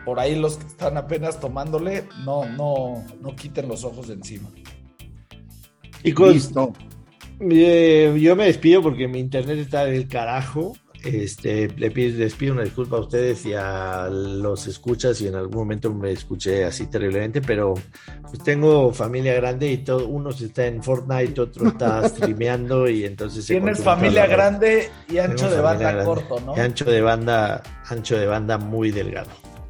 por 0.05 0.19
ahí 0.19 0.35
los 0.35 0.57
que 0.57 0.67
están 0.67 0.97
apenas 0.97 1.39
tomándole, 1.39 2.03
no, 2.25 2.45
no, 2.45 3.03
no 3.21 3.35
quiten 3.35 3.67
los 3.67 3.83
ojos 3.83 4.07
de 4.07 4.15
encima. 4.15 4.49
Y 6.03 6.13
Listo. 6.13 6.73
Eh, 7.39 8.17
yo 8.19 8.35
me 8.35 8.45
despido 8.45 8.81
porque 8.81 9.07
mi 9.07 9.19
internet 9.19 9.59
está 9.59 9.85
del 9.85 10.07
carajo. 10.07 10.73
Este, 11.03 11.69
le 11.77 11.91
pido, 11.91 12.17
les 12.19 12.33
pido 12.35 12.53
una 12.53 12.63
disculpa 12.63 12.97
a 12.97 12.99
ustedes 12.99 13.45
y 13.45 13.53
a 13.53 14.09
los 14.09 14.67
escuchas 14.67 15.21
y 15.21 15.27
en 15.27 15.35
algún 15.35 15.55
momento 15.55 15.93
me 15.93 16.11
escuché 16.11 16.65
así 16.65 16.87
terriblemente, 16.87 17.41
pero 17.41 17.73
pues 18.21 18.43
tengo 18.43 18.91
familia 18.91 19.33
grande 19.35 19.71
y 19.71 19.77
todo, 19.77 20.07
uno 20.07 20.31
está 20.31 20.65
en 20.65 20.83
Fortnite, 20.83 21.39
otro 21.39 21.69
está 21.69 22.07
streameando 22.09 22.89
y 22.89 23.05
entonces... 23.05 23.45
Tienes 23.45 23.81
familia 23.81 24.27
grande 24.27 24.89
y 25.07 25.19
ancho 25.19 25.49
de 25.49 25.61
banda 25.61 26.03
corto, 26.03 26.39
¿no? 26.41 26.57
Y 26.57 26.59
ancho 26.59 26.85
de 26.85 27.01
banda, 27.01 27.63
ancho 27.89 28.17
de 28.17 28.25
banda 28.25 28.57
muy 28.57 28.91
delgado 28.91 29.29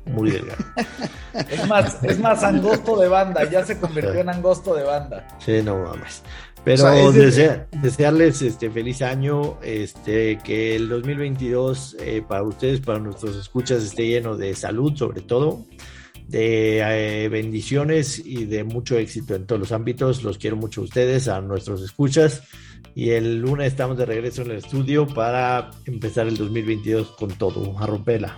muy 0.09 0.31
delgado. 0.31 0.63
es 1.33 1.67
más, 1.67 2.03
es 2.03 2.19
más 2.19 2.43
angosto 2.43 2.99
de 2.99 3.07
banda, 3.07 3.49
ya 3.49 3.65
se 3.65 3.79
convirtió 3.79 4.15
en 4.15 4.29
angosto 4.29 4.73
de 4.73 4.83
banda. 4.83 5.27
Sí, 5.39 5.61
no 5.63 5.77
mames. 5.77 6.23
Pero 6.63 7.11
desearles 7.11 8.41
este 8.41 8.69
feliz 8.69 9.01
año, 9.01 9.57
este 9.63 10.37
que 10.43 10.75
el 10.75 10.89
2022 10.89 11.97
eh, 11.99 12.23
para 12.27 12.43
ustedes, 12.43 12.81
para 12.81 12.99
nuestros 12.99 13.35
escuchas 13.37 13.83
esté 13.83 14.07
lleno 14.07 14.35
de 14.35 14.53
salud, 14.55 14.95
sobre 14.95 15.21
todo, 15.21 15.65
de 16.27 16.79
eh, 17.23 17.29
bendiciones 17.29 18.21
y 18.23 18.45
de 18.45 18.63
mucho 18.63 18.97
éxito 18.97 19.35
en 19.35 19.45
todos 19.45 19.59
los 19.59 19.71
ámbitos. 19.71 20.23
Los 20.23 20.37
quiero 20.37 20.57
mucho 20.57 20.81
a 20.81 20.83
ustedes, 20.83 21.27
a 21.27 21.41
nuestros 21.41 21.81
escuchas. 21.81 22.43
Y 22.93 23.11
el 23.11 23.39
lunes 23.39 23.67
estamos 23.67 23.97
de 23.97 24.05
regreso 24.05 24.41
en 24.41 24.51
el 24.51 24.57
estudio 24.57 25.07
para 25.07 25.71
empezar 25.85 26.27
el 26.27 26.37
2022 26.37 27.11
con 27.11 27.29
todo, 27.29 27.77
a 27.79 27.85
romperla. 27.85 28.37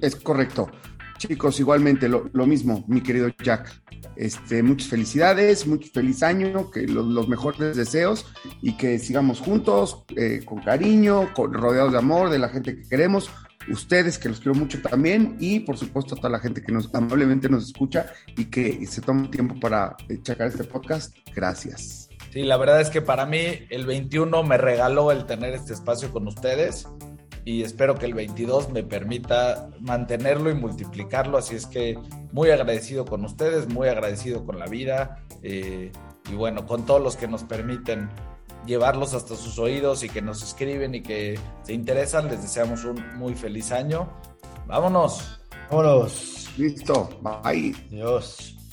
Es 0.00 0.16
correcto. 0.16 0.70
Chicos, 1.18 1.58
igualmente 1.60 2.08
lo, 2.08 2.46
mismo, 2.46 2.84
mi 2.88 3.00
querido 3.00 3.28
Jack. 3.42 3.82
Este, 4.16 4.62
muchas 4.62 4.88
felicidades, 4.88 5.66
mucho 5.66 5.88
feliz 5.92 6.22
año, 6.22 6.70
que 6.70 6.86
los, 6.86 7.28
mejores 7.28 7.76
deseos 7.76 8.26
y 8.62 8.76
que 8.76 8.98
sigamos 8.98 9.40
juntos, 9.40 10.04
eh, 10.16 10.42
con 10.44 10.60
cariño, 10.60 11.32
con, 11.34 11.52
rodeados 11.52 11.92
de 11.92 11.98
amor, 11.98 12.30
de 12.30 12.38
la 12.38 12.48
gente 12.48 12.76
que 12.76 12.88
queremos, 12.88 13.30
ustedes 13.68 14.18
que 14.18 14.28
los 14.28 14.40
quiero 14.40 14.54
mucho 14.54 14.80
también 14.82 15.36
y 15.40 15.60
por 15.60 15.78
supuesto 15.78 16.14
a 16.14 16.18
toda 16.18 16.28
la 16.28 16.38
gente 16.38 16.62
que 16.62 16.72
nos 16.72 16.94
amablemente 16.94 17.48
nos 17.48 17.64
escucha 17.64 18.06
y 18.36 18.46
que 18.46 18.86
se 18.86 19.00
toma 19.00 19.30
tiempo 19.30 19.58
para 19.58 19.96
checar 20.22 20.48
este 20.48 20.64
podcast. 20.64 21.16
Gracias. 21.34 22.08
Sí, 22.32 22.42
la 22.42 22.56
verdad 22.56 22.80
es 22.80 22.90
que 22.90 23.00
para 23.00 23.26
mí 23.26 23.66
el 23.70 23.86
21 23.86 24.42
me 24.42 24.58
regaló 24.58 25.12
el 25.12 25.24
tener 25.24 25.54
este 25.54 25.72
espacio 25.72 26.10
con 26.10 26.26
ustedes 26.26 26.86
y 27.44 27.62
espero 27.62 27.94
que 27.96 28.06
el 28.06 28.14
22 28.14 28.70
me 28.70 28.82
permita 28.82 29.70
mantenerlo 29.80 30.50
y 30.50 30.54
multiplicarlo. 30.54 31.38
Así 31.38 31.54
es 31.54 31.66
que 31.66 31.98
muy 32.32 32.50
agradecido 32.50 33.04
con 33.04 33.24
ustedes, 33.24 33.68
muy 33.68 33.88
agradecido 33.88 34.44
con 34.44 34.58
la 34.58 34.66
vida 34.66 35.24
eh, 35.42 35.92
y 36.30 36.34
bueno, 36.34 36.66
con 36.66 36.86
todos 36.86 37.02
los 37.02 37.16
que 37.16 37.28
nos 37.28 37.44
permiten 37.44 38.08
llevarlos 38.66 39.12
hasta 39.12 39.36
sus 39.36 39.58
oídos 39.58 40.02
y 40.04 40.08
que 40.08 40.22
nos 40.22 40.42
escriben 40.42 40.94
y 40.94 41.02
que 41.02 41.38
se 41.62 41.74
interesan. 41.74 42.28
Les 42.28 42.40
deseamos 42.40 42.84
un 42.84 43.02
muy 43.16 43.34
feliz 43.34 43.72
año. 43.72 44.08
Vámonos. 44.66 45.40
Vámonos. 45.70 46.50
Listo. 46.56 47.10
Bye. 47.22 47.74
Adiós. 47.90 48.63